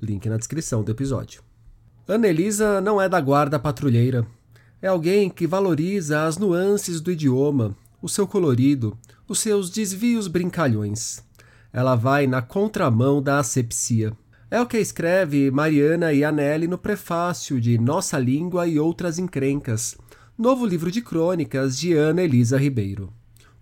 Link 0.00 0.28
na 0.28 0.36
descrição 0.36 0.82
do 0.82 0.90
episódio. 0.90 1.42
Ana 2.08 2.28
Elisa 2.28 2.80
não 2.80 3.00
é 3.00 3.08
da 3.08 3.20
guarda 3.20 3.58
patrulheira. 3.58 4.26
É 4.82 4.88
alguém 4.88 5.28
que 5.28 5.46
valoriza 5.46 6.24
as 6.24 6.38
nuances 6.38 7.00
do 7.00 7.12
idioma, 7.12 7.76
o 8.02 8.08
seu 8.08 8.26
colorido, 8.26 8.96
os 9.28 9.38
seus 9.38 9.70
desvios 9.70 10.26
brincalhões. 10.26 11.22
Ela 11.72 11.94
vai 11.94 12.26
na 12.26 12.42
contramão 12.42 13.22
da 13.22 13.38
asepsia. 13.38 14.12
É 14.50 14.60
o 14.60 14.66
que 14.66 14.78
escreve 14.78 15.50
Mariana 15.50 16.12
Ianelli 16.12 16.66
no 16.66 16.76
prefácio 16.76 17.60
de 17.60 17.78
Nossa 17.78 18.18
Língua 18.18 18.66
e 18.66 18.80
Outras 18.80 19.18
Encrencas, 19.18 19.96
novo 20.36 20.66
livro 20.66 20.90
de 20.90 21.00
crônicas 21.00 21.78
de 21.78 21.92
Ana 21.92 22.22
Elisa 22.22 22.58
Ribeiro. 22.58 23.12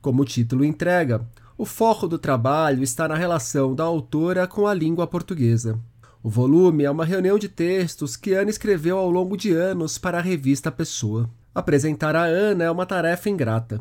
Como 0.01 0.23
o 0.23 0.25
título 0.25 0.65
entrega, 0.65 1.29
o 1.59 1.67
foco 1.67 2.09
do 2.09 2.19
trabalho 2.19 2.83
está 2.83 3.09
na 3.09 3.17
relação 3.17 3.75
da 3.75 3.85
autora 3.85 4.47
com 4.47 4.67
a 4.67 4.73
língua 4.73 5.07
portuguesa. 5.07 5.79
O 6.21 6.29
volume 6.29 6.83
é 6.83 6.91
uma 6.91 7.05
reunião 7.05 7.39
de 7.39 7.49
textos 7.49 8.17
que 8.17 8.33
Ana 8.33 8.51
escreveu 8.51 8.99
ao 8.99 9.09
longo 9.09 9.37
de 9.37 9.53
anos 9.53 9.99
para 9.99 10.19
a 10.19 10.23
revista 10.23 10.71
Pessoa. 10.71 11.31
Apresentar 11.55 12.17
a 12.17 12.25
Ana 12.25 12.65
é 12.65 12.71
uma 12.71 12.85
tarefa 12.85 13.31
ingrata. 13.31 13.81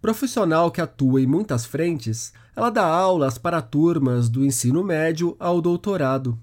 Profissional 0.00 0.70
que 0.70 0.80
atua 0.80 1.20
em 1.20 1.26
muitas 1.26 1.66
frentes, 1.66 2.32
ela 2.56 2.70
dá 2.70 2.86
aulas 2.86 3.36
para 3.36 3.60
turmas 3.60 4.30
do 4.30 4.42
ensino 4.42 4.82
médio 4.82 5.36
ao 5.38 5.60
doutorado. 5.60 6.38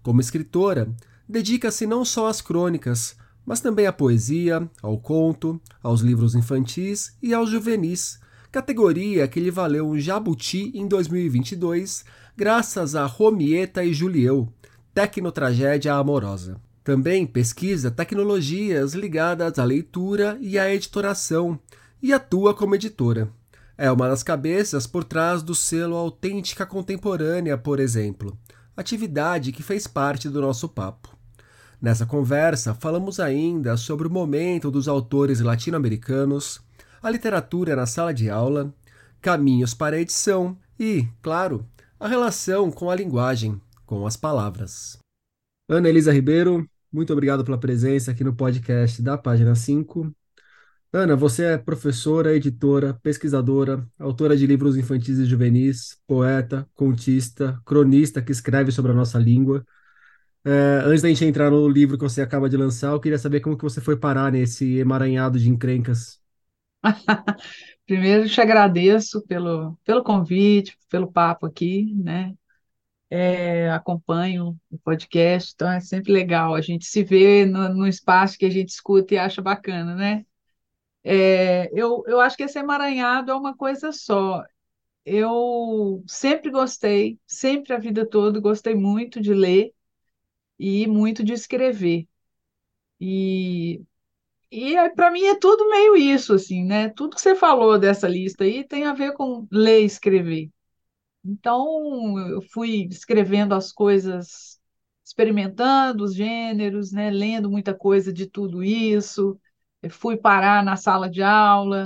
Como 0.00 0.20
escritora, 0.20 0.88
dedica-se 1.28 1.86
não 1.86 2.04
só 2.04 2.28
às 2.28 2.40
crônicas, 2.40 3.16
mas 3.44 3.60
também 3.60 3.88
à 3.88 3.92
poesia, 3.92 4.68
ao 4.80 4.96
conto, 4.96 5.60
aos 5.82 6.02
livros 6.02 6.36
infantis 6.36 7.16
e 7.20 7.34
aos 7.34 7.50
juvenis, 7.50 8.20
categoria 8.52 9.26
que 9.26 9.40
lhe 9.40 9.50
valeu 9.50 9.88
um 9.88 9.98
jabuti 9.98 10.70
em 10.72 10.86
2022, 10.86 12.04
graças 12.36 12.94
a 12.94 13.04
Romieta 13.06 13.84
e 13.84 13.92
Julieu, 13.92 14.48
Tecnotragédia 14.94 15.92
Amorosa. 15.92 16.60
Também 16.84 17.26
pesquisa 17.26 17.90
tecnologias 17.90 18.94
ligadas 18.94 19.58
à 19.58 19.64
leitura 19.64 20.38
e 20.40 20.56
à 20.56 20.72
editoração 20.72 21.58
e 22.00 22.12
atua 22.12 22.54
como 22.54 22.76
editora. 22.76 23.28
É 23.76 23.90
uma 23.90 24.08
das 24.08 24.22
cabeças 24.22 24.86
por 24.86 25.02
trás 25.02 25.42
do 25.42 25.52
selo 25.52 25.96
Autêntica 25.96 26.64
Contemporânea, 26.64 27.58
por 27.58 27.80
exemplo, 27.80 28.38
atividade 28.76 29.50
que 29.50 29.64
fez 29.64 29.88
parte 29.88 30.28
do 30.28 30.40
nosso 30.40 30.68
papo. 30.68 31.08
Nessa 31.82 32.06
conversa, 32.06 32.72
falamos 32.72 33.18
ainda 33.18 33.76
sobre 33.76 34.06
o 34.06 34.12
momento 34.12 34.70
dos 34.70 34.86
autores 34.86 35.40
latino-americanos, 35.40 36.60
a 37.02 37.10
literatura 37.10 37.74
na 37.74 37.84
sala 37.84 38.14
de 38.14 38.30
aula, 38.30 38.72
caminhos 39.20 39.74
para 39.74 39.96
a 39.96 40.00
edição 40.00 40.56
e, 40.78 41.08
claro, 41.20 41.66
a 41.98 42.06
relação 42.06 42.70
com 42.70 42.90
a 42.90 42.94
linguagem, 42.94 43.60
com 43.94 44.08
as 44.08 44.16
palavras. 44.16 44.98
Ana 45.68 45.88
Elisa 45.88 46.12
Ribeiro, 46.12 46.68
muito 46.92 47.12
obrigado 47.12 47.44
pela 47.44 47.56
presença 47.56 48.10
aqui 48.10 48.24
no 48.24 48.34
podcast 48.34 49.00
da 49.00 49.16
página 49.16 49.54
5. 49.54 50.12
Ana, 50.92 51.14
você 51.14 51.44
é 51.44 51.58
professora, 51.58 52.34
editora, 52.34 52.94
pesquisadora, 52.94 53.88
autora 53.96 54.36
de 54.36 54.48
livros 54.48 54.76
infantis 54.76 55.18
e 55.18 55.24
juvenis, 55.24 55.96
poeta, 56.08 56.68
contista, 56.74 57.60
cronista 57.64 58.20
que 58.20 58.32
escreve 58.32 58.72
sobre 58.72 58.90
a 58.90 58.94
nossa 58.94 59.16
língua. 59.16 59.64
É, 60.44 60.82
antes 60.84 61.00
da 61.00 61.08
gente 61.08 61.24
entrar 61.24 61.52
no 61.52 61.68
livro 61.68 61.96
que 61.96 62.02
você 62.02 62.20
acaba 62.20 62.48
de 62.48 62.56
lançar, 62.56 62.90
eu 62.90 63.00
queria 63.00 63.18
saber 63.18 63.38
como 63.38 63.56
que 63.56 63.62
você 63.62 63.80
foi 63.80 63.96
parar 63.96 64.32
nesse 64.32 64.76
emaranhado 64.76 65.38
de 65.38 65.48
encrencas. 65.48 66.20
Primeiro, 67.86 68.28
te 68.28 68.40
agradeço 68.40 69.22
pelo, 69.22 69.78
pelo 69.84 70.02
convite, 70.02 70.76
pelo 70.90 71.12
papo 71.12 71.46
aqui, 71.46 71.94
né? 71.94 72.34
É, 73.10 73.70
acompanho 73.70 74.56
o 74.70 74.78
podcast, 74.78 75.52
então 75.54 75.70
é 75.70 75.78
sempre 75.80 76.12
legal 76.12 76.54
a 76.54 76.60
gente 76.60 76.84
se 76.86 77.04
no, 77.46 77.68
no 77.72 77.86
espaço 77.86 78.36
que 78.38 78.44
a 78.46 78.50
gente 78.50 78.70
escuta 78.70 79.14
e 79.14 79.18
acha 79.18 79.40
bacana, 79.42 79.94
né? 79.94 80.26
É, 81.04 81.70
eu, 81.72 82.02
eu 82.06 82.20
acho 82.20 82.36
que 82.36 82.44
esse 82.44 82.58
emaranhado 82.58 83.30
é 83.32 83.34
uma 83.34 83.56
coisa 83.56 83.92
só. 83.92 84.42
Eu 85.04 86.04
sempre 86.08 86.50
gostei, 86.50 87.18
sempre 87.26 87.74
a 87.74 87.78
vida 87.78 88.06
toda, 88.08 88.40
gostei 88.40 88.74
muito 88.74 89.20
de 89.20 89.34
ler 89.34 89.72
e 90.58 90.86
muito 90.86 91.24
de 91.24 91.32
escrever. 91.34 92.08
E 93.00 93.82
e 94.50 94.76
para 94.90 95.10
mim 95.10 95.24
é 95.26 95.38
tudo 95.38 95.68
meio 95.70 95.96
isso, 95.96 96.34
assim, 96.34 96.64
né? 96.64 96.88
Tudo 96.90 97.16
que 97.16 97.20
você 97.22 97.34
falou 97.36 97.78
dessa 97.78 98.08
lista 98.08 98.44
aí 98.44 98.64
tem 98.66 98.84
a 98.86 98.94
ver 98.94 99.12
com 99.14 99.46
ler 99.50 99.82
e 99.82 99.86
escrever. 99.86 100.50
Então, 101.24 102.18
eu 102.28 102.42
fui 102.42 102.86
escrevendo 102.90 103.54
as 103.54 103.72
coisas, 103.72 104.60
experimentando 105.04 106.04
os 106.04 106.14
gêneros, 106.14 106.92
né? 106.92 107.10
Lendo 107.10 107.50
muita 107.50 107.74
coisa 107.74 108.12
de 108.12 108.26
tudo 108.26 108.62
isso. 108.62 109.38
Fui 109.90 110.16
parar 110.16 110.62
na 110.64 110.76
sala 110.76 111.08
de 111.10 111.22
aula, 111.22 111.84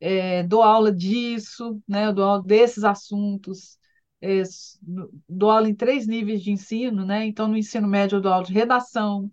é, 0.00 0.42
dou 0.44 0.62
aula 0.62 0.92
disso, 0.92 1.82
né? 1.88 2.12
Dou 2.12 2.24
aula 2.24 2.42
desses 2.44 2.84
assuntos. 2.84 3.78
É, 4.20 4.42
dou 5.28 5.50
aula 5.50 5.68
em 5.68 5.74
três 5.74 6.06
níveis 6.06 6.42
de 6.42 6.52
ensino, 6.52 7.04
né? 7.06 7.26
Então, 7.26 7.48
no 7.48 7.56
ensino 7.56 7.88
médio, 7.88 8.16
eu 8.16 8.20
dou 8.22 8.32
aula 8.32 8.46
de 8.46 8.52
redação, 8.52 9.30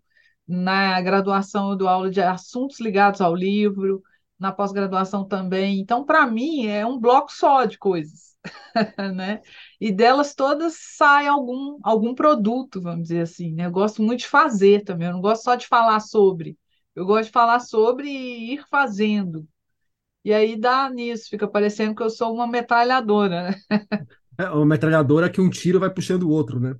na 0.47 1.01
graduação, 1.01 1.71
eu 1.71 1.77
dou 1.77 1.87
aula 1.89 2.09
de 2.09 2.21
assuntos 2.21 2.79
ligados 2.79 3.21
ao 3.21 3.35
livro, 3.35 4.01
na 4.39 4.51
pós-graduação 4.51 5.25
também. 5.27 5.79
Então, 5.79 6.05
para 6.05 6.25
mim, 6.27 6.67
é 6.67 6.85
um 6.85 6.99
bloco 6.99 7.31
só 7.31 7.65
de 7.65 7.77
coisas, 7.77 8.36
né? 9.15 9.41
E 9.79 9.91
delas 9.91 10.33
todas 10.35 10.75
sai 10.97 11.27
algum, 11.27 11.77
algum 11.83 12.13
produto, 12.15 12.81
vamos 12.81 13.03
dizer 13.03 13.21
assim, 13.21 13.53
né? 13.53 13.65
Eu 13.65 13.71
gosto 13.71 14.01
muito 14.01 14.21
de 14.21 14.27
fazer 14.27 14.83
também, 14.83 15.07
eu 15.07 15.13
não 15.13 15.21
gosto 15.21 15.43
só 15.43 15.55
de 15.55 15.67
falar 15.67 15.99
sobre, 15.99 16.57
eu 16.95 17.05
gosto 17.05 17.25
de 17.27 17.31
falar 17.31 17.59
sobre 17.59 18.07
e 18.09 18.53
ir 18.55 18.65
fazendo. 18.69 19.47
E 20.23 20.33
aí 20.33 20.57
dá 20.57 20.89
nisso, 20.89 21.29
fica 21.29 21.47
parecendo 21.47 21.95
que 21.95 22.03
eu 22.03 22.09
sou 22.09 22.33
uma 22.33 22.47
metralhadora, 22.47 23.51
né? 23.51 23.55
É 24.37 24.49
uma 24.49 24.65
metralhadora 24.65 25.29
que 25.29 25.41
um 25.41 25.49
tiro 25.49 25.79
vai 25.79 25.89
puxando 25.91 26.23
o 26.23 26.29
outro, 26.29 26.59
né? 26.59 26.75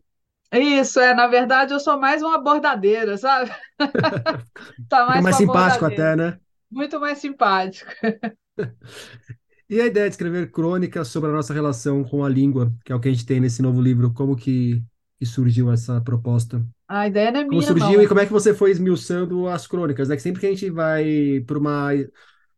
Isso, 0.51 0.99
é, 0.99 1.13
na 1.13 1.28
verdade 1.28 1.73
eu 1.73 1.79
sou 1.79 1.99
mais 1.99 2.22
uma 2.22 2.38
bordadeira, 2.41 3.17
sabe? 3.17 3.51
tá 4.89 5.05
mais, 5.05 5.23
mais 5.23 5.35
simpático 5.35 5.85
até, 5.85 6.16
né? 6.16 6.39
Muito 6.72 6.99
mais 6.99 7.19
simpático. 7.19 7.91
E 9.69 9.81
a 9.81 9.85
ideia 9.85 10.07
de 10.07 10.13
escrever 10.13 10.50
crônicas 10.50 11.09
sobre 11.09 11.29
a 11.29 11.33
nossa 11.33 11.53
relação 11.53 12.03
com 12.03 12.23
a 12.23 12.29
língua, 12.29 12.73
que 12.85 12.91
é 12.91 12.95
o 12.95 13.00
que 13.00 13.09
a 13.09 13.11
gente 13.11 13.25
tem 13.25 13.39
nesse 13.39 13.61
novo 13.61 13.81
livro, 13.81 14.13
como 14.13 14.35
que, 14.35 14.81
que 15.19 15.25
surgiu 15.25 15.72
essa 15.72 16.00
proposta? 16.00 16.66
A 16.88 17.07
ideia 17.07 17.31
não 17.31 17.39
é 17.41 17.44
como 17.44 17.57
minha, 17.57 17.67
surgiu 17.67 17.97
não. 17.97 18.01
e 18.01 18.07
como 18.07 18.19
é 18.22 18.25
que 18.25 18.31
você 18.31 18.53
foi 18.53 18.72
esmiuçando 18.72 19.47
as 19.47 19.67
crônicas, 19.67 20.07
né? 20.07 20.16
Que 20.16 20.22
sempre 20.22 20.39
que 20.39 20.47
a 20.47 20.50
gente 20.50 20.69
vai 20.69 21.44
para 21.45 21.57
uma 21.57 21.89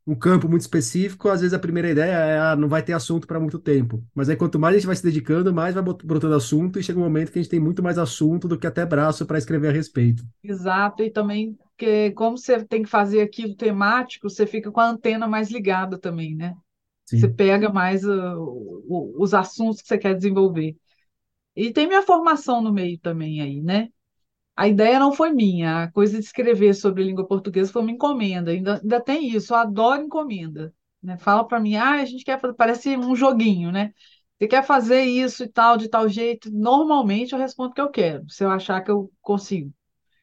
um 0.09 0.15
campo 0.15 0.49
muito 0.49 0.61
específico, 0.61 1.29
às 1.29 1.41
vezes 1.41 1.53
a 1.53 1.59
primeira 1.59 1.91
ideia 1.91 2.11
é, 2.11 2.39
ah, 2.39 2.55
não 2.55 2.67
vai 2.67 2.81
ter 2.81 2.93
assunto 2.93 3.27
para 3.27 3.39
muito 3.39 3.59
tempo. 3.59 4.03
Mas 4.13 4.27
aí 4.27 4.35
quanto 4.35 4.57
mais 4.57 4.73
a 4.73 4.77
gente 4.79 4.87
vai 4.87 4.95
se 4.95 5.03
dedicando, 5.03 5.53
mais 5.53 5.75
vai 5.75 5.83
brotando 5.83 6.33
assunto 6.33 6.79
e 6.79 6.83
chega 6.83 6.99
um 6.99 7.03
momento 7.03 7.31
que 7.31 7.37
a 7.37 7.41
gente 7.41 7.51
tem 7.51 7.59
muito 7.59 7.83
mais 7.83 7.99
assunto 7.99 8.47
do 8.47 8.57
que 8.57 8.65
até 8.65 8.83
braço 8.85 9.23
para 9.25 9.37
escrever 9.37 9.67
a 9.67 9.71
respeito. 9.71 10.23
Exato, 10.43 11.03
e 11.03 11.11
também 11.11 11.55
que 11.77 12.09
como 12.11 12.37
você 12.37 12.63
tem 12.65 12.81
que 12.81 12.89
fazer 12.89 13.21
aquilo 13.21 13.55
temático, 13.55 14.27
você 14.27 14.47
fica 14.47 14.71
com 14.71 14.79
a 14.79 14.89
antena 14.89 15.27
mais 15.27 15.51
ligada 15.51 15.95
também, 15.95 16.35
né? 16.35 16.55
Sim. 17.09 17.19
Você 17.19 17.27
pega 17.29 17.69
mais 17.71 18.03
uh, 18.05 19.15
os 19.17 19.33
assuntos 19.33 19.81
que 19.81 19.87
você 19.87 19.97
quer 19.97 20.15
desenvolver. 20.15 20.75
E 21.55 21.71
tem 21.73 21.87
minha 21.87 22.01
formação 22.03 22.61
no 22.61 22.71
meio 22.73 22.99
também 22.99 23.41
aí, 23.41 23.61
né? 23.61 23.89
A 24.55 24.67
ideia 24.67 24.99
não 24.99 25.13
foi 25.13 25.31
minha, 25.33 25.83
a 25.83 25.91
coisa 25.91 26.19
de 26.19 26.25
escrever 26.25 26.73
sobre 26.75 27.03
língua 27.03 27.27
portuguesa 27.27 27.71
foi 27.71 27.81
uma 27.83 27.91
encomenda, 27.91 28.51
ainda, 28.51 28.79
ainda 28.81 29.01
tem 29.01 29.29
isso, 29.29 29.53
eu 29.53 29.57
adoro 29.57 30.03
encomenda. 30.03 30.73
Né? 31.03 31.17
Fala 31.17 31.47
para 31.47 31.59
mim, 31.59 31.75
ah, 31.77 31.93
a 32.01 32.05
gente 32.05 32.25
quer 32.25 32.39
fazer, 32.39 32.55
parece 32.55 32.97
um 32.97 33.15
joguinho, 33.15 33.71
né? 33.71 33.93
Você 34.39 34.47
quer 34.47 34.63
fazer 34.65 35.03
isso 35.03 35.43
e 35.45 35.49
tal, 35.49 35.77
de 35.77 35.89
tal 35.89 36.09
jeito? 36.09 36.51
Normalmente 36.51 37.33
eu 37.33 37.39
respondo 37.39 37.73
que 37.73 37.81
eu 37.81 37.89
quero, 37.91 38.29
se 38.29 38.43
eu 38.43 38.51
achar 38.51 38.81
que 38.83 38.91
eu 38.91 39.11
consigo. 39.21 39.73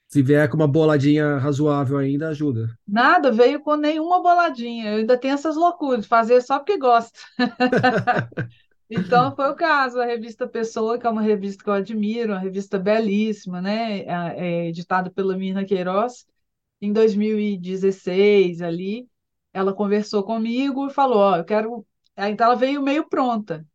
Se 0.09 0.23
vier 0.23 0.49
com 0.49 0.57
uma 0.57 0.69
boladinha 0.69 1.37
razoável 1.39 1.99
ainda, 1.99 2.29
ajuda. 2.29 2.71
Nada, 2.87 3.33
veio 3.33 3.61
com 3.61 3.77
nenhuma 3.77 4.23
boladinha. 4.23 4.93
Eu 4.93 4.99
ainda 4.99 5.19
tenho 5.19 5.35
essas 5.35 5.57
loucuras 5.57 6.03
de 6.03 6.09
fazer 6.09 6.41
só 6.43 6.59
porque 6.59 6.79
gosto. 6.79 7.19
Então 8.89 9.35
foi 9.35 9.51
o 9.51 9.57
caso, 9.57 10.01
a 10.01 10.05
revista 10.05 10.47
Pessoa, 10.47 10.99
que 10.99 11.07
é 11.07 11.11
uma 11.11 11.23
revista 11.23 11.63
que 11.65 11.69
eu 11.69 11.75
admiro, 11.75 12.33
uma 12.33 12.39
revista 12.39 12.79
belíssima, 12.79 13.61
né? 13.61 14.03
É, 14.03 14.67
é 14.67 14.69
editada 14.69 15.11
pela 15.11 15.37
Mirna 15.37 15.65
Queiroz. 15.65 16.25
Em 16.81 16.93
2016, 16.93 18.63
ali, 18.63 19.09
ela 19.53 19.75
conversou 19.75 20.23
comigo 20.23 20.87
e 20.87 20.93
falou: 20.93 21.19
Ó, 21.19 21.37
eu 21.37 21.45
quero. 21.45 21.87
Então 22.17 22.47
ela 22.47 22.55
veio 22.55 22.83
meio 22.83 23.09
pronta. 23.09 23.67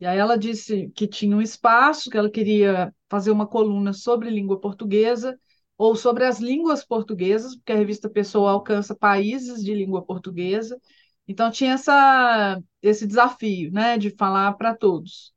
E 0.00 0.06
aí 0.06 0.18
ela 0.18 0.36
disse 0.38 0.90
que 0.94 1.06
tinha 1.06 1.36
um 1.36 1.42
espaço, 1.42 2.10
que 2.10 2.16
ela 2.16 2.30
queria 2.30 2.94
fazer 3.08 3.30
uma 3.30 3.46
coluna 3.46 3.92
sobre 3.92 4.30
língua 4.30 4.58
portuguesa 4.60 5.38
ou 5.78 5.96
sobre 5.96 6.24
as 6.24 6.38
línguas 6.40 6.84
portuguesas, 6.84 7.56
porque 7.56 7.72
a 7.72 7.76
revista 7.76 8.08
Pessoa 8.08 8.52
alcança 8.52 8.94
países 8.94 9.62
de 9.64 9.74
língua 9.74 10.04
portuguesa. 10.04 10.80
Então 11.26 11.50
tinha 11.50 11.74
essa, 11.74 12.60
esse 12.82 13.06
desafio, 13.06 13.72
né, 13.72 13.98
de 13.98 14.10
falar 14.10 14.52
para 14.54 14.74
todos. 14.76 15.34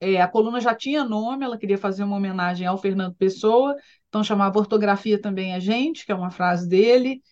É, 0.00 0.20
a 0.20 0.28
coluna 0.28 0.60
já 0.60 0.74
tinha 0.74 1.04
nome, 1.04 1.44
ela 1.44 1.56
queria 1.58 1.78
fazer 1.78 2.04
uma 2.04 2.16
homenagem 2.16 2.66
ao 2.66 2.76
Fernando 2.76 3.14
Pessoa, 3.14 3.74
então 4.08 4.22
chamava 4.22 4.58
Ortografia 4.58 5.20
também 5.20 5.54
a 5.54 5.60
gente, 5.60 6.04
que 6.04 6.12
é 6.12 6.14
uma 6.14 6.30
frase 6.30 6.68
dele. 6.68 7.22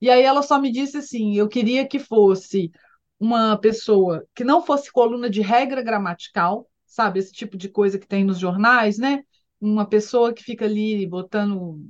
E 0.00 0.10
aí 0.10 0.22
ela 0.22 0.42
só 0.42 0.60
me 0.60 0.72
disse 0.72 0.98
assim: 0.98 1.36
eu 1.36 1.48
queria 1.48 1.86
que 1.88 1.98
fosse 2.00 2.72
uma 3.20 3.58
pessoa 3.58 4.26
que 4.34 4.44
não 4.44 4.62
fosse 4.62 4.92
coluna 4.92 5.30
de 5.30 5.42
regra 5.42 5.82
gramatical, 5.82 6.68
sabe, 6.86 7.20
esse 7.20 7.32
tipo 7.32 7.56
de 7.56 7.68
coisa 7.68 7.98
que 7.98 8.08
tem 8.08 8.24
nos 8.24 8.38
jornais, 8.40 8.98
né? 8.98 9.24
Uma 9.60 9.86
pessoa 9.86 10.32
que 10.32 10.42
fica 10.44 10.64
ali 10.64 11.06
botando 11.06 11.80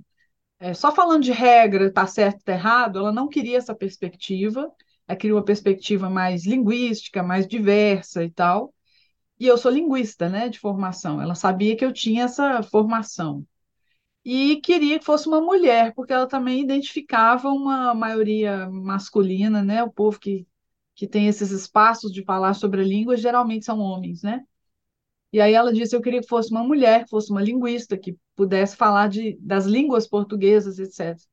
é, 0.60 0.74
só 0.74 0.92
falando 0.94 1.22
de 1.24 1.32
regra, 1.32 1.92
tá 1.92 2.06
certo, 2.06 2.42
tá 2.44 2.52
errado, 2.52 2.98
ela 2.98 3.12
não 3.12 3.28
queria 3.28 3.58
essa 3.58 3.74
perspectiva 3.74 4.72
ela 5.08 5.16
queria 5.18 5.34
uma 5.34 5.44
perspectiva 5.44 6.10
mais 6.10 6.44
linguística, 6.46 7.22
mais 7.22 7.46
diversa 7.48 8.22
e 8.22 8.30
tal. 8.30 8.74
E 9.40 9.46
eu 9.46 9.58
sou 9.58 9.70
linguista, 9.72 10.28
né, 10.28 10.48
de 10.48 10.58
formação. 10.58 11.20
Ela 11.22 11.34
sabia 11.34 11.76
que 11.76 11.84
eu 11.84 11.92
tinha 11.92 12.24
essa 12.24 12.62
formação. 12.62 13.46
E 14.24 14.56
queria 14.60 14.98
que 14.98 15.04
fosse 15.04 15.28
uma 15.28 15.40
mulher, 15.40 15.94
porque 15.94 16.12
ela 16.12 16.26
também 16.28 16.60
identificava 16.62 17.48
uma 17.50 17.94
maioria 17.94 18.68
masculina, 18.70 19.62
né? 19.62 19.82
O 19.82 19.90
povo 19.92 20.18
que, 20.20 20.46
que 20.94 21.06
tem 21.08 21.28
esses 21.28 21.50
espaços 21.50 22.12
de 22.12 22.24
falar 22.24 22.54
sobre 22.54 22.82
a 22.82 22.84
língua 22.84 23.16
geralmente 23.16 23.64
são 23.64 23.80
homens, 23.80 24.22
né? 24.22 24.44
E 25.32 25.40
aí 25.40 25.52
ela 25.54 25.72
disse: 25.72 25.94
eu 25.96 26.00
queria 26.02 26.20
que 26.20 26.28
fosse 26.28 26.50
uma 26.50 26.64
mulher, 26.64 27.04
que 27.04 27.10
fosse 27.10 27.30
uma 27.30 27.42
linguista, 27.42 27.98
que 27.98 28.16
pudesse 28.36 28.76
falar 28.76 29.08
de, 29.08 29.36
das 29.40 29.66
línguas 29.66 30.06
portuguesas, 30.08 30.78
etc. 30.78 31.28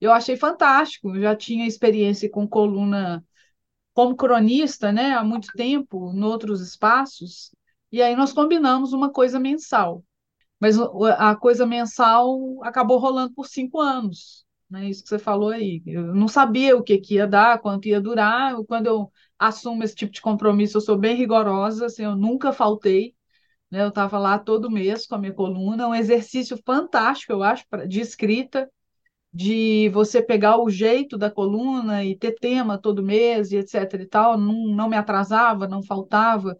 Eu 0.00 0.12
achei 0.12 0.36
fantástico, 0.36 1.14
eu 1.14 1.20
já 1.22 1.36
tinha 1.36 1.66
experiência 1.66 2.30
com 2.30 2.48
coluna 2.48 3.24
como 3.94 4.16
cronista, 4.16 4.92
né, 4.92 5.12
há 5.14 5.24
muito 5.24 5.48
tempo, 5.54 6.12
em 6.14 6.22
outros 6.22 6.60
espaços, 6.60 7.50
e 7.92 8.00
aí 8.02 8.14
nós 8.16 8.32
combinamos 8.32 8.92
uma 8.92 9.10
coisa 9.12 9.38
mensal. 9.40 10.04
Mas 10.60 10.78
a 11.18 11.36
coisa 11.36 11.66
mensal 11.66 12.38
acabou 12.64 12.98
rolando 12.98 13.34
por 13.34 13.46
cinco 13.46 13.80
anos, 13.80 14.44
né? 14.70 14.88
Isso 14.88 15.02
que 15.02 15.08
você 15.08 15.18
falou 15.18 15.50
aí. 15.50 15.82
Eu 15.86 16.14
não 16.14 16.28
sabia 16.28 16.76
o 16.76 16.82
que, 16.82 16.98
que 16.98 17.14
ia 17.16 17.26
dar, 17.26 17.60
quanto 17.60 17.88
ia 17.88 18.00
durar. 18.00 18.54
Quando 18.68 18.86
eu 18.86 19.12
assumo 19.38 19.82
esse 19.84 19.94
tipo 19.94 20.12
de 20.12 20.20
compromisso, 20.20 20.76
eu 20.76 20.80
sou 20.82 20.98
bem 20.98 21.16
rigorosa, 21.16 21.86
assim, 21.86 22.04
eu 22.04 22.16
nunca 22.16 22.52
faltei. 22.52 23.14
Né? 23.70 23.82
Eu 23.82 23.88
estava 23.88 24.18
lá 24.18 24.38
todo 24.38 24.70
mês 24.70 25.06
com 25.06 25.14
a 25.14 25.18
minha 25.18 25.32
coluna, 25.34 25.88
um 25.88 25.94
exercício 25.94 26.58
fantástico, 26.64 27.32
eu 27.32 27.42
acho, 27.42 27.64
de 27.88 28.00
escrita 28.00 28.70
de 29.32 29.88
você 29.90 30.22
pegar 30.22 30.60
o 30.60 30.68
jeito 30.70 31.16
da 31.16 31.30
coluna 31.30 32.04
e 32.04 32.16
ter 32.16 32.32
tema 32.32 32.78
todo 32.78 33.02
mês 33.02 33.52
e 33.52 33.56
etc 33.58 33.94
e 34.00 34.06
tal, 34.06 34.36
não, 34.38 34.68
não 34.68 34.88
me 34.88 34.96
atrasava, 34.96 35.68
não 35.68 35.82
faltava. 35.82 36.58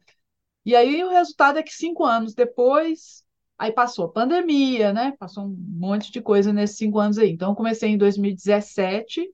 E 0.64 0.76
aí 0.76 1.02
o 1.04 1.10
resultado 1.10 1.58
é 1.58 1.62
que 1.62 1.72
cinco 1.72 2.04
anos 2.04 2.34
depois, 2.34 3.24
aí 3.58 3.72
passou 3.72 4.06
a 4.06 4.12
pandemia, 4.12 4.92
né? 4.92 5.12
Passou 5.18 5.44
um 5.46 5.56
monte 5.56 6.12
de 6.12 6.20
coisa 6.20 6.52
nesses 6.52 6.76
cinco 6.76 6.98
anos 6.98 7.18
aí. 7.18 7.30
Então, 7.30 7.50
eu 7.50 7.56
comecei 7.56 7.90
em 7.90 7.98
2017, 7.98 9.30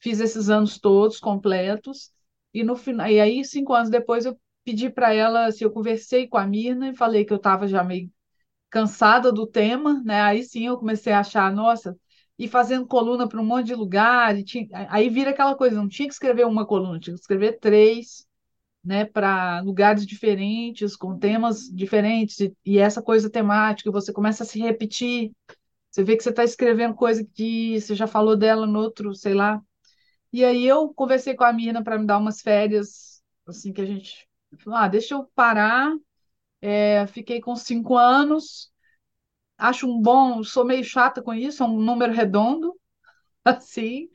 fiz 0.00 0.20
esses 0.20 0.48
anos 0.50 0.78
todos 0.78 1.18
completos, 1.20 2.10
e 2.54 2.64
no 2.64 2.76
final, 2.76 3.08
e 3.08 3.20
aí, 3.20 3.44
cinco 3.44 3.74
anos 3.74 3.90
depois, 3.90 4.24
eu 4.26 4.38
pedi 4.64 4.90
para 4.90 5.12
ela, 5.14 5.44
se 5.50 5.56
assim, 5.58 5.64
eu 5.64 5.70
conversei 5.72 6.28
com 6.28 6.38
a 6.38 6.46
Mirna 6.46 6.90
e 6.90 6.96
falei 6.96 7.24
que 7.24 7.32
eu 7.32 7.36
estava 7.38 7.66
já 7.68 7.82
meio 7.84 8.10
cansada 8.70 9.32
do 9.32 9.46
tema, 9.46 10.02
né? 10.04 10.22
Aí 10.22 10.42
sim 10.44 10.66
eu 10.66 10.78
comecei 10.78 11.12
a 11.12 11.20
achar, 11.20 11.52
nossa, 11.52 11.96
e 12.38 12.48
fazendo 12.48 12.86
coluna 12.86 13.28
para 13.28 13.40
um 13.40 13.44
monte 13.44 13.66
de 13.68 13.74
lugar. 13.74 14.38
E 14.38 14.44
tinha, 14.44 14.68
aí 14.90 15.08
vira 15.10 15.30
aquela 15.30 15.54
coisa, 15.56 15.76
não 15.76 15.88
tinha 15.88 16.08
que 16.08 16.14
escrever 16.14 16.46
uma 16.46 16.66
coluna, 16.66 16.98
tinha 17.00 17.14
que 17.14 17.20
escrever 17.20 17.58
três, 17.60 18.26
né, 18.84 19.04
para 19.04 19.60
lugares 19.60 20.06
diferentes, 20.06 20.96
com 20.96 21.18
temas 21.18 21.68
diferentes, 21.70 22.40
e, 22.40 22.56
e, 22.64 22.78
essa 22.78 23.02
coisa 23.02 23.30
temática, 23.30 23.90
você 23.92 24.12
começa 24.12 24.42
a 24.44 24.46
se 24.46 24.60
repetir. 24.60 25.32
Você 25.90 26.04
vê 26.04 26.16
que 26.16 26.22
você 26.24 26.30
está 26.30 26.44
escrevendo 26.44 26.94
coisa 26.94 27.24
que 27.24 27.80
você 27.80 27.94
já 27.94 28.06
falou 28.06 28.36
dela 28.36 28.66
no 28.66 28.80
outro, 28.80 29.14
sei 29.14 29.34
lá. 29.34 29.62
E 30.32 30.44
aí 30.44 30.66
eu 30.66 30.92
conversei 30.94 31.34
com 31.34 31.44
a 31.44 31.52
Mirna 31.52 31.84
para 31.84 31.98
me 31.98 32.06
dar 32.06 32.18
umas 32.18 32.40
férias, 32.40 33.22
assim 33.46 33.72
que 33.72 33.80
a 33.82 33.86
gente 33.86 34.28
ah, 34.68 34.88
deixa 34.88 35.14
eu 35.14 35.24
parar. 35.34 35.92
É, 36.60 37.06
fiquei 37.08 37.40
com 37.40 37.56
cinco 37.56 37.96
anos, 37.96 38.70
acho 39.58 39.86
um 39.86 40.00
bom, 40.00 40.44
sou 40.44 40.64
meio 40.64 40.84
chata 40.84 41.20
com 41.20 41.34
isso, 41.34 41.62
é 41.62 41.66
um 41.66 41.80
número 41.80 42.12
redondo, 42.12 42.74
assim. 43.44 44.08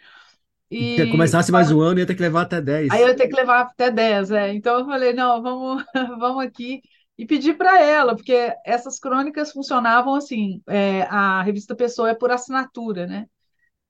E 0.70 0.96
se 0.96 1.12
começasse 1.12 1.52
mais 1.52 1.72
um 1.72 1.80
ano, 1.80 2.00
ia 2.00 2.06
ter 2.06 2.16
que 2.16 2.22
levar 2.22 2.42
até 2.42 2.62
10. 2.62 2.92
Aí 2.92 3.02
eu 3.02 3.08
ia 3.10 3.16
ter 3.16 3.28
que 3.28 3.36
levar 3.36 3.62
até 3.62 3.90
10, 3.90 4.32
é. 4.32 4.54
Então 4.54 4.80
eu 4.80 4.86
falei, 4.86 5.14
não, 5.14 5.42
vamos, 5.42 5.84
vamos 6.20 6.44
aqui. 6.44 6.82
E 7.18 7.26
pedi 7.26 7.54
para 7.54 7.82
ela, 7.82 8.16
porque 8.16 8.54
essas 8.64 9.00
crônicas 9.00 9.52
funcionavam 9.52 10.14
assim, 10.14 10.62
é, 10.68 11.02
a 11.04 11.42
revista 11.42 11.76
Pessoa 11.76 12.12
é 12.12 12.14
por 12.14 12.32
assinatura, 12.32 13.08
né? 13.08 13.26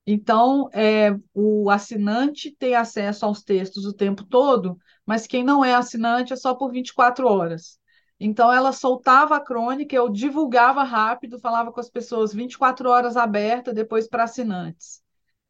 Então, 0.06 0.70
é, 0.72 1.14
o 1.34 1.70
assinante 1.70 2.56
tem 2.58 2.74
acesso 2.76 3.26
aos 3.26 3.44
textos 3.44 3.86
o 3.86 3.94
tempo 3.94 4.24
todo, 4.24 4.80
mas 5.07 5.25
quem 5.25 5.44
não 5.44 5.63
é 5.65 5.74
assinante 5.74 6.33
é 6.33 6.36
só 6.36 6.54
por 6.54 6.71
24 6.71 7.27
horas. 7.27 7.80
Então, 8.19 8.51
ela 8.51 8.74
soltava 8.74 9.38
a 9.38 9.39
crônica, 9.39 9.95
eu 9.95 10.09
divulgava 10.09 10.83
rápido, 10.83 11.39
falava 11.39 11.71
com 11.71 11.80
as 11.80 11.89
pessoas 11.89 12.33
24 12.33 12.89
horas 12.89 13.15
aberta, 13.15 13.74
depois 13.74 14.07
para 14.07 14.25
assinantes. 14.25 15.01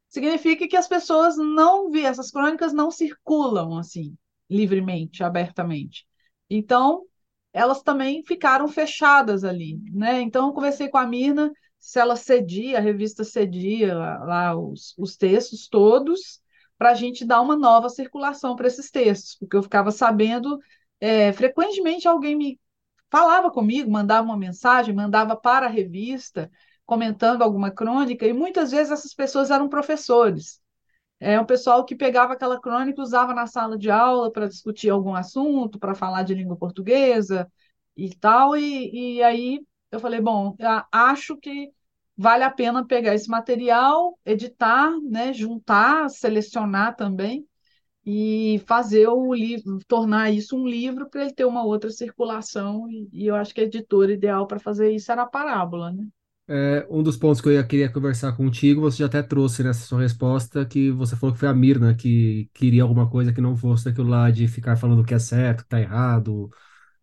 Significa 0.08 0.68
que 0.68 0.76
as 0.76 0.88
pessoas 0.88 1.36
não 1.36 1.90
vi, 1.90 2.04
essas 2.04 2.30
crônicas 2.30 2.72
não 2.72 2.90
circulam 2.90 3.76
assim, 3.76 4.16
livremente, 4.48 5.24
abertamente. 5.24 6.06
Então, 6.48 7.04
elas 7.52 7.82
também 7.82 8.22
ficaram 8.24 8.68
fechadas 8.68 9.44
ali, 9.44 9.80
né? 9.92 10.20
Então, 10.20 10.48
eu 10.48 10.52
conversei 10.52 10.88
com 10.88 10.98
a 10.98 11.06
Mirna 11.06 11.52
se 11.80 11.98
ela 11.98 12.16
cedia, 12.16 12.78
a 12.78 12.80
revista 12.80 13.24
cedia 13.24 13.94
lá, 13.96 14.56
os, 14.56 14.94
os 14.98 15.16
textos 15.16 15.68
todos, 15.68 16.40
para 16.78 16.90
a 16.90 16.94
gente 16.94 17.24
dar 17.24 17.40
uma 17.40 17.56
nova 17.56 17.88
circulação 17.90 18.56
para 18.56 18.68
esses 18.68 18.90
textos, 18.90 19.36
porque 19.36 19.56
eu 19.56 19.62
ficava 19.62 19.90
sabendo 19.90 20.58
é, 21.00 21.32
frequentemente 21.32 22.08
alguém 22.08 22.36
me 22.36 22.60
falava 23.10 23.50
comigo, 23.50 23.90
mandava 23.90 24.26
uma 24.26 24.36
mensagem, 24.36 24.94
mandava 24.94 25.36
para 25.36 25.66
a 25.66 25.68
revista, 25.70 26.50
comentando 26.86 27.42
alguma 27.42 27.70
crônica, 27.70 28.26
e 28.26 28.32
muitas 28.32 28.70
vezes 28.70 28.92
essas 28.92 29.14
pessoas 29.14 29.50
eram 29.50 29.68
professores. 29.68 30.60
É 31.20 31.40
um 31.40 31.44
pessoal 31.46 31.84
que 31.84 31.96
pegava 31.96 32.32
aquela 32.34 32.60
crônica 32.60 33.00
e 33.00 33.02
usava 33.02 33.34
na 33.34 33.46
sala 33.46 33.76
de 33.76 33.90
aula 33.90 34.30
para 34.32 34.48
discutir 34.48 34.90
algum 34.90 35.14
assunto, 35.14 35.78
para 35.78 35.94
falar 35.94 36.22
de 36.22 36.34
língua 36.34 36.56
portuguesa 36.56 37.50
e 37.96 38.14
tal. 38.14 38.56
E, 38.56 39.16
e 39.16 39.22
aí 39.22 39.60
eu 39.90 39.98
falei, 40.00 40.20
bom, 40.20 40.56
acho 40.92 41.36
que 41.38 41.72
vale 42.18 42.44
a 42.44 42.50
pena 42.52 42.86
pegar 42.86 43.14
esse 43.14 43.30
material, 43.30 44.18
editar, 44.26 44.90
né, 45.02 45.32
juntar, 45.34 46.10
selecionar 46.10 46.96
também 46.96 47.46
e 48.06 48.60
fazer 48.66 49.08
o 49.08 49.34
livro, 49.34 49.78
tornar 49.88 50.30
isso 50.32 50.56
um 50.56 50.66
livro 50.66 51.08
para 51.10 51.22
ele 51.22 51.34
ter 51.34 51.44
uma 51.46 51.64
outra 51.64 51.90
circulação, 51.90 52.88
e, 52.90 53.08
e 53.12 53.26
eu 53.26 53.34
acho 53.36 53.54
que 53.54 53.60
a 53.60 53.64
editora 53.64 54.12
ideal 54.12 54.46
para 54.46 54.58
fazer 54.60 54.92
isso 54.92 55.12
era 55.12 55.22
a 55.22 55.26
Parábola, 55.26 55.92
né? 55.92 56.06
É, 56.50 56.86
um 56.88 57.02
dos 57.02 57.14
pontos 57.18 57.42
que 57.42 57.48
eu 57.50 57.66
queria 57.66 57.92
conversar 57.92 58.32
contigo, 58.34 58.80
você 58.80 58.98
já 58.98 59.06
até 59.06 59.22
trouxe 59.22 59.62
nessa 59.62 59.80
sua 59.84 60.00
resposta, 60.00 60.64
que 60.64 60.90
você 60.90 61.14
falou 61.14 61.34
que 61.34 61.38
foi 61.40 61.48
a 61.48 61.52
Mirna 61.54 61.94
que 61.94 62.48
queria 62.54 62.82
alguma 62.82 63.08
coisa 63.10 63.34
que 63.34 63.40
não 63.40 63.54
fosse 63.54 63.86
aquilo 63.90 64.08
lá 64.08 64.30
de 64.30 64.48
ficar 64.48 64.74
falando 64.74 65.00
o 65.02 65.04
que 65.04 65.12
é 65.12 65.18
certo, 65.18 65.64
que 65.64 65.68
tá 65.68 65.78
errado, 65.78 66.48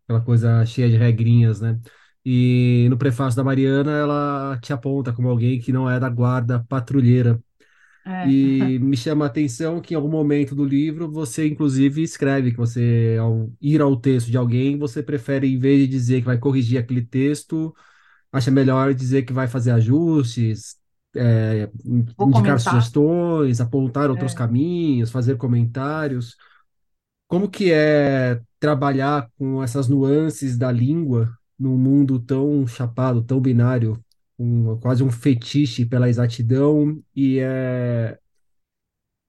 aquela 0.04 0.20
coisa 0.20 0.66
cheia 0.66 0.88
de 0.90 0.96
regrinhas, 0.96 1.60
né? 1.60 1.80
E 2.28 2.88
no 2.90 2.98
prefácio 2.98 3.36
da 3.36 3.44
Mariana, 3.44 3.92
ela 3.92 4.58
te 4.60 4.72
aponta 4.72 5.12
como 5.12 5.28
alguém 5.28 5.60
que 5.60 5.70
não 5.70 5.88
é 5.88 6.00
da 6.00 6.08
guarda 6.08 6.66
patrulheira. 6.68 7.40
É. 8.04 8.28
E 8.28 8.80
me 8.80 8.96
chama 8.96 9.24
a 9.24 9.28
atenção 9.28 9.80
que 9.80 9.94
em 9.94 9.96
algum 9.96 10.10
momento 10.10 10.52
do 10.52 10.64
livro 10.64 11.08
você, 11.08 11.46
inclusive, 11.46 12.02
escreve 12.02 12.50
que 12.50 12.56
você, 12.56 13.16
ao 13.20 13.48
ir 13.60 13.80
ao 13.80 13.96
texto 13.96 14.28
de 14.28 14.36
alguém, 14.36 14.76
você 14.76 15.04
prefere, 15.04 15.46
em 15.46 15.56
vez 15.56 15.78
de 15.78 15.86
dizer 15.86 16.18
que 16.18 16.26
vai 16.26 16.36
corrigir 16.36 16.78
aquele 16.78 17.02
texto, 17.02 17.72
acha 18.32 18.50
melhor 18.50 18.92
dizer 18.92 19.22
que 19.22 19.32
vai 19.32 19.46
fazer 19.46 19.70
ajustes, 19.70 20.74
é, 21.14 21.70
indicar 21.84 22.16
comentar. 22.16 22.58
sugestões, 22.58 23.60
apontar 23.60 24.10
outros 24.10 24.32
é. 24.32 24.36
caminhos, 24.36 25.12
fazer 25.12 25.36
comentários. 25.36 26.36
Como 27.28 27.48
que 27.48 27.70
é 27.70 28.40
trabalhar 28.58 29.30
com 29.38 29.62
essas 29.62 29.86
nuances 29.86 30.58
da 30.58 30.72
língua 30.72 31.32
num 31.58 31.76
mundo 31.76 32.18
tão 32.18 32.66
chapado, 32.66 33.22
tão 33.22 33.40
binário, 33.40 34.02
um, 34.38 34.78
quase 34.78 35.02
um 35.02 35.10
fetiche 35.10 35.84
pela 35.84 36.08
exatidão 36.08 37.02
e 37.14 37.38
é 37.38 38.18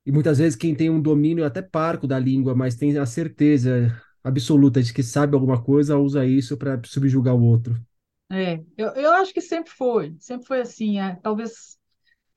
e 0.06 0.12
muitas 0.12 0.38
vezes 0.38 0.56
quem 0.56 0.74
tem 0.74 0.90
um 0.90 1.02
domínio 1.02 1.44
até 1.44 1.62
parco 1.62 2.08
da 2.08 2.18
língua, 2.18 2.56
mas 2.56 2.76
tem 2.76 2.98
a 2.98 3.06
certeza 3.06 4.02
absoluta 4.24 4.82
de 4.82 4.94
que 4.94 5.04
sabe 5.04 5.36
alguma 5.36 5.62
coisa, 5.62 5.98
usa 5.98 6.26
isso 6.26 6.56
para 6.56 6.82
subjugar 6.86 7.36
o 7.36 7.44
outro. 7.44 7.78
É, 8.32 8.64
eu, 8.78 8.88
eu 8.96 9.12
acho 9.16 9.34
que 9.34 9.42
sempre 9.42 9.70
foi, 9.72 10.16
sempre 10.18 10.48
foi 10.48 10.62
assim. 10.62 10.98
É, 10.98 11.16
talvez, 11.16 11.78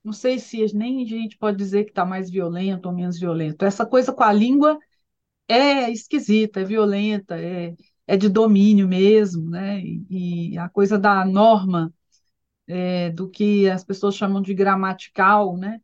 não 0.03 0.13
sei 0.13 0.41
se 0.41 0.75
nem 0.77 1.05
a 1.05 1.07
gente 1.07 1.39
pode 1.39 1.57
dizer 1.57 1.85
que 1.85 1.91
está 1.91 2.05
mais 2.05 2.29
violento 2.29 2.87
ou 2.87 2.95
menos 2.95 3.21
violento. 3.21 3.65
Essa 3.65 3.87
coisa 3.87 4.13
com 4.13 4.25
a 4.25 4.33
língua 4.33 4.77
é 5.49 5.91
esquisita, 5.91 6.61
é 6.61 6.65
violenta, 6.65 7.39
é, 7.41 7.75
é 8.11 8.17
de 8.17 8.29
domínio 8.29 8.89
mesmo, 8.89 9.49
né? 9.51 9.81
E, 9.81 10.55
e 10.55 10.59
a 10.59 10.69
coisa 10.69 10.99
da 10.99 11.25
norma, 11.25 11.95
é, 12.69 13.11
do 13.11 13.31
que 13.31 13.69
as 13.71 13.85
pessoas 13.85 14.17
chamam 14.17 14.43
de 14.43 14.55
gramatical, 14.55 15.57
né? 15.57 15.81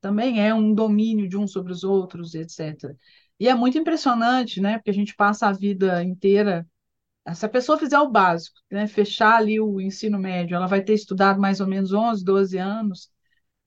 Também 0.00 0.40
é 0.44 0.54
um 0.54 0.74
domínio 0.74 1.28
de 1.28 1.36
uns 1.36 1.52
sobre 1.52 1.72
os 1.72 1.84
outros, 1.84 2.34
etc. 2.34 2.96
E 3.40 3.48
é 3.48 3.54
muito 3.54 3.78
impressionante, 3.78 4.60
né? 4.60 4.78
Porque 4.78 4.90
a 4.90 4.94
gente 4.94 5.14
passa 5.16 5.48
a 5.48 5.52
vida 5.52 6.02
inteira. 6.04 6.66
Se 7.34 7.46
a 7.46 7.48
pessoa 7.48 7.78
fizer 7.78 7.98
o 8.00 8.10
básico, 8.10 8.58
né, 8.70 8.86
fechar 8.86 9.36
ali 9.36 9.60
o 9.60 9.80
ensino 9.80 10.18
médio, 10.18 10.56
ela 10.56 10.66
vai 10.66 10.82
ter 10.82 10.94
estudado 10.94 11.40
mais 11.40 11.60
ou 11.60 11.66
menos 11.66 11.92
11, 11.92 12.24
12 12.24 12.58
anos, 12.58 13.10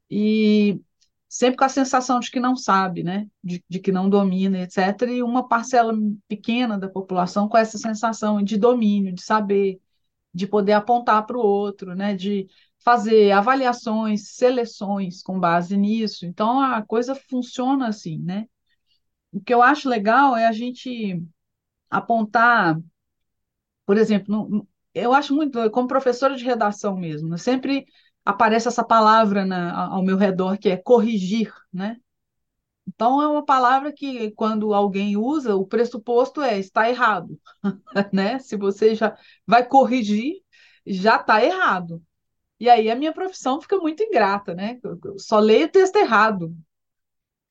e 0.10 0.82
sempre 1.32 1.56
com 1.58 1.64
a 1.64 1.70
sensação 1.70 2.20
de 2.20 2.30
que 2.30 2.42
não 2.42 2.58
sabe, 2.58 3.04
né? 3.04 3.26
De, 3.42 3.64
de, 3.70 3.80
que 3.80 3.90
não 3.90 4.10
domina, 4.10 4.60
etc. 4.60 5.10
E 5.10 5.24
uma 5.24 5.48
parcela 5.48 5.94
pequena 6.28 6.78
da 6.78 6.90
população 6.90 7.48
com 7.48 7.58
essa 7.58 7.78
sensação 7.78 8.44
de 8.44 8.58
domínio, 8.58 9.14
de 9.14 9.24
saber, 9.24 9.80
de 10.34 10.46
poder 10.46 10.74
apontar 10.74 11.26
para 11.26 11.38
o 11.38 11.42
outro, 11.42 11.96
né? 11.96 12.16
De 12.16 12.48
fazer 12.84 13.32
avaliações, 13.32 14.36
seleções 14.36 15.24
com 15.24 15.40
base 15.40 15.78
nisso. 15.78 16.26
Então 16.26 16.60
a 16.60 16.82
coisa 16.82 17.16
funciona 17.16 17.88
assim, 17.88 18.18
né? 18.20 18.46
O 19.32 19.40
que 19.40 19.54
eu 19.54 19.62
acho 19.62 19.88
legal 19.88 20.36
é 20.36 20.48
a 20.48 20.52
gente 20.52 21.24
apontar, 21.90 22.78
por 23.86 23.98
exemplo, 23.98 24.50
no, 24.50 24.68
eu 24.94 25.14
acho 25.14 25.34
muito, 25.34 25.72
como 25.72 25.88
professora 25.88 26.36
de 26.36 26.44
redação 26.44 26.98
mesmo, 26.98 27.30
né? 27.30 27.38
sempre 27.38 27.86
aparece 28.26 28.68
essa 28.68 28.84
palavra 28.84 29.46
na, 29.46 29.88
ao 29.88 30.04
meu 30.04 30.18
redor 30.18 30.58
que 30.58 30.70
é 30.70 30.78
corrigir, 30.78 31.54
né? 31.74 31.98
Então 32.88 33.22
é 33.22 33.28
uma 33.28 33.46
palavra 33.46 33.94
que 33.94 34.32
quando 34.32 34.74
alguém 34.74 35.18
usa, 35.18 35.56
o 35.56 35.66
pressuposto 35.66 36.42
é 36.42 36.60
está 36.60 36.90
errado, 36.90 37.40
né? 38.14 38.40
Se 38.40 38.58
você 38.58 38.96
já 38.96 39.18
vai 39.46 39.66
corrigir, 39.68 40.44
já 40.86 41.18
está 41.18 41.44
errado. 41.44 42.04
E 42.60 42.70
aí 42.70 42.92
a 42.92 42.96
minha 42.96 43.14
profissão 43.14 43.62
fica 43.62 43.78
muito 43.78 44.04
ingrata, 44.04 44.54
né? 44.56 44.80
Eu 44.84 45.20
só 45.20 45.40
leio 45.40 45.72
texto 45.72 45.98
errado. 45.98 46.56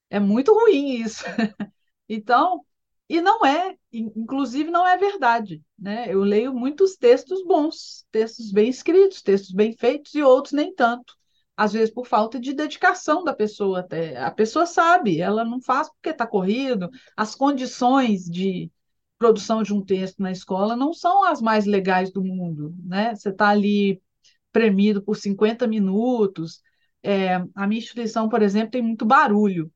É 0.09 0.19
muito 0.21 0.53
ruim 0.55 0.95
isso. 1.03 1.25
Então, 2.13 2.65
e 3.11 3.21
não 3.21 3.45
é, 3.45 3.75
inclusive 3.93 4.71
não 4.71 4.87
é 4.87 4.97
verdade, 4.97 5.61
né? 5.77 6.07
Eu 6.15 6.21
leio 6.23 6.55
muitos 6.55 6.95
textos 6.97 7.45
bons, 7.45 8.07
textos 8.13 8.53
bem 8.53 8.71
escritos, 8.71 9.21
textos 9.21 9.51
bem 9.51 9.73
feitos 9.77 10.15
e 10.15 10.23
outros 10.23 10.53
nem 10.53 10.73
tanto. 10.73 11.13
Às 11.57 11.73
vezes 11.73 11.93
por 11.93 12.07
falta 12.07 12.39
de 12.39 12.53
dedicação 12.53 13.25
da 13.25 13.35
pessoa 13.35 13.81
até. 13.81 14.17
A 14.17 14.31
pessoa 14.31 14.65
sabe, 14.65 15.21
ela 15.21 15.45
não 15.45 15.61
faz 15.61 15.89
porque 15.89 16.11
está 16.11 16.25
corrido. 16.25 16.89
As 17.17 17.35
condições 17.35 18.27
de 18.27 18.71
produção 19.19 19.65
de 19.65 19.75
um 19.75 19.85
texto 19.85 20.23
na 20.23 20.31
escola 20.31 20.77
não 20.77 20.93
são 20.95 21.25
as 21.25 21.43
mais 21.43 21.67
legais 21.67 22.13
do 22.13 22.23
mundo, 22.23 22.73
né? 22.85 23.13
Você 23.17 23.31
está 23.31 23.49
ali 23.49 24.01
premido 24.53 25.03
por 25.03 25.17
50 25.17 25.67
minutos. 25.67 26.63
É, 27.03 27.35
a 27.57 27.67
minha 27.67 27.81
instituição, 27.81 28.29
por 28.29 28.41
exemplo, 28.41 28.71
tem 28.71 28.83
muito 28.83 29.05
barulho 29.05 29.69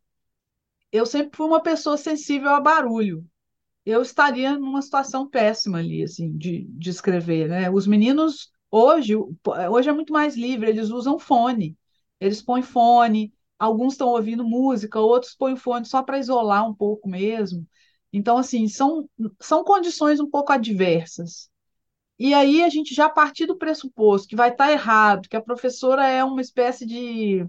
eu 0.95 1.05
sempre 1.05 1.37
fui 1.37 1.47
uma 1.47 1.61
pessoa 1.61 1.97
sensível 1.97 2.51
a 2.51 2.61
barulho. 2.61 3.27
Eu 3.87 4.03
estaria 4.03 4.59
numa 4.59 4.81
situação 4.83 5.29
péssima 5.29 5.79
ali, 5.79 6.05
assim, 6.05 6.37
de, 6.39 6.67
de 6.71 6.91
escrever, 6.91 7.49
né? 7.49 7.71
Os 7.71 7.87
meninos 7.87 8.53
hoje, 8.71 9.17
hoje 9.17 9.89
é 9.91 9.93
muito 9.93 10.13
mais 10.13 10.37
livre, 10.37 10.71
eles 10.71 10.91
usam 10.91 11.19
fone, 11.19 11.77
eles 12.21 12.41
põem 12.43 12.63
fone, 12.63 13.35
alguns 13.59 13.95
estão 13.95 14.09
ouvindo 14.09 14.45
música, 14.45 15.01
outros 15.01 15.35
põem 15.35 15.57
fone 15.57 15.85
só 15.85 16.03
para 16.03 16.19
isolar 16.19 16.69
um 16.69 16.75
pouco 16.75 17.09
mesmo. 17.09 17.67
Então, 18.13 18.39
assim, 18.39 18.69
são, 18.69 19.09
são 19.41 19.65
condições 19.65 20.21
um 20.21 20.31
pouco 20.31 20.53
adversas. 20.53 21.51
E 22.19 22.35
aí 22.35 22.63
a 22.63 22.69
gente 22.71 22.95
já 22.95 23.09
partir 23.09 23.47
do 23.47 23.59
pressuposto 23.59 24.29
que 24.29 24.37
vai 24.37 24.51
estar 24.51 24.71
errado, 24.73 25.29
que 25.29 25.37
a 25.37 25.43
professora 25.43 26.07
é 26.09 26.25
uma 26.25 26.41
espécie 26.41 26.87
de 26.87 27.47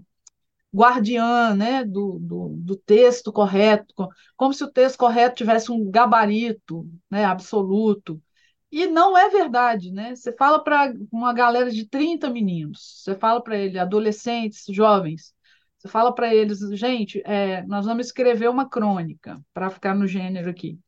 guardiã 0.76 1.54
né, 1.54 1.84
do, 1.84 2.18
do, 2.20 2.48
do, 2.58 2.76
texto 2.76 3.32
correto, 3.32 3.94
como 4.36 4.52
se 4.52 4.62
o 4.62 4.70
texto 4.70 4.98
correto 4.98 5.36
tivesse 5.36 5.72
um 5.72 5.90
gabarito 5.90 6.86
né, 7.10 7.24
absoluto. 7.24 8.22
E 8.70 8.86
não 8.86 9.16
é 9.16 9.30
verdade, 9.30 9.90
né? 9.90 10.14
Você 10.14 10.32
fala 10.32 10.62
para 10.62 10.92
uma 11.10 11.32
galera 11.32 11.70
de 11.70 11.88
30 11.88 12.28
meninos, 12.28 13.02
você 13.02 13.14
fala 13.14 13.42
para 13.42 13.56
eles, 13.56 13.76
adolescentes, 13.76 14.64
jovens, 14.68 15.34
você 15.78 15.88
fala 15.88 16.14
para 16.14 16.34
eles, 16.34 16.58
gente, 16.72 17.22
é, 17.24 17.62
nós 17.66 17.86
vamos 17.86 18.06
escrever 18.06 18.50
uma 18.50 18.68
crônica, 18.68 19.40
para 19.54 19.70
ficar 19.70 19.94
no 19.94 20.06
gênero 20.06 20.50
aqui. 20.50 20.78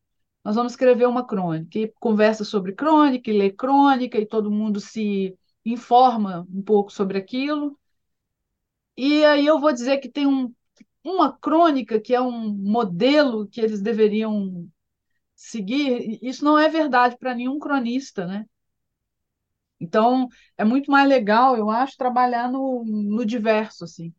Nós 0.44 0.56
vamos 0.56 0.72
escrever 0.72 1.06
uma 1.06 1.26
crônica, 1.26 1.78
e 1.78 1.92
conversa 2.00 2.44
sobre 2.44 2.72
crônica, 2.72 3.30
e 3.30 3.38
lê 3.38 3.50
crônica, 3.50 4.18
e 4.18 4.26
todo 4.26 4.50
mundo 4.50 4.80
se 4.80 5.34
informa 5.64 6.46
um 6.52 6.62
pouco 6.62 6.92
sobre 6.92 7.16
aquilo, 7.18 7.77
e 8.98 9.24
aí 9.24 9.46
eu 9.46 9.60
vou 9.60 9.72
dizer 9.72 9.98
que 9.98 10.10
tem 10.10 10.26
um, 10.26 10.52
uma 11.04 11.32
crônica 11.38 12.00
que 12.00 12.12
é 12.14 12.20
um 12.20 12.50
modelo 12.50 13.46
que 13.48 13.60
eles 13.60 13.80
deveriam 13.80 14.68
seguir. 15.36 16.18
Isso 16.22 16.44
não 16.44 16.58
é 16.58 16.68
verdade 16.68 17.16
para 17.18 17.34
nenhum 17.34 17.60
cronista, 17.60 18.26
né? 18.26 18.46
Então, 19.80 20.26
é 20.56 20.64
muito 20.64 20.90
mais 20.90 21.08
legal, 21.08 21.56
eu 21.56 21.70
acho, 21.70 21.96
trabalhar 21.96 22.50
no, 22.50 22.84
no 22.84 23.24
diverso, 23.24 23.84
assim. 23.84 24.12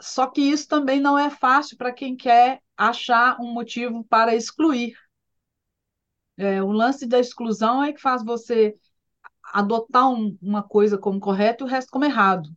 Só 0.00 0.26
que 0.26 0.40
isso 0.40 0.68
também 0.68 1.00
não 1.00 1.18
é 1.18 1.30
fácil 1.30 1.76
para 1.76 1.92
quem 1.92 2.16
quer 2.16 2.60
achar 2.76 3.40
um 3.40 3.52
motivo 3.52 4.04
para 4.04 4.34
excluir. 4.34 4.94
É, 6.36 6.60
o 6.62 6.72
lance 6.72 7.06
da 7.06 7.20
exclusão 7.20 7.82
é 7.82 7.92
que 7.92 8.00
faz 8.00 8.24
você 8.24 8.76
adotar 9.52 10.10
um, 10.10 10.36
uma 10.42 10.62
coisa 10.64 10.98
como 10.98 11.20
correto 11.20 11.64
e 11.64 11.66
o 11.66 11.70
resto 11.70 11.90
como 11.92 12.04
errado 12.04 12.50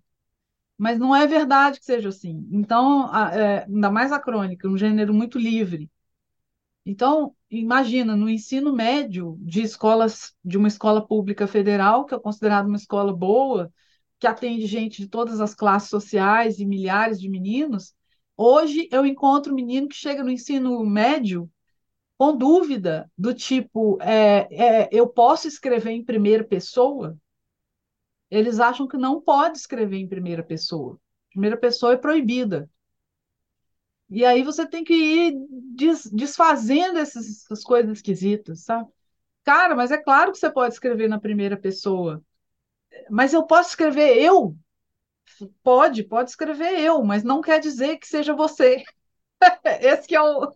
mas 0.77 0.99
não 0.99 1.15
é 1.15 1.25
verdade 1.27 1.79
que 1.79 1.85
seja 1.85 2.09
assim. 2.09 2.47
Então, 2.51 3.09
a, 3.11 3.31
é, 3.35 3.65
ainda 3.65 3.91
mais 3.91 4.11
a 4.11 4.19
crônica, 4.19 4.67
um 4.67 4.77
gênero 4.77 5.13
muito 5.13 5.39
livre. 5.39 5.89
Então, 6.85 7.35
imagina, 7.51 8.15
no 8.15 8.29
ensino 8.29 8.73
médio 8.73 9.37
de 9.41 9.61
escolas, 9.61 10.33
de 10.43 10.57
uma 10.57 10.67
escola 10.69 11.05
pública 11.05 11.45
federal, 11.47 12.05
que 12.05 12.15
é 12.15 12.19
considerada 12.19 12.67
uma 12.67 12.77
escola 12.77 13.13
boa, 13.13 13.71
que 14.19 14.27
atende 14.27 14.65
gente 14.65 15.01
de 15.01 15.07
todas 15.09 15.41
as 15.41 15.53
classes 15.53 15.89
sociais 15.89 16.59
e 16.59 16.65
milhares 16.65 17.19
de 17.19 17.29
meninos, 17.29 17.93
hoje 18.37 18.87
eu 18.91 19.05
encontro 19.05 19.51
um 19.51 19.55
menino 19.55 19.87
que 19.89 19.95
chega 19.95 20.23
no 20.23 20.31
ensino 20.31 20.83
médio 20.85 21.49
com 22.17 22.35
dúvida 22.35 23.11
do 23.17 23.33
tipo, 23.33 23.97
é, 24.01 24.47
é, 24.51 24.89
eu 24.91 25.07
posso 25.07 25.47
escrever 25.47 25.91
em 25.91 26.03
primeira 26.03 26.43
pessoa? 26.43 27.17
Eles 28.31 28.59
acham 28.59 28.87
que 28.87 28.97
não 28.97 29.21
pode 29.21 29.57
escrever 29.57 29.97
em 29.97 30.07
primeira 30.07 30.43
pessoa. 30.43 30.99
Primeira 31.31 31.57
pessoa 31.57 31.93
é 31.93 31.97
proibida. 31.97 32.69
E 34.09 34.23
aí 34.25 34.41
você 34.43 34.65
tem 34.67 34.83
que 34.83 34.93
ir 34.93 35.33
des, 35.75 36.05
desfazendo 36.11 36.97
essas, 36.99 37.25
essas 37.45 37.63
coisas 37.63 37.97
esquisitas, 37.97 38.61
sabe? 38.63 38.89
Cara, 39.45 39.75
mas 39.75 39.91
é 39.91 39.97
claro 39.97 40.31
que 40.31 40.37
você 40.39 40.51
pode 40.51 40.73
escrever 40.75 41.09
na 41.09 41.19
primeira 41.19 41.57
pessoa. 41.57 42.23
Mas 43.09 43.33
eu 43.33 43.45
posso 43.47 43.71
escrever 43.71 44.17
eu? 44.21 44.57
Pode, 45.63 46.03
pode 46.03 46.29
escrever 46.31 46.79
eu, 46.79 47.03
mas 47.03 47.23
não 47.23 47.41
quer 47.41 47.59
dizer 47.59 47.97
que 47.97 48.07
seja 48.07 48.33
você. 48.33 48.83
Esse 49.81 50.07
que 50.07 50.15
é 50.15 50.21
o, 50.21 50.51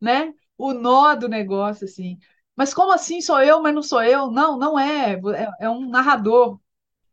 né, 0.00 0.34
o 0.58 0.72
nó 0.74 1.14
do 1.14 1.28
negócio, 1.28 1.84
assim. 1.86 2.18
Mas 2.56 2.74
como 2.74 2.92
assim 2.92 3.20
sou 3.20 3.40
eu, 3.42 3.62
mas 3.62 3.74
não 3.74 3.82
sou 3.82 4.02
eu? 4.02 4.30
Não, 4.30 4.58
não 4.58 4.78
é. 4.78 5.14
É, 5.60 5.66
é 5.66 5.70
um 5.70 5.88
narrador. 5.88 6.60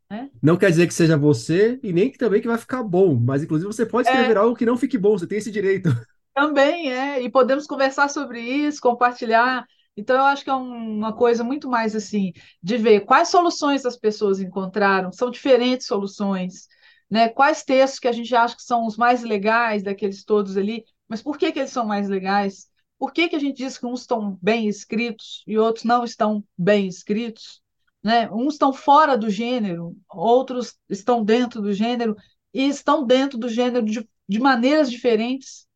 Né? 0.10 0.30
Não 0.42 0.58
quer 0.58 0.72
dizer 0.72 0.88
que 0.88 0.94
seja 0.94 1.16
você 1.16 1.80
e 1.84 1.94
nem 1.94 2.10
que 2.10 2.18
também 2.18 2.42
que 2.42 2.48
vai 2.48 2.58
ficar 2.58 2.84
bom, 2.84 3.16
mas 3.16 3.44
inclusive 3.44 3.72
você 3.72 3.86
pode 3.86 4.08
escrever 4.08 4.36
é, 4.36 4.40
algo 4.40 4.56
que 4.56 4.66
não 4.66 4.78
fique 4.78 4.98
bom, 4.98 5.18
você 5.18 5.28
tem 5.28 5.38
esse 5.38 5.52
direito. 5.52 5.90
Também 6.34 6.92
é, 6.92 7.22
e 7.22 7.30
podemos 7.30 7.68
conversar 7.68 8.10
sobre 8.10 8.40
isso, 8.40 8.80
compartilhar. 8.80 9.66
Então, 9.98 10.16
eu 10.16 10.24
acho 10.24 10.44
que 10.44 10.50
é 10.50 10.54
uma 10.54 11.12
coisa 11.12 11.44
muito 11.44 11.68
mais 11.68 11.94
assim, 11.96 12.32
de 12.64 12.78
ver 12.78 13.02
quais 13.02 13.28
soluções 13.28 13.86
as 13.86 13.98
pessoas 13.98 14.40
encontraram, 14.40 15.12
são 15.12 15.30
diferentes 15.30 15.86
soluções, 15.86 16.70
né? 17.10 17.28
Quais 17.28 17.64
textos 17.64 18.00
que 18.00 18.08
a 18.08 18.14
gente 18.14 18.34
acha 18.34 18.56
que 18.56 18.64
são 18.64 18.86
os 18.86 18.96
mais 18.96 19.22
legais 19.22 19.84
daqueles 19.84 20.24
todos 20.24 20.56
ali, 20.56 20.86
mas 21.10 21.22
por 21.22 21.38
que, 21.38 21.52
que 21.52 21.60
eles 21.60 21.72
são 21.72 21.86
mais 21.86 22.08
legais? 22.08 22.68
Por 22.98 23.12
que, 23.12 23.28
que 23.28 23.36
a 23.36 23.40
gente 23.40 23.58
diz 23.58 23.78
que 23.78 23.86
uns 23.86 24.02
estão 24.02 24.38
bem 24.42 24.68
escritos 24.70 25.44
e 25.46 25.58
outros 25.58 25.84
não 25.84 26.06
estão 26.06 26.42
bem 26.58 26.88
escritos? 26.88 27.62
Né? 28.04 28.30
Uns 28.32 28.54
estão 28.54 28.72
fora 28.72 29.18
do 29.18 29.30
gênero, 29.30 29.96
outros 30.10 30.78
estão 30.90 31.24
dentro 31.24 31.62
do 31.62 31.74
gênero 31.74 32.16
e 32.54 32.68
estão 32.68 33.06
dentro 33.06 33.38
do 33.38 33.50
gênero 33.50 33.86
de, 33.86 34.08
de 34.28 34.40
maneiras 34.40 34.90
diferentes. 34.90 35.68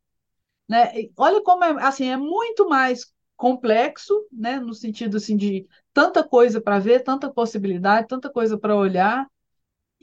Né? 0.67 1.09
Olha 1.17 1.41
como 1.43 1.63
é, 1.63 1.83
assim, 1.83 2.07
é 2.07 2.17
muito 2.17 2.67
mais 2.67 3.13
complexo, 3.35 4.25
né? 4.31 4.59
no 4.59 4.73
sentido 4.73 5.17
assim, 5.17 5.35
de 5.35 5.67
tanta 5.93 6.23
coisa 6.23 6.61
para 6.61 6.79
ver, 6.79 7.03
tanta 7.03 7.31
possibilidade, 7.31 8.07
tanta 8.07 8.29
coisa 8.31 8.57
para 8.57 8.75
olhar, 8.75 9.27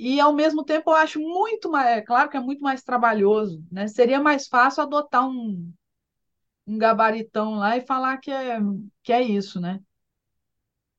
e 0.02 0.18
ao 0.18 0.32
mesmo 0.32 0.64
tempo 0.64 0.90
eu 0.90 0.94
acho 0.94 1.20
muito 1.20 1.70
mais, 1.70 1.98
é 1.98 2.00
claro 2.00 2.30
que 2.30 2.36
é 2.36 2.40
muito 2.40 2.62
mais 2.62 2.82
trabalhoso, 2.82 3.62
né? 3.70 3.86
Seria 3.86 4.18
mais 4.18 4.48
fácil 4.48 4.82
adotar 4.82 5.28
um, 5.28 5.70
um 6.66 6.78
gabaritão 6.78 7.56
lá 7.56 7.76
e 7.76 7.82
falar 7.82 8.16
que 8.16 8.30
é, 8.30 8.58
que 9.02 9.12
é 9.12 9.20
isso, 9.20 9.60
né? 9.60 9.78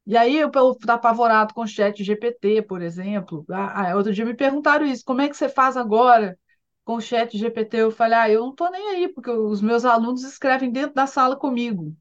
E 0.05 0.17
aí 0.17 0.37
eu 0.37 0.47
estou 0.47 0.77
apavorado 0.87 1.53
com 1.53 1.61
o 1.61 1.67
chat 1.67 2.03
GPT, 2.03 2.61
por 2.61 2.81
exemplo. 2.81 3.45
Ah, 3.49 3.91
ah, 3.91 3.95
outro 3.95 4.13
dia 4.13 4.25
me 4.25 4.35
perguntaram 4.35 4.85
isso, 4.85 5.03
como 5.05 5.21
é 5.21 5.29
que 5.29 5.35
você 5.37 5.47
faz 5.49 5.77
agora 5.77 6.37
com 6.83 6.95
o 6.95 7.01
chat 7.01 7.37
GPT? 7.37 7.77
Eu 7.77 7.91
falei, 7.91 8.17
ah, 8.19 8.29
eu 8.29 8.41
não 8.41 8.49
estou 8.51 8.71
nem 8.71 8.89
aí, 8.89 9.07
porque 9.07 9.29
os 9.31 9.61
meus 9.61 9.85
alunos 9.85 10.23
escrevem 10.23 10.71
dentro 10.71 10.93
da 10.95 11.07
sala 11.07 11.35
comigo. 11.37 11.95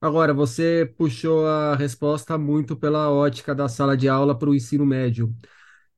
Agora, 0.00 0.34
você 0.34 0.92
puxou 0.98 1.46
a 1.46 1.76
resposta 1.76 2.36
muito 2.36 2.76
pela 2.76 3.08
ótica 3.10 3.54
da 3.54 3.68
sala 3.68 3.96
de 3.96 4.08
aula 4.08 4.36
para 4.36 4.50
o 4.50 4.54
ensino 4.54 4.84
médio. 4.84 5.32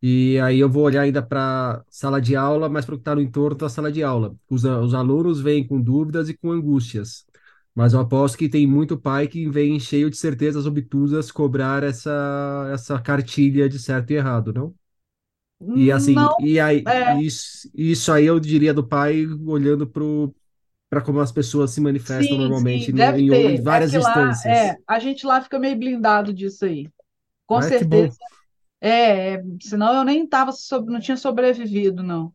E 0.02 0.38
aí 0.40 0.60
eu 0.60 0.68
vou 0.70 0.84
olhar 0.84 1.02
ainda 1.02 1.22
para 1.22 1.84
sala 1.90 2.20
de 2.20 2.36
aula, 2.36 2.68
mas 2.68 2.86
para 2.86 2.94
o 2.94 2.98
que 2.98 3.02
está 3.02 3.14
no 3.14 3.22
entorno 3.22 3.56
da 3.58 3.68
sala 3.68 3.92
de 3.92 4.02
aula. 4.02 4.36
Os, 4.50 4.64
os 4.64 4.94
alunos 4.94 5.40
vêm 5.40 5.66
com 5.66 5.80
dúvidas 5.80 6.28
e 6.28 6.34
com 6.36 6.52
angústias. 6.52 7.26
Mas 7.74 7.92
eu 7.92 8.00
aposto 8.00 8.38
que 8.38 8.48
tem 8.48 8.66
muito 8.66 8.98
pai 8.98 9.26
que 9.28 9.48
vem 9.50 9.80
cheio 9.80 10.10
de 10.10 10.16
certezas 10.16 10.66
obtusas 10.66 11.32
cobrar 11.32 11.82
essa, 11.82 12.70
essa 12.72 13.00
cartilha 13.00 13.68
de 13.68 13.78
certo 13.78 14.10
e 14.12 14.14
errado, 14.16 14.52
não? 14.52 14.74
E 15.74 15.90
assim, 15.90 16.14
Não, 16.14 16.38
e 16.38 16.60
aí, 16.60 16.86
é, 16.86 17.24
isso, 17.26 17.68
isso 17.74 18.12
aí 18.12 18.26
eu 18.26 18.38
diria 18.38 18.72
do 18.72 18.86
pai 18.86 19.26
olhando 19.46 19.86
para 20.90 21.02
como 21.04 21.20
as 21.20 21.32
pessoas 21.32 21.72
se 21.72 21.80
manifestam 21.80 22.36
sim, 22.36 22.54
sim, 22.54 22.88
normalmente 22.88 22.92
no- 22.92 23.12
deve 23.12 23.18
em, 23.18 23.30
em 23.30 23.56
ter. 23.56 23.66
É 23.68 23.80
várias 23.80 23.94
que 23.94 23.98
lá, 23.98 24.42
instâncias. 24.48 24.72
é, 24.72 24.78
a 24.86 24.98
gente 24.98 25.26
lá 25.26 25.40
fica 25.42 25.58
meio 25.58 25.76
blindado 25.78 26.32
disso 26.32 26.64
aí. 26.64 26.90
Com 27.46 27.62
que 27.62 27.62
certeza. 27.62 28.18
É, 28.80 29.34
é, 29.36 29.42
senão 29.62 29.94
eu 29.94 30.04
nem 30.04 30.26
tava, 30.28 30.52
sob- 30.52 30.90
não 30.92 31.00
tinha 31.00 31.16
sobrevivido, 31.16 32.02
não. 32.02 32.34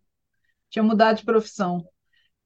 Tinha 0.70 0.84
mudado 0.84 1.18
de 1.20 1.26
profissão. 1.26 1.86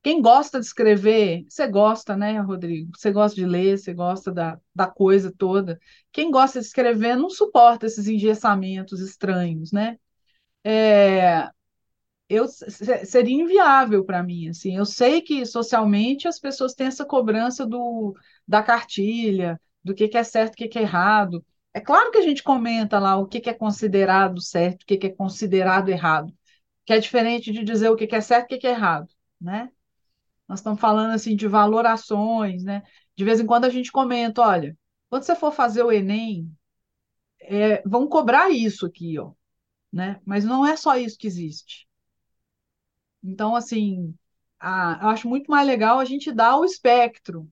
Quem 0.03 0.21
gosta 0.21 0.59
de 0.59 0.65
escrever, 0.65 1.45
você 1.49 1.67
gosta, 1.67 2.15
né, 2.17 2.39
Rodrigo? 2.39 2.91
Você 2.97 3.11
gosta 3.11 3.35
de 3.35 3.45
ler, 3.45 3.77
você 3.79 3.93
gosta 3.93 4.31
da, 4.33 4.59
da 4.75 4.85
coisa 4.87 5.33
toda. 5.37 5.79
Quem 6.11 6.29
gosta 6.31 6.59
de 6.59 6.65
escrever 6.65 7.15
não 7.15 7.29
suporta 7.29 7.85
esses 7.85 8.07
engessamentos 8.07 8.99
estranhos, 8.99 9.71
né? 9.71 9.97
É, 10.63 11.49
eu 12.29 12.47
se- 12.47 13.05
seria 13.05 13.35
inviável 13.43 14.03
para 14.05 14.23
mim, 14.23 14.49
assim. 14.49 14.75
Eu 14.77 14.85
sei 14.85 15.21
que 15.21 15.45
socialmente 15.45 16.27
as 16.27 16.39
pessoas 16.39 16.73
têm 16.73 16.87
essa 16.87 17.05
cobrança 17.05 17.65
do 17.65 18.15
da 18.47 18.61
cartilha, 18.63 19.59
do 19.83 19.93
que 19.95 20.07
que 20.07 20.17
é 20.17 20.23
certo, 20.23 20.53
o 20.53 20.57
que 20.57 20.67
que 20.67 20.79
é 20.79 20.81
errado. 20.83 21.45
É 21.73 21.79
claro 21.81 22.11
que 22.11 22.17
a 22.17 22.21
gente 22.21 22.43
comenta 22.43 22.99
lá 22.99 23.17
o 23.17 23.27
que 23.27 23.39
que 23.41 23.49
é 23.49 23.53
considerado 23.53 24.41
certo, 24.41 24.83
o 24.83 24.85
que 24.85 24.97
que 24.97 25.07
é 25.07 25.09
considerado 25.15 25.89
errado, 25.89 26.33
que 26.85 26.93
é 26.93 26.99
diferente 26.99 27.51
de 27.51 27.63
dizer 27.63 27.89
o 27.89 27.95
que 27.95 28.07
que 28.07 28.15
é 28.15 28.21
certo, 28.21 28.45
e 28.45 28.45
o 28.47 28.49
que 28.49 28.59
que 28.59 28.67
é 28.67 28.71
errado, 28.71 29.07
né? 29.41 29.69
Nós 30.47 30.59
estamos 30.59 30.79
falando 30.79 31.11
assim 31.13 31.35
de 31.35 31.47
valorações, 31.47 32.63
né? 32.63 32.83
De 33.15 33.23
vez 33.23 33.39
em 33.39 33.45
quando 33.45 33.65
a 33.65 33.69
gente 33.69 33.91
comenta, 33.91 34.41
olha, 34.41 34.77
quando 35.09 35.23
você 35.23 35.35
for 35.35 35.51
fazer 35.53 35.83
o 35.83 35.91
Enem, 35.91 36.51
é, 37.41 37.81
vão 37.87 38.07
cobrar 38.07 38.49
isso 38.51 38.85
aqui, 38.85 39.19
ó, 39.19 39.33
né? 39.93 40.21
Mas 40.25 40.45
não 40.45 40.65
é 40.67 40.77
só 40.77 40.97
isso 40.97 41.17
que 41.19 41.27
existe. 41.27 41.87
Então, 43.23 43.55
assim, 43.55 44.13
a- 44.59 44.99
eu 45.01 45.09
acho 45.09 45.27
muito 45.27 45.49
mais 45.49 45.65
legal 45.67 45.99
a 45.99 46.05
gente 46.05 46.31
dar 46.31 46.57
o 46.57 46.65
espectro. 46.65 47.49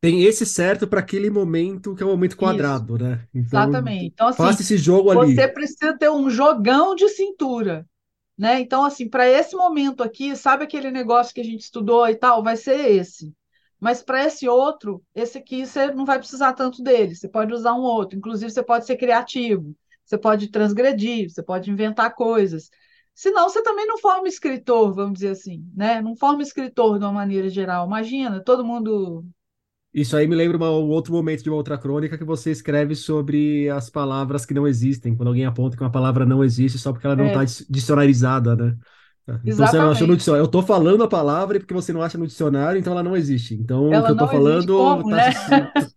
Tem 0.00 0.22
esse 0.24 0.44
certo 0.46 0.86
para 0.86 1.00
aquele 1.00 1.30
momento 1.30 1.94
que 1.94 2.02
é 2.02 2.06
o 2.06 2.10
momento 2.10 2.36
Isso, 2.38 2.84
quadrado, 2.84 2.98
né? 2.98 3.26
Então, 3.34 3.88
exatamente. 3.88 4.12
Então, 4.14 4.28
assim, 4.28 4.52
faça 4.52 4.62
esse 4.62 4.76
jogo 4.78 5.10
você 5.10 5.48
ali. 5.50 5.52
precisa 5.52 5.96
ter 5.98 6.10
um 6.10 6.30
jogão 6.30 6.94
de 6.94 7.08
cintura, 7.10 7.88
né? 8.36 8.60
Então, 8.60 8.84
assim, 8.84 9.08
para 9.08 9.28
esse 9.28 9.56
momento 9.56 10.02
aqui, 10.02 10.34
sabe 10.36 10.64
aquele 10.64 10.90
negócio 10.90 11.34
que 11.34 11.40
a 11.40 11.44
gente 11.44 11.60
estudou 11.60 12.08
e 12.08 12.14
tal? 12.16 12.42
Vai 12.42 12.56
ser 12.56 12.90
esse. 12.90 13.32
Mas 13.80 14.02
para 14.02 14.24
esse 14.24 14.48
outro, 14.48 15.02
esse 15.14 15.38
aqui 15.38 15.66
você 15.66 15.92
não 15.92 16.04
vai 16.04 16.18
precisar 16.18 16.52
tanto 16.54 16.82
dele. 16.82 17.14
Você 17.14 17.28
pode 17.28 17.52
usar 17.52 17.74
um 17.74 17.82
outro. 17.82 18.18
Inclusive, 18.18 18.50
você 18.50 18.62
pode 18.62 18.86
ser 18.86 18.96
criativo. 18.96 19.76
Você 20.04 20.18
pode 20.18 20.48
transgredir. 20.50 21.30
Você 21.30 21.42
pode 21.42 21.70
inventar 21.70 22.14
coisas. 22.14 22.70
Senão, 23.14 23.48
você 23.48 23.62
também 23.62 23.86
não 23.86 23.98
forma 23.98 24.26
escritor, 24.26 24.92
vamos 24.92 25.14
dizer 25.14 25.30
assim, 25.30 25.64
né? 25.74 26.00
Não 26.02 26.16
forma 26.16 26.42
escritor 26.42 26.98
de 26.98 27.04
uma 27.04 27.12
maneira 27.12 27.48
geral. 27.48 27.86
Imagina, 27.86 28.42
todo 28.42 28.64
mundo 28.64 29.24
Isso 29.94 30.16
aí 30.16 30.26
me 30.26 30.34
lembra 30.34 30.56
uma- 30.56 30.70
um 30.70 30.88
outro 30.90 31.12
momento 31.12 31.42
de 31.44 31.50
uma 31.50 31.56
outra 31.56 31.78
crônica 31.78 32.18
que 32.18 32.24
você 32.24 32.50
escreve 32.50 32.96
sobre 32.96 33.68
as 33.70 33.88
palavras 33.90 34.44
que 34.44 34.54
não 34.54 34.66
existem, 34.66 35.16
quando 35.16 35.28
alguém 35.28 35.46
aponta 35.46 35.76
que 35.76 35.82
uma 35.82 35.90
palavra 35.92 36.26
não 36.26 36.42
existe 36.44 36.78
só 36.78 36.92
porque 36.92 37.06
ela 37.06 37.16
não 37.16 37.28
está 37.28 37.40
É, 37.40 37.46
dicionarizada, 37.70 38.56
né? 38.56 38.76
Então 39.44 39.66
você 39.66 39.80
não 39.80 39.90
achou 39.90 40.06
no 40.06 40.16
dicionário. 40.16 40.44
Eu 40.44 40.50
tô 40.50 40.62
falando 40.62 41.02
a 41.04 41.08
palavra 41.08 41.56
e 41.56 41.60
porque 41.60 41.74
você 41.74 41.92
não 41.92 42.02
acha 42.02 42.18
no 42.18 42.26
dicionário, 42.26 42.78
então 42.78 42.92
ela 42.92 43.02
não 43.02 43.16
existe. 43.16 43.54
Então 43.54 43.98
o 43.98 44.02
que 44.02 44.10
Ela 44.10 44.12
eu 44.12 44.16
existe 44.34 44.68
falando 44.68 44.74
como, 44.74 45.04
tá, 45.06 45.16
né? 45.16 45.32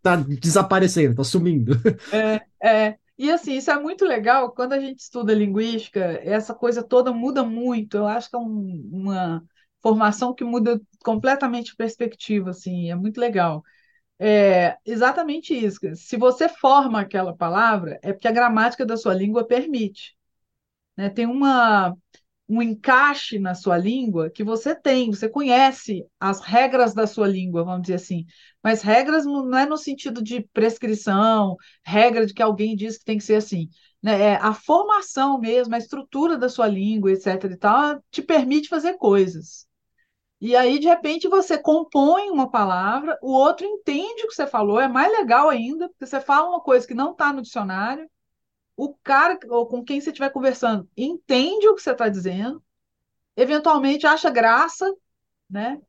tá 0.01 0.15
desaparecendo, 0.17 1.15
tá 1.15 1.23
sumindo. 1.23 1.73
É, 2.11 2.45
é. 2.63 2.99
E 3.17 3.31
assim, 3.31 3.53
isso 3.57 3.71
é 3.71 3.79
muito 3.79 4.05
legal. 4.05 4.51
Quando 4.53 4.73
a 4.73 4.79
gente 4.79 4.99
estuda 4.99 5.33
linguística, 5.33 5.99
essa 6.23 6.53
coisa 6.53 6.83
toda 6.83 7.11
muda 7.13 7.43
muito. 7.43 7.97
Eu 7.97 8.07
acho 8.07 8.29
que 8.29 8.35
é 8.35 8.39
um- 8.39 8.89
uma 8.91 9.43
formação 9.81 10.33
que 10.33 10.43
muda 10.43 10.79
completamente 11.03 11.71
a 11.73 11.75
perspectiva, 11.75 12.51
assim, 12.51 12.89
é 12.91 12.95
muito 12.95 13.19
legal. 13.19 13.63
É 14.19 14.77
exatamente 14.85 15.53
isso. 15.53 15.79
Se 15.95 16.17
você 16.17 16.49
forma 16.49 16.99
aquela 17.01 17.35
palavra, 17.35 17.99
é 18.01 18.11
porque 18.13 18.27
a 18.27 18.31
gramática 18.31 18.85
da 18.85 18.97
sua 18.97 19.13
língua 19.13 19.45
permite, 19.45 20.17
né? 20.97 21.09
Tem 21.09 21.27
uma 21.27 21.95
um 22.49 22.61
encaixe 22.61 23.39
na 23.39 23.55
sua 23.55 23.77
língua 23.77 24.29
que 24.29 24.43
você 24.43 24.75
tem, 24.75 25.11
você 25.11 25.29
conhece 25.29 26.05
as 26.19 26.41
regras 26.41 26.93
da 26.93 27.07
sua 27.07 27.27
língua, 27.27 27.63
vamos 27.63 27.83
dizer 27.83 27.95
assim. 27.95 28.25
Mas 28.63 28.81
regras 28.81 29.25
não 29.25 29.57
é 29.57 29.65
no 29.65 29.77
sentido 29.77 30.23
de 30.23 30.41
prescrição, 30.53 31.57
regra 31.85 32.25
de 32.25 32.33
que 32.33 32.41
alguém 32.43 32.75
diz 32.75 32.97
que 32.97 33.05
tem 33.05 33.17
que 33.17 33.23
ser 33.25 33.35
assim. 33.35 33.69
Né? 34.01 34.21
É 34.21 34.35
a 34.37 34.53
formação 34.53 35.39
mesmo, 35.39 35.75
a 35.75 35.77
estrutura 35.79 36.37
da 36.37 36.49
sua 36.49 36.67
língua, 36.67 37.11
etc. 37.11 37.53
e 37.53 37.57
tal, 37.57 38.03
te 38.11 38.21
permite 38.21 38.69
fazer 38.69 38.95
coisas. 38.97 39.66
E 40.39 40.55
aí, 40.55 40.77
de 40.79 40.87
repente, 40.87 41.27
você 41.27 41.57
compõe 41.57 42.29
uma 42.29 42.49
palavra, 42.49 43.17
o 43.21 43.31
outro 43.31 43.65
entende 43.65 44.23
o 44.23 44.27
que 44.27 44.35
você 44.35 44.45
falou, 44.45 44.79
é 44.79 44.87
mais 44.87 45.11
legal 45.11 45.49
ainda, 45.49 45.89
porque 45.89 46.05
você 46.05 46.21
fala 46.21 46.49
uma 46.49 46.61
coisa 46.61 46.87
que 46.87 46.93
não 46.93 47.11
está 47.11 47.33
no 47.33 47.41
dicionário, 47.41 48.09
o 48.75 48.93
cara 49.03 49.39
ou 49.49 49.67
com 49.67 49.83
quem 49.83 49.99
você 49.99 50.11
estiver 50.11 50.29
conversando 50.31 50.87
entende 50.95 51.67
o 51.67 51.75
que 51.75 51.81
você 51.81 51.91
está 51.91 52.07
dizendo, 52.09 52.63
eventualmente 53.35 54.07
acha 54.07 54.29
graça, 54.29 54.85
né? 55.49 55.81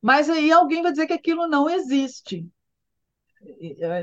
Mas 0.00 0.30
aí 0.30 0.50
alguém 0.52 0.82
vai 0.82 0.92
dizer 0.92 1.06
que 1.06 1.12
aquilo 1.12 1.46
não 1.48 1.70
existe. 1.70 2.48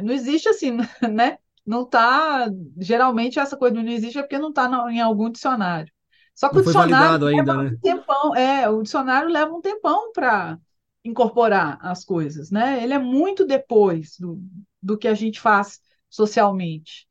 Não 0.04 0.14
existe 0.14 0.50
assim, 0.50 0.72
né? 1.12 1.38
Não 1.66 1.84
está. 1.84 2.48
Geralmente 2.78 3.40
essa 3.40 3.58
coisa 3.58 3.76
não 3.76 3.88
existe 3.92 4.18
é 4.18 4.22
porque 4.22 4.40
não 4.40 4.50
está 4.50 4.66
em 4.92 5.02
algum 5.02 5.30
dicionário. 5.30 5.92
Só 6.40 6.48
que 6.48 6.56
Não 6.56 6.62
o 6.62 6.66
dicionário 6.66 7.28
ainda, 7.28 7.54
leva 7.54 7.64
né? 7.64 7.70
um 7.72 7.80
tempão, 7.80 8.34
é, 8.34 8.70
o 8.70 8.82
dicionário 8.82 9.30
leva 9.30 9.54
um 9.54 9.60
tempão 9.60 10.14
para 10.14 10.58
incorporar 11.04 11.78
as 11.82 12.06
coisas, 12.06 12.50
né? 12.50 12.82
Ele 12.82 12.94
é 12.94 12.98
muito 12.98 13.46
depois 13.46 14.16
do, 14.18 14.42
do 14.82 14.98
que 14.98 15.10
a 15.10 15.14
gente 15.14 15.38
faz 15.38 15.82
socialmente. 16.10 17.10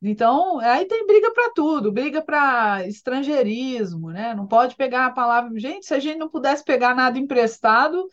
Então, 0.00 0.58
aí 0.60 0.86
tem 0.86 1.06
briga 1.06 1.30
para 1.30 1.52
tudo, 1.52 1.92
briga 1.92 2.22
para 2.22 2.86
estrangeirismo, 2.86 4.12
né? 4.12 4.34
Não 4.34 4.46
pode 4.46 4.74
pegar 4.76 5.04
a 5.04 5.12
palavra. 5.12 5.50
Gente, 5.60 5.84
se 5.84 5.92
a 5.92 5.98
gente 5.98 6.16
não 6.16 6.30
pudesse 6.30 6.64
pegar 6.64 6.94
nada 6.94 7.18
emprestado, 7.18 8.08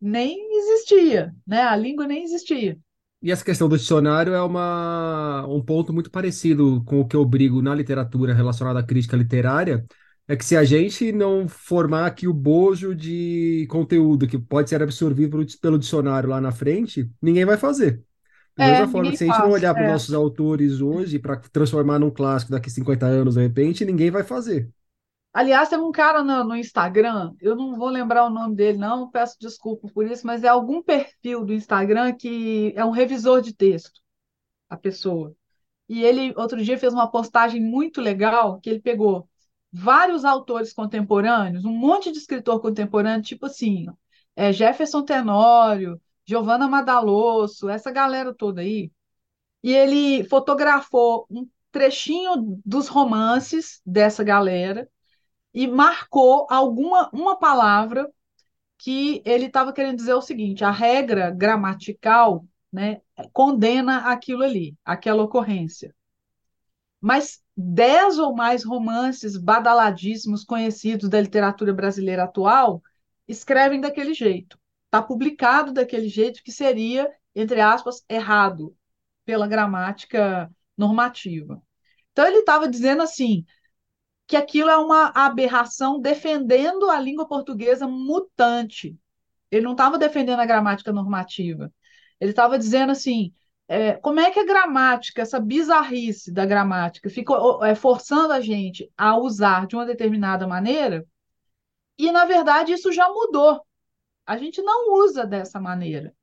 nem 0.00 0.36
existia, 0.58 1.32
né? 1.46 1.62
A 1.62 1.76
língua 1.76 2.08
nem 2.08 2.24
existia. 2.24 2.76
E 3.22 3.30
essa 3.30 3.44
questão 3.44 3.68
do 3.68 3.78
dicionário 3.78 4.34
é 4.34 4.42
uma, 4.42 5.46
um 5.46 5.62
ponto 5.62 5.92
muito 5.92 6.10
parecido 6.10 6.82
com 6.84 6.98
o 6.98 7.06
que 7.06 7.14
eu 7.14 7.24
brigo 7.24 7.62
na 7.62 7.72
literatura 7.72 8.34
relacionada 8.34 8.80
à 8.80 8.82
crítica 8.82 9.16
literária, 9.16 9.84
é 10.28 10.36
que 10.36 10.44
se 10.44 10.56
a 10.56 10.64
gente 10.64 11.12
não 11.12 11.48
formar 11.48 12.06
aqui 12.06 12.28
o 12.28 12.34
bojo 12.34 12.94
de 12.94 13.66
conteúdo 13.70 14.28
que 14.28 14.38
pode 14.38 14.68
ser 14.70 14.82
absorvido 14.82 15.38
pelo 15.60 15.78
dicionário 15.78 16.28
lá 16.30 16.40
na 16.40 16.52
frente, 16.52 17.10
ninguém 17.22 17.44
vai 17.46 17.56
fazer. 17.56 18.04
Da 18.56 18.62
É, 18.62 18.64
mesma 18.64 18.88
forma 18.88 19.12
que 19.12 19.18
se 19.18 19.24
a 19.24 19.28
gente 19.28 19.42
não 19.42 19.50
olhar 19.50 19.74
para 19.74 19.82
os 19.82 19.86
É, 19.86 19.92
nossos 19.92 20.14
autores 20.14 20.80
hoje 20.82 21.18
para 21.18 21.36
transformar 21.38 21.98
num 22.00 22.10
clássico 22.10 22.52
daqui 22.52 22.70
50 22.70 23.06
anos, 23.06 23.34
de 23.36 23.42
repente, 23.42 23.84
ninguém 23.84 24.10
vai 24.10 24.24
fazer. 24.24 24.70
Aliás, 25.32 25.68
tem 25.68 25.78
um 25.78 25.92
cara 25.92 26.22
no, 26.24 26.42
no 26.44 26.56
Instagram, 26.56 27.34
eu 27.40 27.54
não 27.54 27.76
vou 27.76 27.88
lembrar 27.88 28.24
o 28.26 28.30
nome 28.30 28.56
dele, 28.56 28.78
não, 28.78 29.10
peço 29.10 29.36
desculpa 29.40 29.88
por 29.92 30.06
isso, 30.06 30.26
mas 30.26 30.42
é 30.42 30.48
algum 30.48 30.82
perfil 30.82 31.44
do 31.44 31.52
Instagram 31.52 32.14
que 32.14 32.72
é 32.76 32.84
um 32.84 32.90
revisor 32.90 33.40
de 33.40 33.54
texto, 33.54 34.00
a 34.68 34.76
pessoa. 34.76 35.34
E 35.88 36.02
ele, 36.04 36.34
outro 36.36 36.62
dia, 36.64 36.78
fez 36.78 36.94
uma 36.94 37.10
postagem 37.10 37.62
muito 37.62 38.00
legal, 38.00 38.60
que 38.60 38.70
ele 38.70 38.80
pegou 38.80 39.27
vários 39.72 40.24
autores 40.24 40.72
contemporâneos, 40.72 41.64
um 41.64 41.72
monte 41.72 42.10
de 42.10 42.18
escritor 42.18 42.60
contemporâneo, 42.60 43.22
tipo 43.22 43.46
assim, 43.46 43.86
é, 44.34 44.52
Jefferson 44.52 45.02
Tenório, 45.04 46.00
Giovanna 46.24 46.68
Madalosso, 46.68 47.68
essa 47.68 47.90
galera 47.90 48.34
toda 48.34 48.60
aí, 48.60 48.90
e 49.62 49.72
ele 49.74 50.24
fotografou 50.24 51.26
um 51.30 51.48
trechinho 51.70 52.60
dos 52.64 52.88
romances 52.88 53.80
dessa 53.84 54.24
galera 54.24 54.88
e 55.52 55.66
marcou 55.66 56.46
alguma 56.50 57.10
uma 57.12 57.38
palavra 57.38 58.08
que 58.78 59.22
ele 59.24 59.46
estava 59.46 59.72
querendo 59.72 59.96
dizer 59.96 60.14
o 60.14 60.22
seguinte: 60.22 60.64
a 60.64 60.70
regra 60.70 61.30
gramatical, 61.30 62.46
né, 62.72 63.00
condena 63.32 64.10
aquilo 64.10 64.44
ali, 64.44 64.76
aquela 64.84 65.22
ocorrência. 65.22 65.94
Mas 67.00 67.42
dez 67.60 68.20
ou 68.20 68.32
mais 68.36 68.64
romances 68.64 69.36
badaladíssimos 69.36 70.44
conhecidos 70.44 71.08
da 71.08 71.20
literatura 71.20 71.72
brasileira 71.74 72.22
atual 72.22 72.80
escrevem 73.26 73.80
daquele 73.80 74.14
jeito. 74.14 74.56
Está 74.84 75.02
publicado 75.02 75.72
daquele 75.72 76.08
jeito 76.08 76.40
que 76.44 76.52
seria, 76.52 77.12
entre 77.34 77.60
aspas, 77.60 78.04
errado 78.08 78.76
pela 79.24 79.48
gramática 79.48 80.48
normativa. 80.76 81.60
Então 82.12 82.26
ele 82.28 82.38
estava 82.38 82.68
dizendo 82.68 83.02
assim: 83.02 83.44
que 84.28 84.36
aquilo 84.36 84.70
é 84.70 84.76
uma 84.76 85.10
aberração 85.12 86.00
defendendo 86.00 86.88
a 86.88 87.00
língua 87.00 87.26
portuguesa 87.26 87.88
mutante. 87.88 88.96
Ele 89.50 89.64
não 89.64 89.72
estava 89.72 89.98
defendendo 89.98 90.38
a 90.38 90.46
gramática 90.46 90.92
normativa. 90.92 91.72
Ele 92.20 92.30
estava 92.30 92.56
dizendo 92.56 92.92
assim: 92.92 93.32
é, 93.68 93.92
como 93.94 94.18
é 94.18 94.30
que 94.30 94.40
a 94.40 94.46
gramática, 94.46 95.20
essa 95.20 95.38
bizarrice 95.38 96.32
da 96.32 96.46
gramática, 96.46 97.10
fica 97.10 97.34
é, 97.62 97.74
forçando 97.74 98.32
a 98.32 98.40
gente 98.40 98.90
a 98.96 99.16
usar 99.18 99.66
de 99.66 99.76
uma 99.76 99.84
determinada 99.84 100.46
maneira, 100.46 101.06
e 101.98 102.10
na 102.10 102.24
verdade 102.24 102.72
isso 102.72 102.90
já 102.90 103.08
mudou. 103.10 103.62
A 104.26 104.38
gente 104.38 104.62
não 104.62 104.94
usa 104.94 105.26
dessa 105.26 105.60
maneira. 105.60 106.14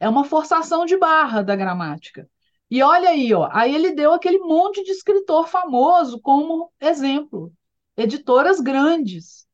É 0.00 0.08
uma 0.08 0.24
forçação 0.24 0.84
de 0.84 0.96
barra 0.96 1.42
da 1.42 1.54
gramática. 1.54 2.28
E 2.70 2.82
olha 2.82 3.10
aí, 3.10 3.32
ó, 3.32 3.48
aí 3.52 3.74
ele 3.74 3.92
deu 3.92 4.12
aquele 4.12 4.38
monte 4.38 4.82
de 4.82 4.90
escritor 4.90 5.46
famoso 5.48 6.20
como 6.20 6.72
exemplo, 6.80 7.52
editoras 7.96 8.60
grandes, 8.60 9.46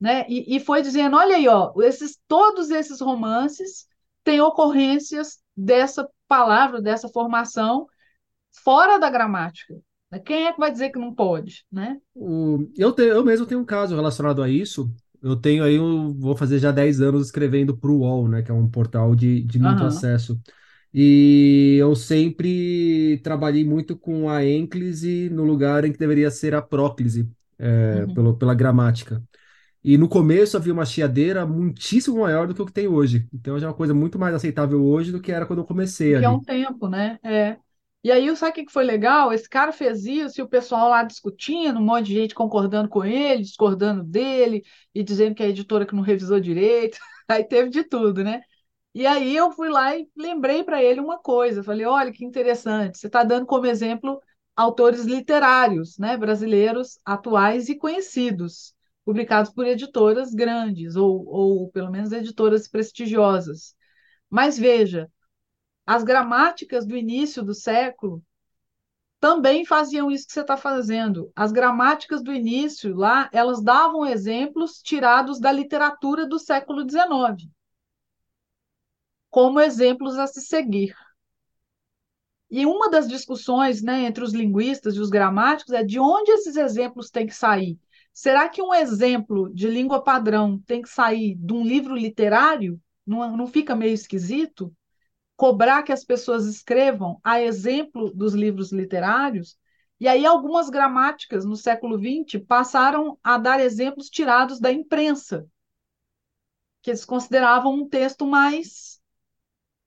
né? 0.00 0.24
E, 0.28 0.56
e 0.56 0.60
foi 0.60 0.82
dizendo, 0.82 1.16
olha 1.16 1.36
aí, 1.36 1.48
ó, 1.48 1.72
esses, 1.82 2.18
todos 2.28 2.70
esses 2.70 3.00
romances 3.00 3.88
têm 4.22 4.40
ocorrências 4.40 5.40
dessa 5.56 6.08
palavra, 6.30 6.80
dessa 6.80 7.08
formação 7.08 7.88
fora 8.62 8.98
da 8.98 9.10
gramática. 9.10 9.74
Quem 10.24 10.46
é 10.46 10.52
que 10.52 10.60
vai 10.60 10.70
dizer 10.70 10.90
que 10.90 10.98
não 10.98 11.12
pode, 11.12 11.64
né? 11.70 11.98
O, 12.14 12.68
eu, 12.76 12.92
te, 12.92 13.02
eu 13.02 13.24
mesmo 13.24 13.46
tenho 13.46 13.60
um 13.60 13.64
caso 13.64 13.94
relacionado 13.96 14.42
a 14.42 14.48
isso. 14.48 14.92
Eu 15.20 15.36
tenho 15.36 15.62
aí, 15.64 15.74
eu 15.74 16.14
vou 16.14 16.36
fazer 16.36 16.58
já 16.58 16.70
10 16.70 17.00
anos 17.00 17.26
escrevendo 17.26 17.76
para 17.76 17.90
o 17.90 17.98
UOL, 17.98 18.28
né, 18.28 18.42
que 18.42 18.50
é 18.50 18.54
um 18.54 18.68
portal 18.68 19.14
de, 19.14 19.42
de 19.42 19.58
muito 19.58 19.80
uhum. 19.80 19.86
acesso. 19.86 20.40
E 20.92 21.76
eu 21.78 21.94
sempre 21.94 23.20
trabalhei 23.22 23.64
muito 23.64 23.96
com 23.96 24.28
a 24.28 24.44
ênclise 24.44 25.28
no 25.30 25.44
lugar 25.44 25.84
em 25.84 25.92
que 25.92 25.98
deveria 25.98 26.30
ser 26.30 26.54
a 26.54 26.62
próclise, 26.62 27.28
é, 27.58 28.04
uhum. 28.06 28.14
pelo, 28.14 28.36
pela 28.36 28.54
gramática. 28.54 29.22
E 29.82 29.96
no 29.96 30.08
começo 30.08 30.56
havia 30.56 30.72
uma 30.72 30.84
chiadeira 30.84 31.46
muitíssimo 31.46 32.20
maior 32.20 32.46
do 32.46 32.54
que 32.54 32.62
o 32.62 32.66
que 32.66 32.72
tem 32.72 32.86
hoje. 32.86 33.26
Então 33.32 33.58
já 33.58 33.66
é 33.66 33.70
uma 33.70 33.76
coisa 33.76 33.94
muito 33.94 34.18
mais 34.18 34.34
aceitável 34.34 34.82
hoje 34.84 35.10
do 35.10 35.20
que 35.20 35.32
era 35.32 35.46
quando 35.46 35.60
eu 35.60 35.64
comecei 35.64 36.14
ali. 36.14 36.24
é 36.24 36.28
um 36.28 36.40
tempo, 36.40 36.88
né? 36.88 37.18
É. 37.22 37.56
E 38.02 38.10
aí, 38.10 38.34
sabe 38.34 38.62
o 38.62 38.66
que 38.66 38.72
foi 38.72 38.84
legal? 38.84 39.32
Esse 39.32 39.48
cara 39.48 39.72
fez 39.72 40.06
isso 40.06 40.40
e 40.40 40.42
o 40.42 40.48
pessoal 40.48 40.88
lá 40.88 41.02
discutindo, 41.02 41.78
um 41.78 41.84
monte 41.84 42.06
de 42.06 42.14
gente 42.14 42.34
concordando 42.34 42.88
com 42.88 43.04
ele, 43.04 43.42
discordando 43.42 44.02
dele 44.02 44.62
e 44.94 45.02
dizendo 45.02 45.34
que 45.34 45.42
a 45.42 45.48
editora 45.48 45.84
que 45.84 45.94
não 45.94 46.02
revisou 46.02 46.40
direito. 46.40 46.98
Aí 47.28 47.44
teve 47.44 47.68
de 47.68 47.84
tudo, 47.84 48.24
né? 48.24 48.40
E 48.94 49.06
aí 49.06 49.36
eu 49.36 49.52
fui 49.52 49.68
lá 49.68 49.96
e 49.96 50.08
lembrei 50.16 50.64
para 50.64 50.82
ele 50.82 51.00
uma 51.00 51.18
coisa. 51.18 51.62
Falei, 51.62 51.86
olha 51.86 52.12
que 52.12 52.24
interessante, 52.24 52.98
você 52.98 53.06
está 53.06 53.22
dando 53.22 53.46
como 53.46 53.66
exemplo 53.66 54.20
autores 54.56 55.04
literários, 55.04 55.96
né, 55.98 56.16
brasileiros 56.16 56.98
atuais 57.04 57.68
e 57.68 57.76
conhecidos, 57.76 58.74
publicados 59.10 59.52
por 59.52 59.66
editoras 59.66 60.32
grandes 60.32 60.94
ou, 60.94 61.26
ou 61.26 61.68
pelo 61.70 61.90
menos 61.90 62.12
editoras 62.12 62.68
prestigiosas. 62.68 63.74
Mas 64.30 64.56
veja, 64.56 65.10
as 65.84 66.04
gramáticas 66.04 66.86
do 66.86 66.96
início 66.96 67.42
do 67.42 67.52
século 67.52 68.22
também 69.18 69.64
faziam 69.66 70.12
isso 70.12 70.28
que 70.28 70.32
você 70.32 70.42
está 70.42 70.56
fazendo. 70.56 71.32
As 71.34 71.50
gramáticas 71.50 72.22
do 72.22 72.32
início 72.32 72.94
lá, 72.94 73.28
elas 73.32 73.60
davam 73.60 74.06
exemplos 74.06 74.80
tirados 74.80 75.40
da 75.40 75.50
literatura 75.50 76.24
do 76.24 76.38
século 76.38 76.88
XIX 76.88 77.50
como 79.28 79.60
exemplos 79.60 80.18
a 80.18 80.26
se 80.26 80.40
seguir. 80.40 80.94
E 82.50 82.66
uma 82.66 82.90
das 82.90 83.08
discussões 83.08 83.80
né, 83.80 84.02
entre 84.02 84.24
os 84.24 84.32
linguistas 84.32 84.96
e 84.96 85.00
os 85.00 85.08
gramáticos 85.08 85.72
é 85.72 85.84
de 85.84 86.00
onde 86.00 86.32
esses 86.32 86.56
exemplos 86.56 87.08
têm 87.08 87.26
que 87.26 87.34
sair. 87.34 87.78
Será 88.12 88.48
que 88.48 88.62
um 88.62 88.74
exemplo 88.74 89.52
de 89.54 89.68
língua 89.68 90.02
padrão 90.02 90.58
tem 90.66 90.82
que 90.82 90.88
sair 90.88 91.34
de 91.36 91.52
um 91.52 91.64
livro 91.64 91.94
literário? 91.94 92.80
Não, 93.06 93.36
não 93.36 93.46
fica 93.46 93.74
meio 93.74 93.94
esquisito? 93.94 94.74
Cobrar 95.36 95.82
que 95.82 95.92
as 95.92 96.04
pessoas 96.04 96.46
escrevam 96.46 97.20
a 97.24 97.40
exemplo 97.42 98.12
dos 98.14 98.34
livros 98.34 98.72
literários? 98.72 99.58
E 100.00 100.08
aí, 100.08 100.26
algumas 100.26 100.70
gramáticas 100.70 101.44
no 101.44 101.56
século 101.56 101.98
XX 101.98 102.40
passaram 102.40 103.18
a 103.22 103.38
dar 103.38 103.60
exemplos 103.60 104.08
tirados 104.08 104.60
da 104.60 104.72
imprensa, 104.72 105.46
que 106.82 106.90
eles 106.90 107.04
consideravam 107.04 107.74
um 107.74 107.88
texto 107.88 108.26
mais 108.26 109.00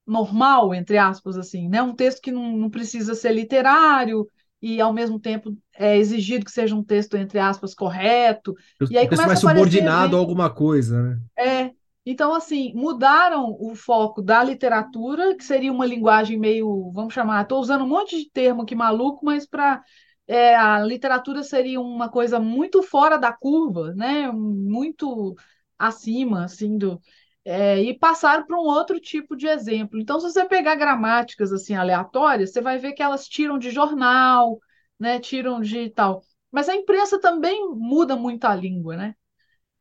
normal, 0.06 0.74
entre 0.74 0.98
aspas, 0.98 1.38
assim, 1.38 1.70
né? 1.70 1.82
Um 1.82 1.96
texto 1.96 2.22
que 2.22 2.32
não, 2.32 2.58
não 2.58 2.70
precisa 2.70 3.16
ser 3.16 3.34
literário 3.34 4.28
e, 4.64 4.80
ao 4.80 4.94
mesmo 4.94 5.20
tempo, 5.20 5.54
é 5.76 5.98
exigido 5.98 6.46
que 6.46 6.52
seja 6.52 6.74
um 6.74 6.82
texto, 6.82 7.18
entre 7.18 7.38
aspas, 7.38 7.76
correto. 7.76 8.56
E 8.90 8.98
aí 8.98 9.10
começa 9.10 9.28
mais 9.28 9.40
subordinado 9.40 10.16
a 10.16 10.20
alguma 10.20 10.50
coisa, 10.50 11.04
né? 11.04 11.20
É. 11.38 11.72
Então, 12.06 12.34
assim, 12.34 12.72
mudaram 12.74 13.58
o 13.60 13.76
foco 13.76 14.22
da 14.22 14.42
literatura, 14.42 15.36
que 15.36 15.44
seria 15.44 15.72
uma 15.72 15.86
linguagem 15.86 16.40
meio, 16.40 16.90
vamos 16.94 17.14
chamar, 17.14 17.42
estou 17.42 17.60
usando 17.60 17.84
um 17.84 17.88
monte 17.88 18.18
de 18.18 18.30
termo 18.32 18.62
aqui 18.62 18.74
maluco, 18.74 19.26
mas 19.26 19.46
para 19.46 19.82
é, 20.26 20.56
a 20.56 20.80
literatura 20.80 21.44
seria 21.44 21.82
uma 21.82 22.08
coisa 22.08 22.40
muito 22.40 22.82
fora 22.82 23.18
da 23.18 23.34
curva, 23.34 23.94
né? 23.94 24.32
Muito 24.32 25.36
acima, 25.78 26.46
assim, 26.46 26.78
do, 26.78 27.02
é, 27.46 27.82
e 27.82 27.98
passaram 27.98 28.46
para 28.46 28.58
um 28.58 28.64
outro 28.64 29.00
tipo 29.00 29.36
de 29.36 29.48
exemplo. 29.48 30.00
Então, 30.00 30.20
se 30.20 30.32
você 30.32 30.46
pegar 30.46 30.76
gramáticas 30.76 31.52
assim 31.52 31.76
aleatórias, 31.76 32.52
você 32.52 32.62
vai 32.62 32.78
ver 32.78 32.94
que 32.94 33.04
elas 33.04 33.28
tiram 33.28 33.58
de 33.58 33.70
jornal, 33.72 34.60
né, 35.00 35.20
tiram 35.20 35.60
de 35.62 35.90
tal. 35.90 36.22
Mas 36.52 36.70
a 36.70 36.76
imprensa 36.76 37.20
também 37.20 37.68
muda 37.76 38.16
muito 38.16 38.46
a 38.46 38.56
língua, 38.56 38.96
né? 38.96 39.16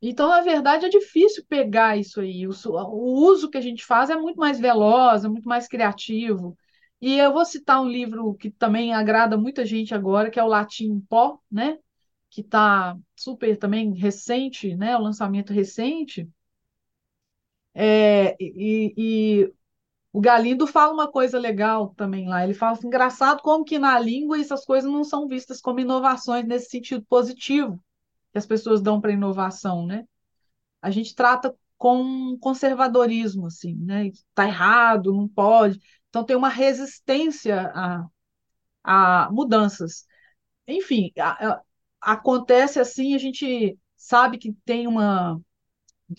Então, 0.01 0.29
na 0.29 0.41
verdade, 0.41 0.87
é 0.87 0.89
difícil 0.89 1.45
pegar 1.49 1.97
isso 1.97 2.21
aí. 2.21 2.47
O, 2.47 2.53
o 2.67 3.27
uso 3.27 3.49
que 3.51 3.59
a 3.59 3.61
gente 3.61 3.85
faz 3.85 4.11
é 4.11 4.17
muito 4.17 4.37
mais 4.37 4.59
veloz, 4.59 5.25
é 5.25 5.29
muito 5.29 5.49
mais 5.49 5.69
criativo. 5.69 6.57
E 7.01 7.19
eu 7.19 7.33
vou 7.33 7.45
citar 7.45 7.81
um 7.81 7.89
livro 7.89 8.35
que 8.35 8.51
também 8.51 8.93
agrada 8.95 9.37
muita 9.37 9.65
gente 9.65 9.95
agora, 9.95 10.31
que 10.31 10.39
é 10.41 10.45
o 10.45 10.49
Latim 10.49 11.01
Pó, 11.09 11.39
né? 11.51 11.79
Que 12.31 12.41
está 12.41 12.97
super 13.17 13.57
também 13.57 13.95
recente, 13.95 14.75
né? 14.77 14.97
O 14.97 15.01
lançamento 15.03 15.53
recente 15.53 16.29
é, 17.75 18.37
e, 18.41 18.95
e, 18.97 19.53
o 20.13 20.21
Galindo 20.21 20.67
fala 20.67 20.93
uma 20.93 21.11
coisa 21.11 21.39
legal 21.39 21.95
também 21.97 22.29
lá. 22.29 22.45
Ele 22.45 22.55
fala 22.55 22.73
assim, 22.73 22.87
engraçado 22.87 23.43
como 23.43 23.65
que 23.65 23.79
na 23.79 23.99
língua 23.99 24.39
essas 24.39 24.65
coisas 24.65 24.91
não 24.91 25.05
são 25.05 25.27
vistas 25.27 25.61
como 25.61 25.81
inovações 25.81 26.47
nesse 26.47 26.69
sentido 26.71 27.05
positivo 27.07 27.83
que 28.33 28.39
as 28.39 28.47
pessoas 28.47 28.81
dão 28.81 29.01
para 29.01 29.13
inovação, 29.13 29.87
né? 29.87 30.07
A 30.81 30.91
gente 30.91 31.15
trata 31.15 31.55
com 31.79 32.37
conservadorismo, 32.41 33.47
assim, 33.47 33.77
né? 33.77 34.07
Está 34.09 34.47
errado, 34.47 35.13
não 35.13 35.29
pode. 35.29 35.81
Então 36.09 36.25
tem 36.25 36.37
uma 36.37 36.49
resistência 36.49 37.71
a, 37.75 38.07
a 38.85 39.31
mudanças. 39.33 40.07
Enfim, 40.67 41.13
a, 41.19 41.55
a, 41.55 41.63
acontece 42.01 42.81
assim, 42.81 43.15
a 43.15 43.19
gente 43.19 43.79
sabe 43.97 44.39
que 44.39 44.53
tem 44.65 44.87
uma 44.87 45.41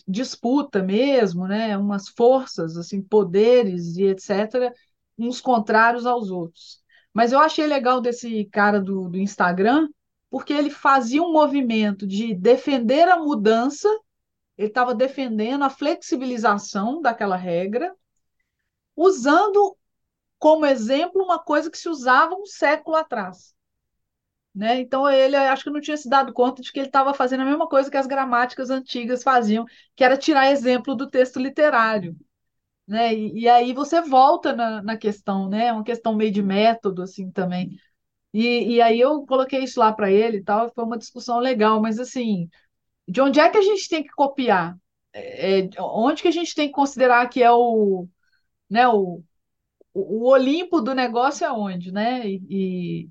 disputa 0.07 0.81
mesmo, 0.81 1.47
né? 1.47 1.77
Umas 1.77 2.09
forças, 2.09 2.77
assim, 2.77 3.01
poderes 3.01 3.97
e 3.97 4.03
etc., 4.05 4.73
uns 5.17 5.39
contrários 5.41 6.05
aos 6.05 6.31
outros. 6.31 6.81
Mas 7.13 7.31
eu 7.31 7.39
achei 7.39 7.67
legal 7.67 8.01
desse 8.01 8.45
cara 8.45 8.81
do, 8.81 9.09
do 9.09 9.19
Instagram, 9.19 9.87
porque 10.29 10.51
ele 10.53 10.69
fazia 10.69 11.21
um 11.21 11.31
movimento 11.31 12.07
de 12.07 12.33
defender 12.33 13.07
a 13.07 13.19
mudança, 13.19 13.87
ele 14.57 14.67
estava 14.67 14.95
defendendo 14.95 15.63
a 15.63 15.69
flexibilização 15.69 17.01
daquela 17.01 17.35
regra, 17.35 17.93
usando 18.95 19.77
como 20.39 20.65
exemplo 20.65 21.23
uma 21.23 21.39
coisa 21.39 21.69
que 21.69 21.77
se 21.77 21.87
usava 21.87 22.35
um 22.35 22.45
século 22.45 22.97
atrás. 22.97 23.53
Né? 24.53 24.79
Então 24.81 25.09
ele 25.09 25.35
acho 25.35 25.63
que 25.63 25.69
não 25.71 25.81
tinha 25.81 25.97
se 25.97 26.07
dado 26.07 26.31
conta 26.31 26.61
de 26.61 26.71
que 26.71 26.79
ele 26.79 26.87
estava 26.87 27.13
fazendo 27.13 27.41
a 27.41 27.45
mesma 27.45 27.67
coisa 27.67 27.89
que 27.89 27.97
as 27.97 28.05
gramáticas 28.05 28.69
antigas 28.69 29.23
faziam, 29.23 29.65
que 29.95 30.03
era 30.03 30.17
tirar 30.17 30.51
exemplo 30.51 30.95
do 30.95 31.09
texto 31.09 31.39
literário. 31.39 32.15
Né? 32.87 33.13
E, 33.15 33.41
e 33.41 33.49
aí 33.49 33.73
você 33.73 34.01
volta 34.01 34.53
na, 34.53 34.81
na 34.83 34.97
questão, 34.97 35.49
né? 35.49 35.67
É 35.67 35.73
uma 35.73 35.83
questão 35.83 36.15
meio 36.15 36.31
de 36.31 36.43
método 36.43 37.01
assim 37.01 37.31
também. 37.31 37.77
E, 38.33 38.75
e 38.75 38.81
aí 38.81 38.99
eu 38.99 39.25
coloquei 39.25 39.63
isso 39.63 39.79
lá 39.79 39.93
para 39.93 40.11
ele 40.11 40.37
e 40.37 40.43
tal, 40.43 40.71
foi 40.73 40.83
uma 40.83 40.97
discussão 40.97 41.39
legal, 41.39 41.81
mas 41.81 41.99
assim, 41.99 42.49
de 43.07 43.21
onde 43.21 43.39
é 43.39 43.49
que 43.49 43.57
a 43.57 43.61
gente 43.61 43.89
tem 43.89 44.03
que 44.03 44.09
copiar? 44.11 44.77
É, 45.13 45.61
é 45.61 45.69
onde 45.81 46.21
que 46.23 46.27
a 46.27 46.31
gente 46.31 46.55
tem 46.55 46.67
que 46.67 46.73
considerar 46.73 47.29
que 47.29 47.43
é 47.43 47.51
o, 47.51 48.07
né, 48.69 48.87
o, 48.87 49.23
o, 49.93 50.29
Olimpo 50.29 50.81
do 50.81 50.95
negócio 50.95 51.45
é 51.45 51.51
onde, 51.51 51.91
né? 51.91 52.27
E, 52.27 52.41
e 52.49 53.09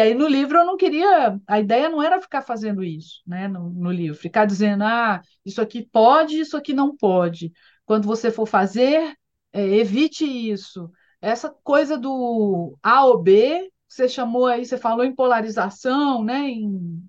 aí 0.00 0.14
no 0.14 0.26
livro 0.26 0.58
eu 0.58 0.64
não 0.66 0.76
queria, 0.76 1.38
a 1.46 1.60
ideia 1.60 1.88
não 1.88 2.02
era 2.02 2.20
ficar 2.20 2.42
fazendo 2.42 2.82
isso, 2.82 3.22
né? 3.26 3.48
No, 3.48 3.70
no 3.70 3.90
livro, 3.92 4.18
ficar 4.18 4.44
dizendo, 4.46 4.84
ah, 4.84 5.22
isso 5.44 5.60
aqui 5.60 5.82
pode, 5.82 6.38
isso 6.40 6.56
aqui 6.56 6.72
não 6.72 6.96
pode. 6.96 7.52
Quando 7.86 8.06
você 8.06 8.30
for 8.30 8.46
fazer, 8.46 9.14
é, 9.52 9.62
evite 9.76 10.24
isso. 10.24 10.90
Essa 11.20 11.50
coisa 11.50 11.96
do 11.98 12.76
A 12.82 13.04
ou 13.06 13.22
B, 13.22 13.70
você 13.88 14.08
chamou 14.08 14.46
aí, 14.46 14.64
você 14.66 14.76
falou 14.78 15.04
em 15.04 15.14
polarização, 15.14 16.24
né? 16.24 16.40
Em 16.50 17.02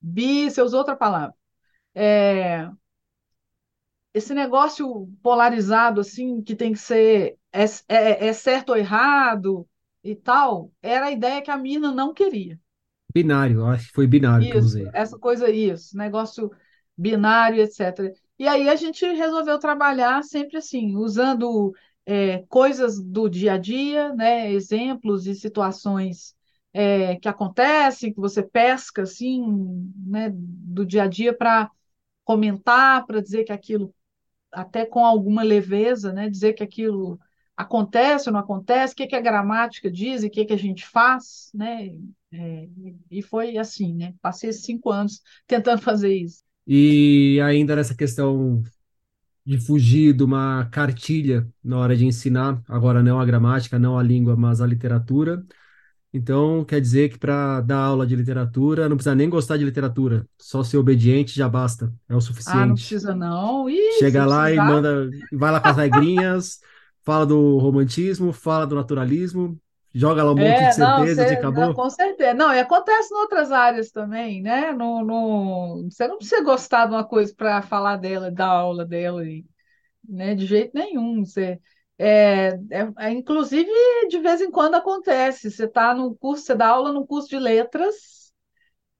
bi, 0.00 0.50
você 0.50 0.62
usou 0.62 0.80
outra 0.80 0.96
palavra. 0.96 1.34
É, 1.94 2.68
esse 4.14 4.34
negócio 4.34 5.08
polarizado, 5.22 6.00
assim, 6.00 6.42
que 6.42 6.54
tem 6.54 6.72
que 6.72 6.78
ser 6.78 7.38
é, 7.52 7.64
é, 7.88 8.26
é 8.28 8.32
certo 8.32 8.70
ou 8.70 8.76
errado 8.76 9.66
e 10.02 10.14
tal, 10.14 10.70
era 10.82 11.06
a 11.06 11.10
ideia 11.12 11.42
que 11.42 11.50
a 11.50 11.56
mina 11.56 11.92
não 11.92 12.12
queria. 12.12 12.58
Binário, 13.12 13.64
acho 13.66 13.88
que 13.88 13.94
foi 13.94 14.06
binário 14.06 14.42
isso, 14.42 14.52
que 14.52 14.56
eu 14.56 14.62
usei. 14.62 14.90
Essa 14.92 15.18
coisa, 15.18 15.50
isso, 15.50 15.96
negócio 15.96 16.50
binário, 16.96 17.60
etc. 17.60 18.12
E 18.38 18.48
aí 18.48 18.68
a 18.68 18.76
gente 18.76 19.04
resolveu 19.04 19.58
trabalhar 19.58 20.22
sempre 20.22 20.56
assim, 20.58 20.96
usando 20.96 21.74
é, 22.06 22.38
coisas 22.48 23.00
do 23.00 23.28
dia 23.28 23.54
a 23.54 23.58
dia, 23.58 24.14
né, 24.14 24.50
exemplos 24.52 25.26
e 25.26 25.34
situações 25.34 26.34
é, 26.72 27.16
que 27.16 27.28
acontecem, 27.28 28.12
que 28.12 28.20
você 28.20 28.42
pesca 28.42 29.02
assim, 29.02 29.44
né, 30.06 30.30
do 30.32 30.84
dia 30.84 31.04
a 31.04 31.06
dia 31.06 31.36
para 31.36 31.70
comentar, 32.24 33.04
para 33.06 33.20
dizer 33.20 33.44
que 33.44 33.52
aquilo, 33.52 33.94
até 34.50 34.86
com 34.86 35.04
alguma 35.04 35.42
leveza, 35.42 36.12
né, 36.12 36.28
dizer 36.28 36.54
que 36.54 36.62
aquilo 36.62 37.18
acontece 37.56 38.28
ou 38.28 38.32
não 38.32 38.40
acontece, 38.40 38.94
o 38.94 38.96
que, 38.96 39.06
que 39.06 39.16
a 39.16 39.20
gramática 39.20 39.90
diz 39.90 40.22
e 40.22 40.26
o 40.26 40.30
que, 40.30 40.44
que 40.44 40.52
a 40.52 40.58
gente 40.58 40.86
faz, 40.86 41.50
né? 41.54 41.90
É, 42.32 42.68
e 43.10 43.22
foi 43.22 43.58
assim, 43.58 43.94
né? 43.94 44.14
Passei 44.20 44.52
cinco 44.52 44.90
anos 44.90 45.20
tentando 45.46 45.80
fazer 45.82 46.14
isso. 46.14 46.42
E 46.66 47.40
ainda 47.42 47.76
nessa 47.76 47.94
questão 47.94 48.62
de 49.44 49.58
fugir 49.58 50.12
de 50.12 50.22
uma 50.22 50.66
cartilha 50.70 51.48
na 51.62 51.78
hora 51.78 51.96
de 51.96 52.06
ensinar, 52.06 52.62
agora 52.68 53.02
não 53.02 53.20
a 53.20 53.24
gramática, 53.24 53.78
não 53.78 53.98
a 53.98 54.02
língua, 54.02 54.36
mas 54.36 54.60
a 54.60 54.66
literatura. 54.66 55.44
Então, 56.14 56.64
quer 56.64 56.80
dizer 56.80 57.08
que 57.08 57.18
para 57.18 57.62
dar 57.62 57.78
aula 57.78 58.06
de 58.06 58.14
literatura, 58.14 58.88
não 58.88 58.96
precisa 58.96 59.14
nem 59.14 59.30
gostar 59.30 59.56
de 59.56 59.64
literatura, 59.64 60.26
só 60.38 60.62
ser 60.62 60.76
obediente 60.76 61.34
já 61.34 61.48
basta, 61.48 61.92
é 62.06 62.14
o 62.14 62.20
suficiente. 62.20 62.58
Ah, 62.58 62.66
não 62.66 62.74
precisa 62.74 63.14
não. 63.14 63.68
Ih, 63.68 63.98
Chega 63.98 64.26
lá 64.26 64.44
precisar... 64.44 64.64
e 64.64 64.68
manda, 64.68 65.10
vai 65.32 65.50
lá 65.50 65.60
com 65.60 65.68
as 65.68 65.76
regrinhas, 65.76 66.60
fala 67.02 67.26
do 67.26 67.58
romantismo, 67.58 68.32
fala 68.32 68.66
do 68.66 68.74
naturalismo, 68.74 69.58
joga 69.94 70.22
lá 70.22 70.32
um 70.32 70.36
monte 70.36 70.46
é, 70.46 70.68
de 70.68 70.74
certeza 70.74 71.28
e 71.28 71.32
acabou. 71.34 71.66
Não, 71.66 71.74
com 71.74 71.90
certeza. 71.90 72.34
Não, 72.34 72.54
e 72.54 72.58
acontece 72.58 73.12
em 73.12 73.16
outras 73.16 73.52
áreas 73.52 73.90
também, 73.90 74.40
né? 74.40 74.72
No, 74.72 75.04
no... 75.04 75.88
Você 75.90 76.06
não 76.08 76.16
precisa 76.16 76.42
gostar 76.42 76.86
de 76.86 76.94
uma 76.94 77.04
coisa 77.04 77.34
para 77.36 77.60
falar 77.62 77.96
dela, 77.96 78.30
dar 78.30 78.48
aula 78.48 78.84
dela, 78.84 79.22
né? 80.08 80.34
De 80.34 80.46
jeito 80.46 80.72
nenhum. 80.74 81.24
Você, 81.24 81.60
é, 81.98 82.58
é, 82.70 82.92
é, 82.98 83.10
inclusive, 83.10 83.70
de 84.08 84.18
vez 84.18 84.40
em 84.40 84.50
quando 84.50 84.74
acontece. 84.76 85.50
Você 85.50 85.64
está 85.64 85.94
no 85.94 86.14
curso, 86.16 86.44
você 86.44 86.54
dá 86.54 86.68
aula 86.68 86.92
no 86.92 87.06
curso 87.06 87.28
de 87.28 87.38
letras, 87.38 88.32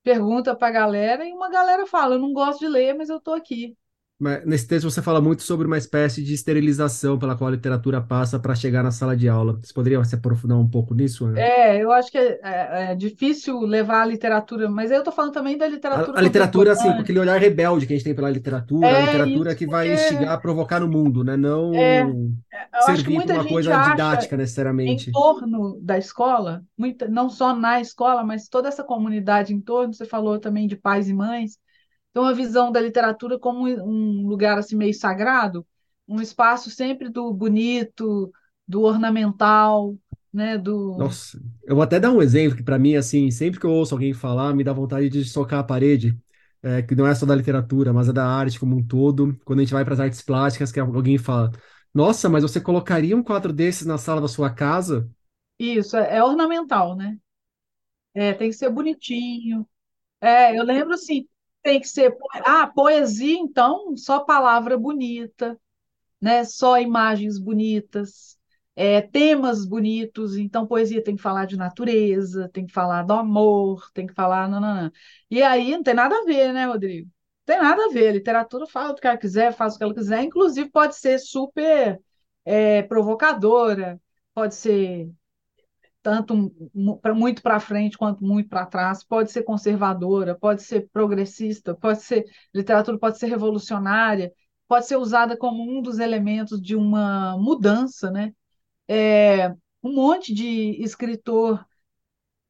pergunta 0.02 0.54
para 0.54 0.68
a 0.68 0.72
galera, 0.72 1.24
e 1.24 1.32
uma 1.32 1.50
galera 1.50 1.86
fala: 1.86 2.16
Eu 2.16 2.18
não 2.20 2.32
gosto 2.32 2.60
de 2.60 2.68
ler, 2.68 2.94
mas 2.94 3.08
eu 3.08 3.18
estou 3.18 3.34
aqui. 3.34 3.76
Mas 4.22 4.46
nesse 4.46 4.68
texto 4.68 4.88
você 4.88 5.02
fala 5.02 5.20
muito 5.20 5.42
sobre 5.42 5.66
uma 5.66 5.76
espécie 5.76 6.22
de 6.22 6.32
esterilização 6.32 7.18
pela 7.18 7.36
qual 7.36 7.48
a 7.48 7.50
literatura 7.50 8.00
passa 8.00 8.38
para 8.38 8.54
chegar 8.54 8.80
na 8.80 8.92
sala 8.92 9.16
de 9.16 9.28
aula. 9.28 9.58
Você 9.60 9.74
poderia 9.74 10.02
se 10.04 10.14
aprofundar 10.14 10.56
um 10.56 10.68
pouco 10.68 10.94
nisso? 10.94 11.24
Ana? 11.24 11.40
É, 11.40 11.82
eu 11.82 11.90
acho 11.90 12.08
que 12.08 12.16
é, 12.16 12.38
é, 12.40 12.92
é, 12.92 12.94
difícil 12.94 13.58
levar 13.62 14.02
a 14.02 14.06
literatura, 14.06 14.70
mas 14.70 14.92
eu 14.92 14.98
estou 14.98 15.12
falando 15.12 15.32
também 15.32 15.58
da 15.58 15.66
literatura. 15.66 16.16
A, 16.16 16.20
a 16.20 16.22
literatura, 16.22 16.70
assim, 16.70 16.92
com 16.92 17.00
aquele 17.00 17.18
olhar 17.18 17.36
rebelde 17.36 17.84
que 17.84 17.94
a 17.94 17.96
gente 17.96 18.04
tem 18.04 18.14
pela 18.14 18.30
literatura, 18.30 18.86
é, 18.86 18.96
a 18.96 19.06
literatura 19.06 19.54
que 19.56 19.66
vai 19.66 19.92
instigar 19.92 20.30
a 20.30 20.38
provocar 20.38 20.78
no 20.78 20.86
mundo, 20.86 21.24
né? 21.24 21.36
Não 21.36 21.74
é, 21.74 22.06
servir 22.86 23.26
para 23.26 23.34
uma 23.34 23.48
coisa 23.48 23.76
didática 23.90 24.36
necessariamente. 24.36 25.10
Em 25.10 25.12
torno 25.12 25.80
da 25.82 25.98
escola, 25.98 26.62
muita, 26.78 27.08
não 27.08 27.28
só 27.28 27.56
na 27.56 27.80
escola, 27.80 28.22
mas 28.22 28.46
toda 28.46 28.68
essa 28.68 28.84
comunidade 28.84 29.52
em 29.52 29.60
torno, 29.60 29.92
você 29.92 30.06
falou 30.06 30.38
também 30.38 30.68
de 30.68 30.76
pais 30.76 31.08
e 31.08 31.12
mães 31.12 31.60
então, 32.12 32.26
a 32.26 32.34
visão 32.34 32.72
da 32.72 32.80
literatura 32.80 33.40
como 33.40 33.66
um 33.68 34.28
lugar 34.28 34.58
assim 34.58 34.76
meio 34.76 34.94
sagrado, 34.94 35.66
um 36.08 36.22
espaço 36.22 36.70
sempre 36.70 37.10
do 37.10 37.34
bonito, 37.34 38.32
do 38.68 38.82
ornamental, 38.82 39.98
né, 40.32 40.58
do 40.58 40.96
Nossa, 40.96 41.40
eu 41.64 41.74
vou 41.74 41.82
até 41.82 41.98
dar 41.98 42.10
um 42.10 42.20
exemplo 42.20 42.56
que 42.56 42.62
para 42.62 42.78
mim 42.78 42.96
assim, 42.96 43.30
sempre 43.30 43.58
que 43.58 43.64
eu 43.66 43.70
ouço 43.70 43.94
alguém 43.94 44.12
falar, 44.12 44.54
me 44.54 44.62
dá 44.62 44.72
vontade 44.72 45.08
de 45.08 45.24
socar 45.24 45.60
a 45.60 45.64
parede. 45.64 46.18
É, 46.64 46.80
que 46.80 46.94
não 46.94 47.06
é 47.06 47.14
só 47.14 47.26
da 47.26 47.34
literatura, 47.34 47.92
mas 47.92 48.08
é 48.08 48.12
da 48.12 48.24
arte 48.24 48.60
como 48.60 48.76
um 48.76 48.86
todo. 48.86 49.36
Quando 49.44 49.58
a 49.60 49.62
gente 49.64 49.72
vai 49.72 49.84
para 49.84 49.94
as 49.94 50.00
artes 50.00 50.22
plásticas, 50.22 50.70
que 50.70 50.78
alguém 50.78 51.18
fala: 51.18 51.50
Nossa, 51.92 52.28
mas 52.28 52.42
você 52.44 52.60
colocaria 52.60 53.16
um 53.16 53.22
quadro 53.22 53.52
desses 53.52 53.84
na 53.86 53.98
sala 53.98 54.20
da 54.20 54.28
sua 54.28 54.48
casa? 54.50 55.10
Isso, 55.58 55.96
é, 55.96 56.16
é 56.18 56.24
ornamental, 56.24 56.96
né? 56.96 57.18
É, 58.14 58.32
tem 58.34 58.50
que 58.50 58.56
ser 58.56 58.70
bonitinho. 58.70 59.68
É, 60.20 60.58
eu 60.58 60.64
lembro 60.64 60.94
assim, 60.94 61.28
tem 61.62 61.80
que 61.80 61.88
ser. 61.88 62.16
Ah, 62.44 62.66
poesia, 62.66 63.36
então, 63.38 63.96
só 63.96 64.20
palavra 64.20 64.78
bonita, 64.78 65.58
né? 66.20 66.44
Só 66.44 66.78
imagens 66.80 67.38
bonitas, 67.38 68.38
é, 68.76 69.00
temas 69.02 69.66
bonitos. 69.66 70.36
Então, 70.36 70.66
poesia 70.66 71.02
tem 71.02 71.16
que 71.16 71.22
falar 71.22 71.46
de 71.46 71.56
natureza, 71.56 72.48
tem 72.50 72.66
que 72.66 72.72
falar 72.72 73.02
do 73.04 73.12
amor, 73.14 73.90
tem 73.94 74.06
que 74.06 74.14
falar. 74.14 74.48
Não, 74.48 74.60
não, 74.60 74.74
não. 74.84 74.92
E 75.30 75.42
aí 75.42 75.72
não 75.72 75.82
tem 75.82 75.94
nada 75.94 76.16
a 76.16 76.24
ver, 76.24 76.52
né, 76.52 76.66
Rodrigo? 76.66 77.10
Tem 77.44 77.58
nada 77.58 77.86
a 77.86 77.88
ver. 77.90 78.08
A 78.10 78.12
literatura 78.12 78.66
fala 78.66 78.92
o 78.92 78.94
que 78.96 79.06
ela 79.06 79.16
quiser, 79.18 79.52
faz 79.54 79.74
o 79.74 79.78
que 79.78 79.84
ela 79.84 79.94
quiser, 79.94 80.22
inclusive 80.22 80.70
pode 80.70 80.96
ser 80.96 81.18
super 81.18 82.00
é, 82.44 82.82
provocadora, 82.82 84.00
pode 84.34 84.54
ser 84.54 85.10
tanto 86.02 86.52
muito 87.14 87.42
para 87.42 87.60
frente 87.60 87.96
quanto 87.96 88.24
muito 88.24 88.48
para 88.48 88.66
trás, 88.66 89.04
pode 89.04 89.30
ser 89.30 89.42
conservadora, 89.44 90.34
pode 90.36 90.62
ser 90.62 90.88
progressista, 90.92 91.74
pode 91.74 92.02
ser 92.02 92.24
literatura 92.54 92.98
pode 92.98 93.18
ser 93.18 93.28
revolucionária, 93.28 94.32
pode 94.68 94.86
ser 94.86 94.96
usada 94.96 95.36
como 95.36 95.62
um 95.62 95.82
dos 95.82 95.98
elementos 95.98 96.60
de 96.60 96.74
uma 96.76 97.36
mudança, 97.38 98.10
né? 98.10 98.34
É, 98.88 99.50
um 99.82 99.94
monte 99.94 100.34
de 100.34 100.82
escritor 100.82 101.64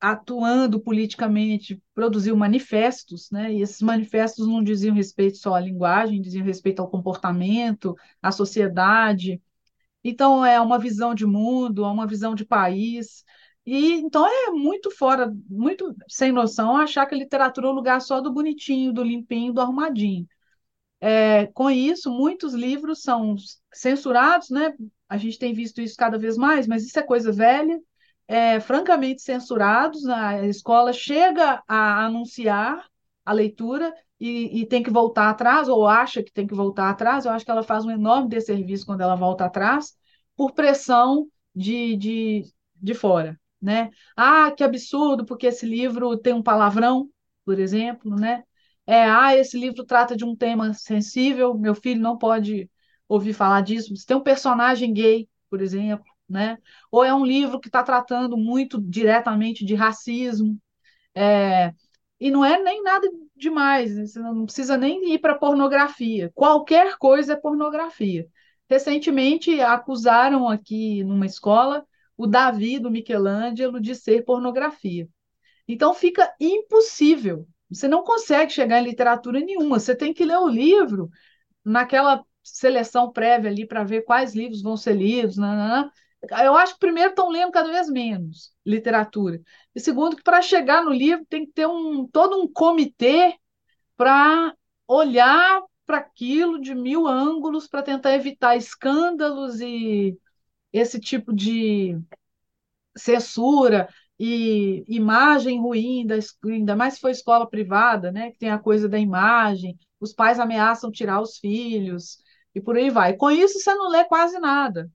atuando 0.01 0.81
politicamente 0.81 1.81
produziu 1.95 2.37
manifestos, 2.37 3.31
né? 3.31 3.53
E 3.53 3.62
esses 3.62 3.81
manifestos 3.81 4.49
não 4.49 4.62
diziam 4.62 4.95
respeito 4.95 5.38
só 5.38 5.55
à 5.55 5.61
linguagem, 5.61 6.21
diziam 6.21 6.45
respeito 6.45 6.81
ao 6.83 6.91
comportamento, 6.91 7.95
à 8.21 8.33
sociedade. 8.33 9.41
Então 10.05 10.45
é 10.45 10.61
uma 10.61 10.79
visão 10.79 11.15
de 11.15 11.27
mundo, 11.27 11.85
é 11.85 11.88
uma 11.91 12.07
visão 12.07 12.35
de 12.35 12.45
país. 12.45 13.25
E 13.64 13.92
então 13.94 14.27
é 14.27 14.51
muito 14.51 14.90
fora, 14.90 15.33
muito 15.48 15.94
sem 16.09 16.33
noção 16.33 16.77
achar 16.77 17.07
que 17.07 17.14
a 17.14 17.18
literatura 17.18 17.68
é 17.68 17.70
um 17.70 17.75
lugar 17.75 18.01
só 18.01 18.20
do 18.20 18.33
bonitinho, 18.33 18.92
do 18.92 19.03
limpinho, 19.05 19.53
do 19.53 19.61
arrumadinho. 19.61 20.27
É, 21.01 21.46
com 21.48 21.70
isso, 21.70 22.11
muitos 22.11 22.55
livros 22.55 23.03
são 23.03 23.37
censurados, 23.72 24.51
né? 24.51 24.75
A 25.09 25.16
gente 25.16 25.38
tem 25.38 25.53
visto 25.55 25.81
isso 25.81 25.96
cada 25.96 26.18
vez 26.18 26.37
mais, 26.37 26.66
mas 26.66 26.85
isso 26.85 26.98
é 26.98 27.03
coisa 27.03 27.33
velha, 27.33 27.81
é, 28.29 28.61
francamente 28.61 29.22
censurados. 29.22 30.07
A 30.09 30.46
escola 30.46 30.92
chega 30.92 31.62
a 31.68 32.05
anunciar 32.07 32.87
a 33.25 33.33
leitura 33.33 33.94
e, 34.18 34.61
e, 34.62 34.66
tem 34.66 34.83
que 34.83 34.90
voltar 34.90 35.31
atrás, 35.31 35.68
ou 35.68 35.87
acha 35.87 36.22
que 36.22 36.33
tem 36.33 36.46
que 36.46 36.55
voltar 36.55 36.90
atrás. 36.90 37.25
Eu 37.25 37.33
acho 37.33 37.44
que 37.44 37.51
ela 37.51 37.62
faz 37.62 37.85
um 37.85 37.90
enorme 37.90 38.29
desserviço 38.29 38.87
quando 38.87 39.03
ela 39.03 39.16
volta 39.16 39.44
atrás, 39.46 39.96
por 40.37 40.53
pressão 40.53 41.29
de, 41.55 41.96
de, 41.96 42.44
de 42.77 42.94
fora 42.94 43.40
né? 43.62 43.90
Ah, 44.16 44.51
que 44.51 44.64
absurdo, 44.64 45.25
porque 45.25 45.46
esse 45.46 45.66
livro 45.66 46.16
tem 46.18 46.33
um 46.35 46.42
palavrão, 46.42 47.09
por 47.44 47.59
exemplo, 47.59 48.16
né? 48.16 48.42
É, 48.87 49.05
ah, 49.05 49.37
esse 49.37 49.59
livro 49.59 49.85
trata 49.85 50.16
de 50.16 50.25
um 50.25 50.35
tema 50.37 50.75
sensível, 50.75 51.55
meu 51.55 51.75
filho 51.75 52.01
não 52.01 52.18
pode 52.18 52.68
ouvir 53.09 53.33
falar 53.33 53.61
disso. 53.62 53.94
Se 53.96 54.05
tem 54.07 54.16
um 54.16 54.22
personagem 54.22 54.92
gay, 54.92 55.29
por 55.48 55.61
exemplo, 55.62 56.05
né? 56.29 56.59
Ou 56.90 57.05
é 57.05 57.14
um 57.14 57.25
livro 57.25 57.61
que 57.61 57.68
está 57.68 57.83
tratando 57.83 58.37
muito 58.37 58.81
diretamente 58.81 59.64
de 59.64 59.75
racismo, 59.75 60.59
é, 61.14 61.72
e 62.20 62.31
não 62.31 62.44
é 62.44 62.62
nem 62.62 62.83
nada 62.83 63.09
demais, 63.37 63.96
você 63.96 64.20
não 64.20 64.44
precisa 64.44 64.77
nem 64.77 65.12
ir 65.14 65.18
para 65.18 65.35
pornografia. 65.38 66.31
Qualquer 66.35 66.96
coisa 66.98 67.35
é 67.35 67.37
pornografia. 67.37 68.27
Recentemente 68.68 69.61
acusaram 69.61 70.48
aqui 70.48 71.05
numa 71.05 71.27
escola 71.27 71.85
o 72.23 72.27
Davi 72.27 72.79
do 72.79 72.91
Michelangelo 72.91 73.81
de 73.81 73.95
ser 73.95 74.25
pornografia. 74.25 75.09
Então 75.67 75.95
fica 75.95 76.33
impossível. 76.41 77.47
Você 77.71 77.89
não 77.89 78.05
consegue 78.05 78.53
chegar 78.53 78.81
em 78.81 78.85
literatura 78.85 79.41
nenhuma. 79.41 79.81
Você 79.81 79.95
tem 79.97 80.13
que 80.13 80.25
ler 80.25 80.39
o 80.39 80.49
livro 80.49 81.11
naquela 81.65 82.25
seleção 82.43 83.11
prévia 83.13 83.51
ali 83.51 83.67
para 83.67 83.85
ver 83.85 84.03
quais 84.03 84.35
livros 84.35 84.63
vão 84.63 84.77
ser 84.77 84.95
lidos. 84.95 85.37
Nanana. 85.37 85.91
Eu 86.45 86.57
acho 86.57 86.75
que 86.75 86.81
primeiro 86.81 87.11
estão 87.11 87.29
lendo 87.29 87.51
cada 87.51 87.71
vez 87.71 87.89
menos 87.89 88.53
literatura. 88.65 89.41
E 89.75 89.81
segundo, 89.81 90.17
que 90.17 90.23
para 90.23 90.41
chegar 90.41 90.85
no 90.85 90.93
livro 90.93 91.27
tem 91.29 91.45
que 91.45 91.53
ter 91.53 91.67
um, 91.67 92.07
todo 92.07 92.41
um 92.41 92.47
comitê 92.47 93.37
para 93.97 94.55
olhar 94.87 95.63
para 95.85 95.99
aquilo 95.99 96.61
de 96.61 96.75
mil 96.75 97.09
ângulos 97.09 97.67
para 97.67 97.83
tentar 97.83 98.15
evitar 98.15 98.57
escândalos 98.57 99.61
e 99.61 100.17
esse 100.73 101.01
tipo 101.01 101.33
de 101.33 101.99
censura 102.97 103.89
e 104.19 104.85
imagem 104.89 105.61
ruim, 105.61 106.07
da, 106.07 106.17
ainda 106.45 106.77
mais 106.77 106.95
se 106.95 107.01
for 107.01 107.11
escola 107.11 107.49
privada, 107.49 108.13
né, 108.13 108.31
que 108.31 108.39
tem 108.39 108.51
a 108.51 108.59
coisa 108.59 108.89
da 108.89 108.99
imagem, 108.99 109.77
os 110.01 110.13
pais 110.13 110.39
ameaçam 110.39 110.91
tirar 110.93 111.21
os 111.21 111.39
filhos 111.39 112.19
e 112.55 112.61
por 112.61 112.77
aí 112.77 112.91
vai. 112.91 113.15
Com 113.17 113.31
isso, 113.31 113.59
você 113.59 113.75
não 113.75 113.89
lê 113.89 114.05
quase 114.05 114.39
nada. 114.39 114.91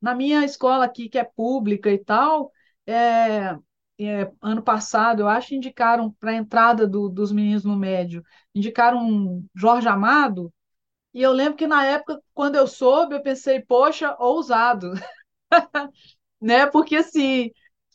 Na 0.00 0.14
minha 0.14 0.44
escola 0.44 0.84
aqui, 0.84 1.08
que 1.08 1.18
é 1.18 1.24
pública 1.24 1.90
e 1.90 1.98
tal, 1.98 2.52
é, 2.86 3.56
é, 3.98 4.30
ano 4.40 4.62
passado, 4.62 5.20
eu 5.20 5.28
acho, 5.28 5.54
indicaram 5.54 6.12
para 6.20 6.32
a 6.32 6.36
entrada 6.36 6.86
do, 6.86 7.08
dos 7.08 7.32
meninos 7.32 7.64
no 7.64 7.76
médio, 7.76 8.22
indicaram 8.54 8.98
um 8.98 9.46
Jorge 9.54 9.88
Amado, 9.88 10.52
e 11.12 11.22
eu 11.22 11.32
lembro 11.32 11.56
que 11.56 11.66
na 11.66 11.84
época, 11.84 12.20
quando 12.34 12.56
eu 12.56 12.66
soube, 12.66 13.14
eu 13.16 13.22
pensei, 13.22 13.60
poxa, 13.60 14.16
ousado. 14.18 14.92
né? 16.40 16.66
Porque 16.66 16.96
assim, 16.96 17.50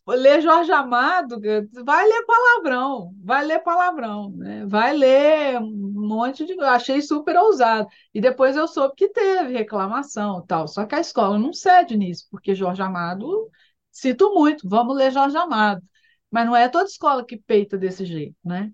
ler 0.07 0.41
Jorge 0.41 0.71
Amado, 0.71 1.39
vai 1.83 2.05
ler 2.07 2.25
palavrão, 2.25 3.13
vai 3.23 3.45
ler 3.45 3.59
palavrão, 3.63 4.31
né? 4.31 4.65
Vai 4.67 4.93
ler 4.95 5.59
um 5.59 6.07
monte 6.07 6.45
de. 6.45 6.59
Achei 6.61 7.01
super 7.01 7.35
ousado. 7.37 7.87
E 8.13 8.21
depois 8.21 8.55
eu 8.55 8.67
soube 8.67 8.95
que 8.95 9.09
teve 9.09 9.53
reclamação 9.53 10.45
tal. 10.45 10.67
Só 10.67 10.85
que 10.85 10.95
a 10.95 10.99
escola 10.99 11.39
não 11.39 11.53
cede 11.53 11.97
nisso, 11.97 12.27
porque 12.29 12.53
Jorge 12.55 12.81
Amado, 12.81 13.49
sinto 13.91 14.33
muito, 14.33 14.67
vamos 14.69 14.95
ler 14.95 15.11
Jorge 15.11 15.37
Amado. 15.37 15.81
Mas 16.29 16.45
não 16.45 16.55
é 16.55 16.67
toda 16.69 16.85
escola 16.85 17.25
que 17.25 17.37
peita 17.37 17.77
desse 17.77 18.05
jeito, 18.05 18.35
né? 18.43 18.71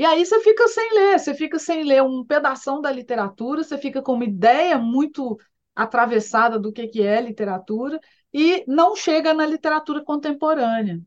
E 0.00 0.04
aí 0.06 0.24
você 0.24 0.40
fica 0.40 0.66
sem 0.66 0.94
ler, 0.94 1.18
você 1.18 1.34
fica 1.34 1.58
sem 1.58 1.84
ler 1.84 2.02
um 2.02 2.24
pedaço 2.24 2.80
da 2.80 2.90
literatura, 2.90 3.62
você 3.62 3.76
fica 3.76 4.00
com 4.00 4.14
uma 4.14 4.24
ideia 4.24 4.78
muito 4.78 5.38
atravessada 5.74 6.58
do 6.58 6.72
que, 6.72 6.88
que 6.88 7.02
é 7.02 7.20
literatura 7.20 8.00
e 8.32 8.64
não 8.66 8.96
chega 8.96 9.34
na 9.34 9.44
literatura 9.44 10.02
contemporânea, 10.02 11.02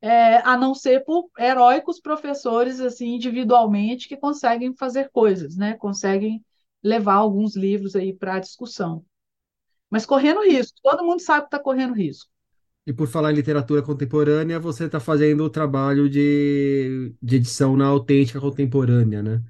é, 0.00 0.38
a 0.38 0.56
não 0.56 0.74
ser 0.74 1.04
por 1.04 1.28
heróicos 1.38 2.00
professores 2.00 2.80
assim 2.80 3.16
individualmente 3.16 4.08
que 4.08 4.16
conseguem 4.16 4.74
fazer 4.74 5.10
coisas, 5.10 5.54
né? 5.54 5.74
Conseguem 5.74 6.42
levar 6.82 7.16
alguns 7.16 7.54
livros 7.54 7.94
aí 7.94 8.14
para 8.14 8.36
a 8.36 8.40
discussão. 8.40 9.04
Mas 9.90 10.06
correndo 10.06 10.42
risco, 10.42 10.78
todo 10.82 11.04
mundo 11.04 11.20
sabe 11.20 11.42
que 11.42 11.46
está 11.48 11.58
correndo 11.58 11.92
risco. 11.92 12.30
E 12.88 12.92
por 12.94 13.06
falar 13.06 13.32
em 13.32 13.34
literatura 13.34 13.82
contemporânea, 13.82 14.58
você 14.58 14.86
está 14.86 14.98
fazendo 14.98 15.44
o 15.44 15.50
trabalho 15.50 16.08
de, 16.08 17.12
de 17.22 17.36
edição 17.36 17.76
na 17.76 17.84
autêntica 17.84 18.40
contemporânea, 18.40 19.22
né? 19.22 19.42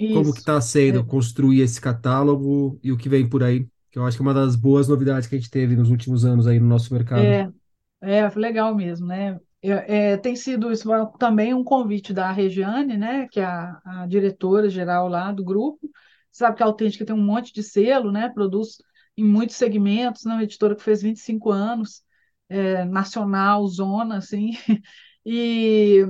Isso. 0.00 0.14
Como 0.14 0.32
que 0.32 0.38
está 0.38 0.58
sendo 0.62 1.00
é. 1.00 1.04
construir 1.04 1.60
esse 1.60 1.78
catálogo 1.78 2.80
e 2.82 2.90
o 2.90 2.96
que 2.96 3.06
vem 3.06 3.28
por 3.28 3.42
aí? 3.42 3.68
Que 3.90 3.98
eu 3.98 4.06
acho 4.06 4.16
que 4.16 4.22
é 4.22 4.24
uma 4.26 4.32
das 4.32 4.56
boas 4.56 4.88
novidades 4.88 5.28
que 5.28 5.34
a 5.34 5.38
gente 5.38 5.50
teve 5.50 5.76
nos 5.76 5.90
últimos 5.90 6.24
anos 6.24 6.46
aí 6.46 6.58
no 6.58 6.66
nosso 6.66 6.90
mercado. 6.94 7.20
É, 7.20 7.52
é 8.00 8.26
legal 8.30 8.74
mesmo, 8.74 9.06
né? 9.06 9.38
É, 9.60 10.12
é, 10.12 10.16
tem 10.16 10.34
sido 10.34 10.72
isso 10.72 10.88
também 11.18 11.52
um 11.52 11.62
convite 11.62 12.14
da 12.14 12.32
Regiane, 12.32 12.96
né, 12.96 13.28
que 13.30 13.40
é 13.40 13.44
a, 13.44 13.78
a 13.84 14.06
diretora 14.06 14.70
geral 14.70 15.06
lá 15.06 15.30
do 15.32 15.44
grupo. 15.44 15.86
Você 16.30 16.44
sabe 16.44 16.56
que 16.56 16.62
a 16.62 16.66
Autêntica 16.66 17.04
tem 17.04 17.14
um 17.14 17.22
monte 17.22 17.52
de 17.52 17.62
selo, 17.62 18.10
né, 18.10 18.30
produz 18.30 18.78
em 19.18 19.24
muitos 19.24 19.56
segmentos, 19.56 20.24
né, 20.24 20.32
uma 20.32 20.44
editora 20.44 20.74
que 20.74 20.82
fez 20.82 21.02
25 21.02 21.50
anos 21.50 22.06
é, 22.48 22.84
nacional, 22.84 23.66
zona, 23.66 24.18
assim, 24.18 24.52
e 25.24 26.04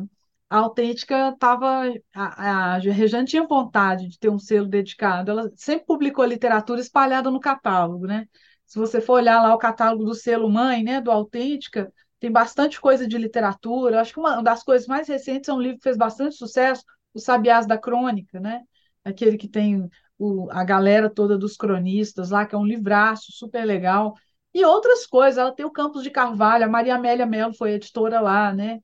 a 0.49 0.59
Autêntica 0.59 1.31
estava. 1.31 1.93
A, 2.15 2.75
a 2.75 2.79
Rejane 2.79 3.27
tinha 3.27 3.47
vontade 3.47 4.09
de 4.09 4.19
ter 4.19 4.29
um 4.31 4.39
selo 4.39 4.69
dedicado, 4.69 5.31
ela 5.31 5.51
sempre 5.57 5.87
publicou 5.87 6.25
literatura 6.25 6.81
espalhada 6.81 7.31
no 7.31 7.41
catálogo, 7.41 8.07
né? 8.07 8.27
Se 8.67 8.79
você 8.79 9.01
for 9.01 9.15
olhar 9.15 9.43
lá 9.43 9.55
o 9.55 9.59
catálogo 9.59 10.05
do 10.05 10.15
selo 10.15 10.51
mãe, 10.51 10.83
né, 10.83 11.01
do 11.01 11.11
Autêntica, 11.11 11.93
tem 12.19 12.31
bastante 12.33 12.81
coisa 12.81 13.07
de 13.07 13.17
literatura. 13.17 14.01
Acho 14.01 14.15
que 14.15 14.21
uma 14.21 14.43
das 14.43 14.63
coisas 14.63 14.89
mais 14.89 15.09
recentes 15.09 15.49
é 15.49 15.53
um 15.53 15.61
livro 15.61 15.79
que 15.79 15.85
fez 15.85 15.97
bastante 15.97 16.35
sucesso, 16.37 16.83
Os 17.15 17.25
Sabiás 17.25 17.67
da 17.67 17.79
Crônica, 17.79 18.41
né? 18.41 18.63
Aquele 19.05 19.37
que 19.37 19.49
tem 19.49 19.89
o, 20.19 20.49
a 20.51 20.65
galera 20.65 21.09
toda 21.09 21.39
dos 21.39 21.57
cronistas 21.57 22.31
lá, 22.31 22.45
que 22.47 22.55
é 22.55 22.59
um 22.59 22.67
livraço 22.67 23.33
super 23.33 23.65
legal 23.65 24.15
e 24.57 24.65
outras 24.65 25.07
coisas. 25.07 25.39
Ela 25.39 25.53
tem 25.55 25.67
o 25.67 25.71
Campos 25.71 26.03
de 26.03 26.11
Carvalho, 26.11 26.65
a 26.65 26.69
Maria 26.69 26.97
Amélia 26.97 27.27
Mello 27.27 27.55
foi 27.55 27.73
editora 27.73 28.21
lá, 28.21 28.53
né? 28.53 28.81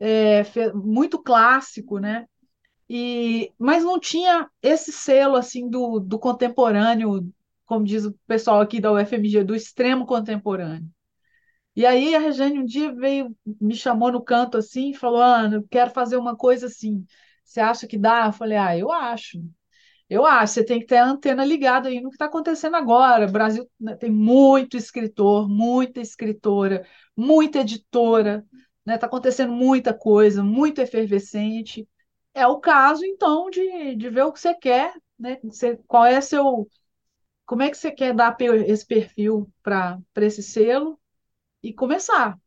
É, 0.00 0.42
muito 0.74 1.22
clássico, 1.22 1.98
né? 1.98 2.26
E, 2.88 3.52
mas 3.58 3.84
não 3.84 4.00
tinha 4.00 4.50
esse 4.62 4.92
selo 4.92 5.36
assim 5.36 5.68
do, 5.70 6.00
do 6.00 6.18
contemporâneo, 6.18 7.30
como 7.66 7.84
diz 7.84 8.04
o 8.06 8.14
pessoal 8.26 8.60
aqui 8.60 8.80
da 8.80 8.92
UFMG, 8.92 9.44
do 9.44 9.54
extremo 9.56 10.06
contemporâneo. 10.06 10.90
E 11.76 11.86
aí 11.86 12.14
a 12.14 12.18
Regiane 12.18 12.58
um 12.58 12.64
dia 12.64 12.92
veio, 12.94 13.36
me 13.60 13.74
chamou 13.74 14.12
no 14.12 14.22
canto 14.22 14.58
assim 14.58 14.92
falou: 14.94 15.22
Ana, 15.22 15.56
eu 15.56 15.66
quero 15.70 15.90
fazer 15.90 16.16
uma 16.16 16.36
coisa 16.36 16.66
assim. 16.66 17.04
Você 17.44 17.60
acha 17.60 17.86
que 17.86 17.96
dá? 17.98 18.26
Eu 18.26 18.32
falei: 18.32 18.58
Ah, 18.58 18.76
eu 18.76 18.92
acho. 18.92 19.38
Eu 20.08 20.24
acho, 20.24 20.54
você 20.54 20.64
tem 20.64 20.80
que 20.80 20.86
ter 20.86 20.96
a 20.96 21.06
antena 21.06 21.44
ligada 21.44 21.88
aí 21.88 22.00
no 22.00 22.08
que 22.08 22.14
está 22.14 22.26
acontecendo 22.26 22.76
agora. 22.76 23.26
O 23.26 23.32
Brasil 23.32 23.68
né, 23.78 23.94
tem 23.96 24.10
muito 24.10 24.76
escritor, 24.76 25.48
muita 25.48 26.00
escritora, 26.00 26.86
muita 27.16 27.60
editora, 27.60 28.38
está 28.38 28.58
né? 28.86 28.98
Tá 28.98 29.06
acontecendo 29.06 29.52
muita 29.52 29.92
coisa, 29.92 30.42
muito 30.42 30.80
efervescente. 30.80 31.86
É 32.32 32.46
o 32.46 32.58
caso, 32.58 33.04
então, 33.04 33.50
de, 33.50 33.96
de 33.96 34.08
ver 34.08 34.22
o 34.22 34.32
que 34.32 34.40
você 34.40 34.54
quer, 34.54 34.94
né? 35.18 35.38
Você, 35.44 35.76
qual 35.86 36.06
é 36.06 36.20
seu. 36.20 36.66
Como 37.44 37.62
é 37.62 37.70
que 37.70 37.76
você 37.76 37.90
quer 37.90 38.14
dar 38.14 38.36
esse 38.40 38.86
perfil 38.86 39.50
para 39.62 40.00
esse 40.16 40.42
selo 40.42 40.98
e 41.62 41.72
começar? 41.72 42.38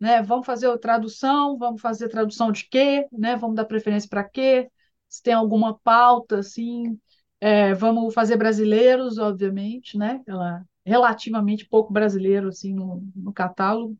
Né? 0.00 0.22
Vamos 0.22 0.46
fazer 0.46 0.76
tradução, 0.78 1.58
vamos 1.58 1.80
fazer 1.80 2.08
tradução 2.08 2.52
de 2.52 2.68
quê? 2.68 3.06
Né? 3.12 3.36
Vamos 3.36 3.56
dar 3.56 3.64
preferência 3.64 4.08
para 4.08 4.24
quê? 4.24 4.70
Se 5.08 5.22
tem 5.22 5.34
alguma 5.34 5.78
pauta, 5.78 6.38
assim, 6.38 6.98
é, 7.40 7.74
vamos 7.74 8.14
fazer 8.14 8.36
brasileiros, 8.36 9.18
obviamente, 9.18 9.96
né? 9.96 10.22
Ela 10.26 10.64
relativamente 10.84 11.66
pouco 11.68 11.92
brasileiro, 11.92 12.48
assim, 12.48 12.74
no, 12.74 13.02
no 13.14 13.32
catálogo. 13.32 13.96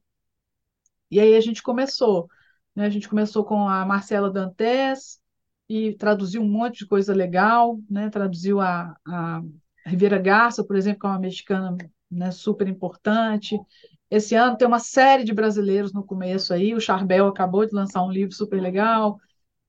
E 1.10 1.20
aí 1.20 1.36
a 1.36 1.40
gente 1.40 1.62
começou, 1.62 2.28
né? 2.74 2.86
A 2.86 2.90
gente 2.90 3.08
começou 3.08 3.44
com 3.44 3.68
a 3.68 3.84
Marcela 3.84 4.30
Dantes 4.30 5.20
e 5.68 5.94
traduziu 5.94 6.42
um 6.42 6.48
monte 6.48 6.80
de 6.80 6.86
coisa 6.86 7.14
legal, 7.14 7.78
né? 7.88 8.10
Traduziu 8.10 8.60
a, 8.60 8.96
a 9.06 9.42
Rivera 9.86 10.18
Garça, 10.18 10.64
por 10.64 10.76
exemplo, 10.76 11.00
que 11.00 11.06
é 11.06 11.10
uma 11.10 11.18
mexicana 11.18 11.76
né, 12.10 12.30
super 12.30 12.68
importante. 12.68 13.58
Esse 14.10 14.34
ano 14.34 14.56
tem 14.56 14.66
uma 14.66 14.78
série 14.78 15.24
de 15.24 15.34
brasileiros 15.34 15.92
no 15.92 16.02
começo 16.02 16.54
aí. 16.54 16.74
O 16.74 16.80
Charbel 16.80 17.26
acabou 17.26 17.66
de 17.66 17.74
lançar 17.74 18.02
um 18.02 18.10
livro 18.10 18.34
super 18.34 18.60
legal 18.60 19.20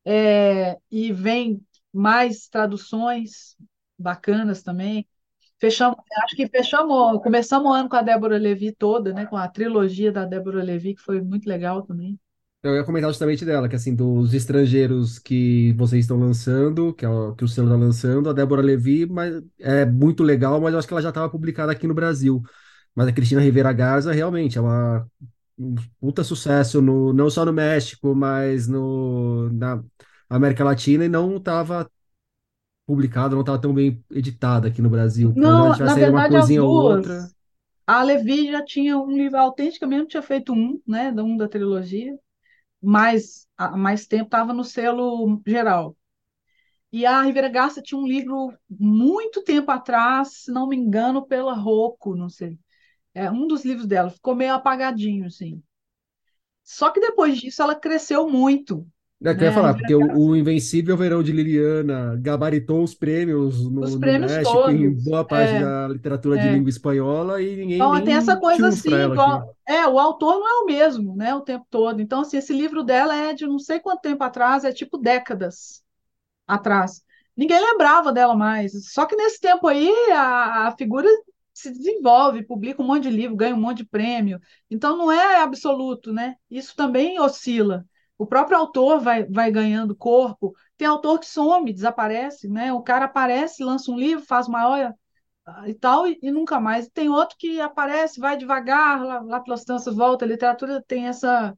é, 0.05 0.77
e 0.91 1.11
vem 1.11 1.61
mais 1.93 2.47
traduções 2.47 3.55
bacanas 3.97 4.63
também. 4.63 5.07
Fechamos, 5.59 5.97
acho 6.23 6.35
que 6.35 6.47
fechamos, 6.47 7.21
começamos 7.21 7.69
o 7.69 7.73
ano 7.73 7.89
com 7.89 7.95
a 7.95 8.01
Débora 8.01 8.37
Levi 8.37 8.71
toda, 8.71 9.13
né? 9.13 9.25
Com 9.25 9.35
a 9.35 9.47
trilogia 9.47 10.11
da 10.11 10.25
Débora 10.25 10.63
Levi, 10.63 10.95
que 10.95 11.01
foi 11.01 11.21
muito 11.21 11.47
legal 11.47 11.83
também. 11.83 12.17
Eu 12.61 12.75
ia 12.75 12.83
comentar 12.83 13.09
justamente 13.09 13.45
dela, 13.45 13.69
que 13.69 13.75
assim, 13.75 13.95
dos 13.95 14.33
estrangeiros 14.33 15.17
que 15.17 15.73
vocês 15.73 16.03
estão 16.03 16.17
lançando, 16.19 16.93
que, 16.93 17.05
é 17.05 17.09
o, 17.09 17.33
que 17.33 17.43
o 17.43 17.47
selo 17.47 17.67
está 17.67 17.77
lançando, 17.77 18.29
a 18.29 18.33
Débora 18.33 18.61
Levi 18.61 19.05
mas, 19.05 19.41
é 19.57 19.85
muito 19.85 20.23
legal, 20.23 20.59
mas 20.59 20.73
eu 20.73 20.79
acho 20.79 20.87
que 20.87 20.93
ela 20.93 21.01
já 21.01 21.09
estava 21.09 21.29
publicada 21.29 21.71
aqui 21.71 21.87
no 21.87 21.93
Brasil. 21.93 22.41
Mas 22.93 23.07
a 23.07 23.13
Cristina 23.13 23.41
Rivera 23.41 23.71
Garza 23.71 24.11
realmente 24.11 24.57
é 24.57 24.61
uma 24.61 25.09
um 25.59 25.75
puta 25.99 26.23
sucesso 26.23 26.81
no, 26.81 27.13
não 27.13 27.29
só 27.29 27.45
no 27.45 27.53
México, 27.53 28.15
mas 28.15 28.67
no, 28.67 29.49
na 29.51 29.83
América 30.29 30.63
Latina 30.63 31.05
e 31.05 31.09
não 31.09 31.37
estava 31.37 31.89
publicada, 32.85 33.35
não 33.35 33.41
estava 33.41 33.59
tão 33.59 33.73
bem 33.73 34.03
editada 34.11 34.67
aqui 34.67 34.81
no 34.81 34.89
Brasil. 34.89 35.33
Não, 35.35 35.69
na 35.69 35.95
verdade, 35.95 36.35
as 36.35 36.45
coisinha 36.45 36.63
ou 36.63 36.71
outra. 36.71 37.29
duas. 37.29 37.35
A 37.85 38.03
Levi 38.03 38.51
já 38.51 38.63
tinha 38.63 38.97
um 38.97 39.11
livro 39.11 39.37
autêntico, 39.37 39.87
mesmo 39.87 40.07
tinha 40.07 40.21
feito 40.21 40.53
um, 40.53 40.81
né, 40.87 41.11
um 41.11 41.35
da 41.37 41.47
trilogia, 41.47 42.17
mas 42.81 43.47
há 43.57 43.75
mais 43.77 44.07
tempo 44.07 44.25
estava 44.25 44.53
no 44.53 44.63
selo 44.63 45.41
geral. 45.45 45.97
E 46.91 47.05
a 47.05 47.21
Rivera 47.21 47.49
Garça 47.49 47.81
tinha 47.81 47.99
um 47.99 48.07
livro 48.07 48.53
muito 48.69 49.43
tempo 49.43 49.71
atrás, 49.71 50.43
se 50.45 50.51
não 50.51 50.67
me 50.67 50.75
engano, 50.75 51.25
pela 51.25 51.53
Rocco, 51.53 52.15
não 52.15 52.29
sei. 52.29 52.59
É 53.25 53.31
um 53.31 53.47
dos 53.47 53.65
livros 53.65 53.87
dela, 53.87 54.09
ficou 54.09 54.35
meio 54.35 54.53
apagadinho, 54.53 55.27
assim. 55.27 55.61
Só 56.63 56.89
que 56.91 56.99
depois 57.01 57.37
disso 57.39 57.61
ela 57.61 57.75
cresceu 57.75 58.29
muito, 58.29 58.87
É, 59.21 59.33
né? 59.33 59.51
Falar, 59.51 59.75
porque 59.75 59.93
o, 59.93 60.01
o 60.17 60.35
Invencível 60.35 60.95
Verão 60.95 61.21
de 61.21 61.33
Liliana 61.33 62.15
gabaritou 62.21 62.81
os 62.83 62.93
prêmios 62.95 63.65
os 63.81 63.95
no, 63.95 63.99
no 63.99 63.99
prêmios 63.99 64.37
México, 64.37 64.69
em 64.71 64.89
todos. 64.89 64.93
boa 64.93 65.25
parte 65.27 65.57
É, 65.57 65.57
da 65.57 65.89
literatura 65.89 66.37
de 66.37 66.47
é. 66.47 66.49
língua 66.49 66.69
espanhola, 66.69 67.41
e 67.41 67.55
ninguém 67.57 67.81
Então, 67.81 68.03
tem 68.03 68.15
essa 68.15 68.37
coisa 68.37 68.67
assim, 68.69 69.05
igual, 69.07 69.55
é, 69.67 69.87
o 69.87 69.97
autor 69.99 70.39
não 70.39 70.47
é 70.47 70.53
o 70.63 70.65
mesmo, 70.65 71.15
né, 71.15 71.33
o 71.35 71.41
tempo 71.41 71.65
todo. 71.69 72.01
Então, 72.01 72.21
assim, 72.21 72.37
esse 72.37 72.51
livro 72.53 72.83
dela 72.83 73.15
é 73.15 73.33
de 73.33 73.47
não 73.47 73.59
sei 73.59 73.79
quanto 73.79 74.01
tempo 74.01 74.23
atrás, 74.23 74.63
é 74.65 74.71
tipo 74.73 74.97
décadas 74.97 75.83
atrás. 76.47 77.03
Ninguém 77.37 77.59
lembrava 77.61 78.13
dela 78.13 78.35
mais. 78.35 78.73
Só 78.93 79.05
que 79.05 79.15
nesse 79.15 79.39
tempo 79.41 79.67
aí, 79.67 79.89
a, 80.13 80.67
a 80.69 80.77
figura 80.77 81.07
se 81.59 81.71
desenvolve, 81.71 82.45
publica 82.45 82.81
um 82.81 82.87
monte 82.87 83.03
de 83.03 83.09
livro, 83.09 83.35
ganha 83.35 83.55
um 83.55 83.59
monte 83.59 83.77
de 83.77 83.85
prêmio. 83.85 84.39
Então, 84.69 84.97
não 84.97 85.11
é 85.11 85.41
absoluto, 85.41 86.13
né? 86.13 86.35
Isso 86.49 86.75
também 86.75 87.19
oscila. 87.19 87.85
O 88.17 88.25
próprio 88.25 88.57
autor 88.57 88.99
vai, 88.99 89.25
vai 89.25 89.51
ganhando 89.51 89.95
corpo. 89.95 90.53
Tem 90.77 90.87
autor 90.87 91.19
que 91.19 91.25
some, 91.25 91.73
desaparece, 91.73 92.49
né? 92.49 92.73
O 92.73 92.81
cara 92.81 93.05
aparece, 93.05 93.63
lança 93.63 93.91
um 93.91 93.97
livro, 93.97 94.25
faz 94.25 94.47
maior 94.47 94.93
e 95.65 95.73
tal, 95.73 96.07
e, 96.07 96.17
e 96.21 96.31
nunca 96.31 96.59
mais. 96.59 96.87
Tem 96.89 97.09
outro 97.09 97.35
que 97.37 97.59
aparece, 97.59 98.19
vai 98.19 98.37
devagar, 98.37 99.03
lá, 99.03 99.21
lá 99.21 99.39
pelas 99.39 99.63
tantas 99.63 99.95
volta. 99.95 100.25
A 100.25 100.27
literatura 100.27 100.83
tem 100.87 101.07
essa. 101.07 101.57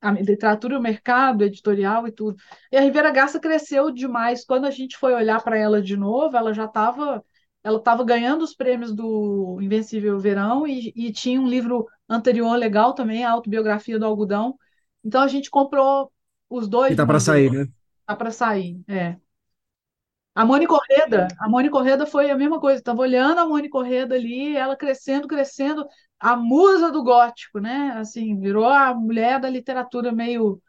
A 0.00 0.10
literatura, 0.10 0.78
o 0.78 0.82
mercado 0.82 1.44
editorial 1.44 2.08
e 2.08 2.12
tudo. 2.12 2.36
E 2.72 2.76
a 2.76 2.80
Rivera 2.80 3.10
Garça 3.12 3.38
cresceu 3.38 3.90
demais. 3.90 4.44
Quando 4.44 4.66
a 4.66 4.70
gente 4.70 4.96
foi 4.96 5.14
olhar 5.14 5.42
para 5.42 5.56
ela 5.56 5.80
de 5.80 5.96
novo, 5.96 6.36
ela 6.36 6.52
já 6.52 6.64
estava 6.64 7.24
ela 7.64 7.78
estava 7.78 8.04
ganhando 8.04 8.42
os 8.42 8.54
prêmios 8.54 8.92
do 8.92 9.58
Invencível 9.60 10.18
Verão 10.18 10.66
e, 10.66 10.92
e 10.96 11.12
tinha 11.12 11.40
um 11.40 11.48
livro 11.48 11.86
anterior 12.08 12.56
legal 12.56 12.94
também, 12.94 13.24
a 13.24 13.30
Autobiografia 13.30 13.98
do 13.98 14.04
Algodão. 14.04 14.56
Então 15.04 15.22
a 15.22 15.28
gente 15.28 15.50
comprou 15.50 16.12
os 16.50 16.68
dois 16.68 16.90
de 16.90 16.96
tá 16.96 17.02
uma 17.02 17.08
pra 17.08 17.20
sair, 17.20 17.50
né? 17.50 17.68
Tá 18.06 18.16
para 18.16 18.30
sair, 18.30 18.80
é. 18.88 19.16
A 20.34 20.46
Moni 20.46 20.66
Correda, 20.66 21.28
a 21.38 21.48
Moni 21.48 21.68
Correda 21.68 22.06
foi 22.06 22.30
a 22.30 22.36
mesma 22.36 22.58
coisa. 22.58 22.78
Estava 22.78 23.02
olhando 23.02 23.38
a 23.38 23.46
Moni 23.46 23.68
Correda 23.68 24.14
ali, 24.14 24.56
ela 24.56 24.74
crescendo, 24.74 25.28
crescendo, 25.28 25.86
a 26.18 26.34
musa 26.34 26.90
do 26.90 27.02
gótico, 27.02 27.58
né? 27.58 27.92
Assim, 27.96 28.38
virou 28.40 28.64
a 28.64 28.94
mulher 28.94 29.38
da 29.38 29.50
literatura 29.50 30.10
meio, 30.10 30.60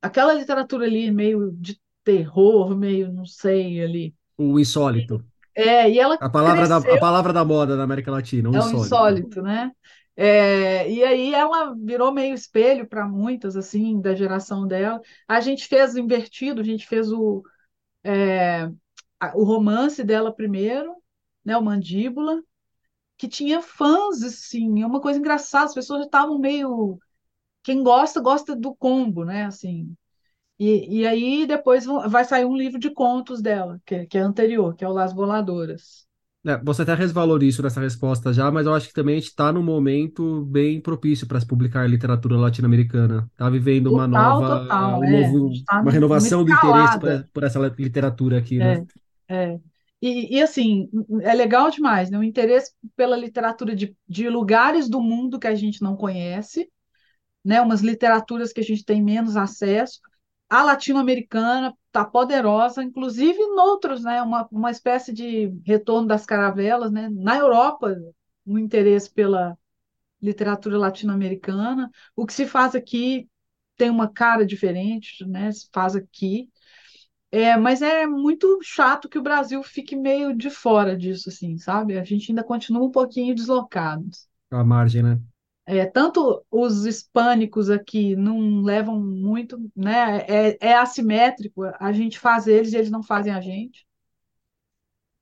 aquela 0.00 0.32
literatura 0.32 0.86
ali 0.86 1.10
meio 1.10 1.52
de 1.52 1.78
terror, 2.02 2.74
meio, 2.74 3.12
não 3.12 3.26
sei, 3.26 3.82
ali. 3.82 4.14
O 4.38 4.58
insólito. 4.58 5.22
É, 5.58 5.90
e 5.90 5.98
ela 5.98 6.18
A 6.26 6.28
palavra 6.36 6.66
da, 6.68 6.76
a 6.78 6.98
palavra 6.98 7.32
da 7.32 7.44
moda 7.44 7.76
na 7.76 7.82
América 7.84 8.10
Latina, 8.12 8.48
o 8.50 8.54
é 8.54 8.60
o 8.62 8.70
insólito. 8.70 8.70
insólito, 8.70 9.42
né? 9.42 9.72
É, 10.16 10.90
e 10.90 11.04
aí 11.04 11.32
ela 11.34 11.74
virou 11.76 12.12
meio 12.12 12.34
espelho 12.34 12.88
para 12.88 13.06
muitas, 13.06 13.56
assim, 13.56 14.00
da 14.00 14.14
geração 14.14 14.66
dela. 14.66 15.00
A 15.28 15.40
gente 15.40 15.66
fez 15.68 15.96
invertido, 15.96 16.60
a 16.60 16.64
gente 16.64 16.86
fez 16.86 17.12
o 17.12 17.42
a- 19.20 19.32
o 19.36 19.44
romance 19.44 20.02
dela 20.04 20.34
primeiro, 20.34 20.94
né, 21.44 21.56
o 21.56 21.62
Mandíbula, 21.62 22.42
que 23.18 23.28
tinha 23.28 23.62
fãs, 23.62 24.22
assim, 24.22 24.82
é 24.82 24.86
uma 24.86 25.00
coisa 25.00 25.18
engraçada, 25.20 25.66
as 25.66 25.74
pessoas 25.74 26.04
estavam 26.06 26.38
meio... 26.40 26.98
Quem 27.64 27.82
gosta, 27.82 28.20
gosta 28.20 28.56
do 28.56 28.74
combo, 28.76 29.24
né, 29.24 29.46
assim. 29.46 29.94
E, 30.58 31.00
e 31.02 31.06
aí 31.06 31.46
depois 31.46 31.84
vai 31.86 32.24
sair 32.24 32.44
um 32.44 32.56
livro 32.56 32.78
de 32.78 32.90
contos 32.92 33.40
dela, 33.42 33.80
que, 33.86 33.94
é- 33.94 34.06
que 34.06 34.18
é 34.18 34.20
anterior, 34.20 34.74
que 34.76 34.84
é 34.84 34.88
o 34.88 34.92
Las 34.92 35.12
Voladoras. 35.14 36.06
É, 36.46 36.56
você 36.64 36.82
até 36.82 36.94
resvalou 36.94 37.42
isso 37.42 37.62
nessa 37.62 37.80
resposta 37.80 38.32
já, 38.32 38.50
mas 38.50 38.64
eu 38.66 38.72
acho 38.74 38.88
que 38.88 38.94
também 38.94 39.16
a 39.16 39.18
gente 39.18 39.28
está 39.28 39.52
num 39.52 39.62
momento 39.62 40.44
bem 40.46 40.80
propício 40.80 41.26
para 41.26 41.40
se 41.40 41.46
publicar 41.46 41.86
literatura 41.88 42.36
latino-americana. 42.36 43.28
Está 43.32 43.50
vivendo 43.50 43.88
uma 43.90 44.06
Total, 44.06 44.06
nova, 44.06 44.62
total, 44.68 45.02
um 45.02 45.04
é. 45.04 45.10
Novo, 45.10 45.50
está 45.52 45.82
uma 45.82 45.90
renovação 45.92 46.44
do 46.44 46.50
interesse 46.50 46.96
por, 46.98 47.10
por 47.32 47.42
essa 47.44 47.58
literatura 47.76 48.38
aqui, 48.38 48.60
né? 48.62 48.80
É, 49.28 49.34
é. 49.34 49.60
E, 50.00 50.36
e, 50.38 50.42
assim, 50.42 50.88
é 51.22 51.34
legal 51.34 51.70
demais, 51.70 52.08
né? 52.10 52.18
O 52.18 52.22
interesse 52.22 52.72
pela 52.96 53.16
literatura 53.16 53.74
de, 53.74 53.96
de 54.08 54.28
lugares 54.28 54.88
do 54.88 55.00
mundo 55.00 55.38
que 55.40 55.46
a 55.48 55.54
gente 55.56 55.82
não 55.82 55.96
conhece, 55.96 56.70
né? 57.44 57.60
Umas 57.60 57.82
literaturas 57.82 58.52
que 58.52 58.60
a 58.60 58.64
gente 58.64 58.84
tem 58.84 59.02
menos 59.02 59.36
acesso. 59.36 60.00
A 60.48 60.62
latino-americana 60.62 61.74
está 61.86 62.04
poderosa, 62.04 62.82
inclusive 62.82 63.38
em 63.38 63.58
outros, 63.60 64.02
né? 64.02 64.22
Uma, 64.22 64.48
uma 64.50 64.70
espécie 64.70 65.12
de 65.12 65.52
retorno 65.64 66.08
das 66.08 66.24
caravelas, 66.24 66.90
né? 66.90 67.08
Na 67.10 67.36
Europa, 67.36 67.94
um 68.46 68.58
interesse 68.58 69.10
pela 69.10 69.56
literatura 70.20 70.78
latino-americana. 70.78 71.90
O 72.16 72.26
que 72.26 72.32
se 72.32 72.46
faz 72.46 72.74
aqui 72.74 73.28
tem 73.76 73.90
uma 73.90 74.08
cara 74.08 74.44
diferente, 74.44 75.24
né? 75.26 75.52
Se 75.52 75.68
faz 75.72 75.94
aqui. 75.94 76.50
É, 77.30 77.56
mas 77.56 77.82
é 77.82 78.06
muito 78.06 78.58
chato 78.62 79.08
que 79.08 79.18
o 79.18 79.22
Brasil 79.22 79.62
fique 79.62 79.94
meio 79.94 80.34
de 80.34 80.48
fora 80.48 80.96
disso, 80.96 81.28
assim, 81.28 81.58
sabe? 81.58 81.98
A 81.98 82.04
gente 82.04 82.30
ainda 82.30 82.42
continua 82.42 82.86
um 82.86 82.90
pouquinho 82.90 83.34
deslocados. 83.34 84.26
A 84.50 84.64
margem, 84.64 85.02
né? 85.02 85.20
É, 85.70 85.84
tanto 85.84 86.42
os 86.50 86.86
hispânicos 86.86 87.68
aqui 87.68 88.16
não 88.16 88.62
levam 88.62 88.98
muito, 88.98 89.58
né? 89.76 90.20
É, 90.26 90.58
é 90.68 90.74
assimétrico, 90.74 91.62
a 91.78 91.92
gente 91.92 92.18
faz 92.18 92.46
eles 92.46 92.72
e 92.72 92.76
eles 92.78 92.90
não 92.90 93.02
fazem 93.02 93.34
a 93.34 93.40
gente. 93.42 93.86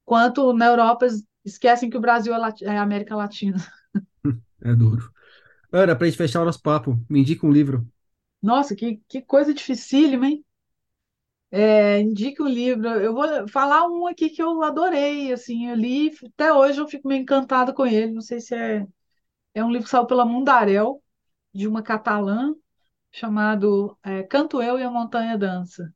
Quanto 0.05 0.53
na 0.53 0.67
Europa 0.67 1.07
esquecem 1.45 1.91
que 1.91 1.97
o 1.97 2.01
Brasil 2.01 2.33
é, 2.35 2.39
é 2.63 2.79
América 2.79 3.17
Latina. 3.17 3.59
É 4.63 4.75
duro. 4.75 5.13
Ana, 5.73 5.95
para 5.95 6.07
a 6.07 6.11
gente 6.11 6.19
fechar 6.19 6.43
o 6.43 6.45
nosso 6.45 6.63
papo, 6.63 6.99
me 7.09 7.21
indica 7.21 7.47
um 7.47 7.53
livro. 7.53 7.87
Nossa, 8.43 8.75
que, 8.75 9.03
que 9.09 9.21
coisa 9.23 9.53
dificílima, 9.53 10.27
hein? 10.27 10.45
É, 11.51 12.01
indique 12.01 12.43
um 12.43 12.49
livro. 12.49 12.89
Eu 12.89 13.15
vou 13.15 13.49
falar 13.49 13.87
um 13.89 14.07
aqui 14.07 14.31
que 14.31 14.43
eu 14.43 14.63
adorei, 14.63 15.33
assim, 15.33 15.69
eu 15.69 15.75
li, 15.77 16.11
até 16.35 16.53
hoje 16.53 16.81
eu 16.81 16.89
fico 16.89 17.09
meio 17.09 17.23
encantada 17.23 17.73
com 17.73 17.87
ele. 17.87 18.13
Não 18.13 18.21
sei 18.21 18.41
se 18.41 18.55
é, 18.55 18.87
é 19.57 19.65
um 19.65 19.71
livro 19.73 19.85
que 19.87 19.91
saiu 19.91 20.07
pela 20.07 20.27
Mundarel, 20.27 21.03
de 21.55 21.69
uma 21.69 21.83
catalã, 21.83 22.55
chamado 23.13 23.99
é, 24.05 24.23
Canto 24.25 24.63
Eu 24.63 24.79
e 24.79 24.85
a 24.85 24.91
Montanha 24.93 25.39
Dança, 25.39 25.93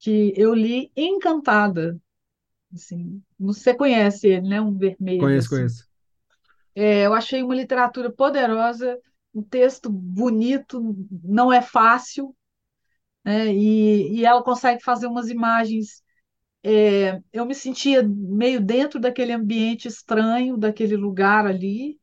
que 0.00 0.32
eu 0.36 0.54
li 0.54 0.90
encantada, 0.96 1.98
assim. 2.74 3.22
Você 3.38 3.74
conhece 3.74 4.28
ele, 4.28 4.48
né? 4.48 4.60
Um 4.62 4.76
vermelho, 4.78 5.38
Conheço, 5.38 5.48
assim. 5.48 5.50
conheço. 5.50 5.84
É, 6.74 7.06
eu 7.06 7.14
achei 7.14 7.42
uma 7.42 7.54
literatura 7.54 8.10
poderosa, 8.12 8.98
um 9.34 9.42
texto 9.42 9.90
bonito, 9.90 10.80
não 11.24 11.52
é 11.52 11.60
fácil, 11.62 12.34
né? 13.24 13.52
E, 13.54 14.18
e 14.20 14.26
ela 14.26 14.42
consegue 14.44 14.82
fazer 14.82 15.06
umas 15.08 15.28
imagens 15.30 16.02
É, 16.64 17.20
eu 17.32 17.46
me 17.46 17.54
sentia 17.54 18.02
meio 18.04 18.60
dentro 18.60 19.00
daquele 19.00 19.32
ambiente 19.32 19.88
estranho, 19.88 20.56
daquele 20.58 20.96
lugar 20.96 21.46
ali, 21.46 21.98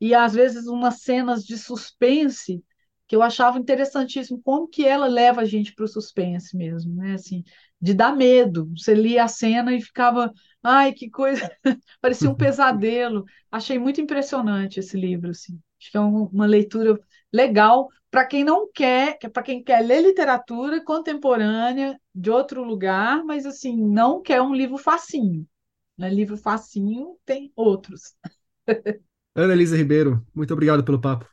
e 0.00 0.14
às 0.14 0.34
vezes 0.34 0.66
umas 0.66 1.00
cenas 1.02 1.44
de 1.44 1.58
suspense 1.58 2.62
que 3.08 3.14
eu 3.14 3.22
achava 3.22 3.58
interessantíssimo, 3.58 4.40
como 4.42 4.66
que 4.68 4.84
ela 4.84 5.06
leva 5.06 5.42
a 5.42 5.44
gente 5.44 5.72
para 5.74 5.84
o 5.84 5.88
suspense 5.88 6.56
mesmo, 6.56 6.94
né? 6.96 7.14
Assim, 7.14 7.44
de 7.80 7.94
dar 7.94 8.14
medo. 8.16 8.68
Você 8.76 8.94
lia 8.94 9.24
a 9.24 9.28
cena 9.28 9.72
e 9.74 9.80
ficava, 9.80 10.32
ai, 10.62 10.92
que 10.92 11.08
coisa, 11.08 11.48
parecia 12.00 12.28
um 12.30 12.34
pesadelo. 12.36 13.24
Achei 13.50 13.78
muito 13.78 14.00
impressionante 14.00 14.80
esse 14.80 14.96
livro, 14.96 15.30
assim. 15.30 15.60
Acho 15.80 15.90
que 15.90 15.96
é 15.96 16.00
um- 16.00 16.24
uma 16.26 16.46
leitura 16.46 16.98
legal 17.32 17.88
para 18.10 18.24
quem 18.26 18.42
não 18.44 18.70
quer, 18.72 19.18
para 19.32 19.42
quem 19.42 19.62
quer 19.62 19.80
ler 19.84 20.00
literatura 20.02 20.82
contemporânea 20.82 22.00
de 22.14 22.30
outro 22.30 22.64
lugar, 22.64 23.22
mas 23.24 23.44
assim, 23.46 23.76
não 23.76 24.22
quer 24.22 24.40
um 24.42 24.54
livro 24.54 24.78
facinho. 24.78 25.46
Né? 25.98 26.10
Livro 26.10 26.36
facinho 26.36 27.16
tem 27.26 27.52
outros. 27.56 28.14
Ana 29.36 29.52
Elisa 29.52 29.76
Ribeiro, 29.76 30.24
muito 30.34 30.54
obrigado 30.54 30.82
pelo 30.82 30.98
papo. 30.98 31.26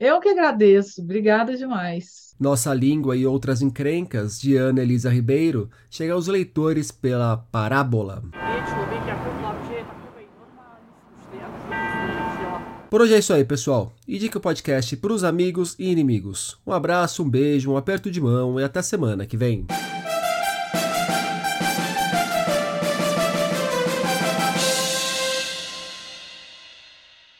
Eu 0.00 0.20
que 0.20 0.28
agradeço. 0.28 1.00
Obrigada 1.00 1.56
demais. 1.56 2.34
Nossa 2.38 2.74
Língua 2.74 3.16
e 3.16 3.24
Outras 3.24 3.62
Encrencas, 3.62 4.40
de 4.40 4.56
Ana 4.56 4.82
Elisa 4.82 5.08
Ribeiro, 5.08 5.70
chega 5.88 6.14
aos 6.14 6.26
leitores 6.26 6.90
pela 6.90 7.36
Parábola. 7.36 8.24
Por 12.90 13.02
hoje 13.02 13.14
é 13.14 13.18
isso 13.18 13.32
aí, 13.32 13.44
pessoal. 13.44 13.92
Indique 14.06 14.36
o 14.36 14.40
podcast 14.40 14.96
para 14.96 15.12
os 15.12 15.22
amigos 15.22 15.76
e 15.78 15.90
inimigos. 15.90 16.58
Um 16.66 16.72
abraço, 16.72 17.22
um 17.22 17.30
beijo, 17.30 17.70
um 17.70 17.76
aperto 17.76 18.10
de 18.10 18.20
mão 18.20 18.58
e 18.58 18.64
até 18.64 18.82
semana 18.82 19.26
que 19.26 19.36
vem. 19.36 19.64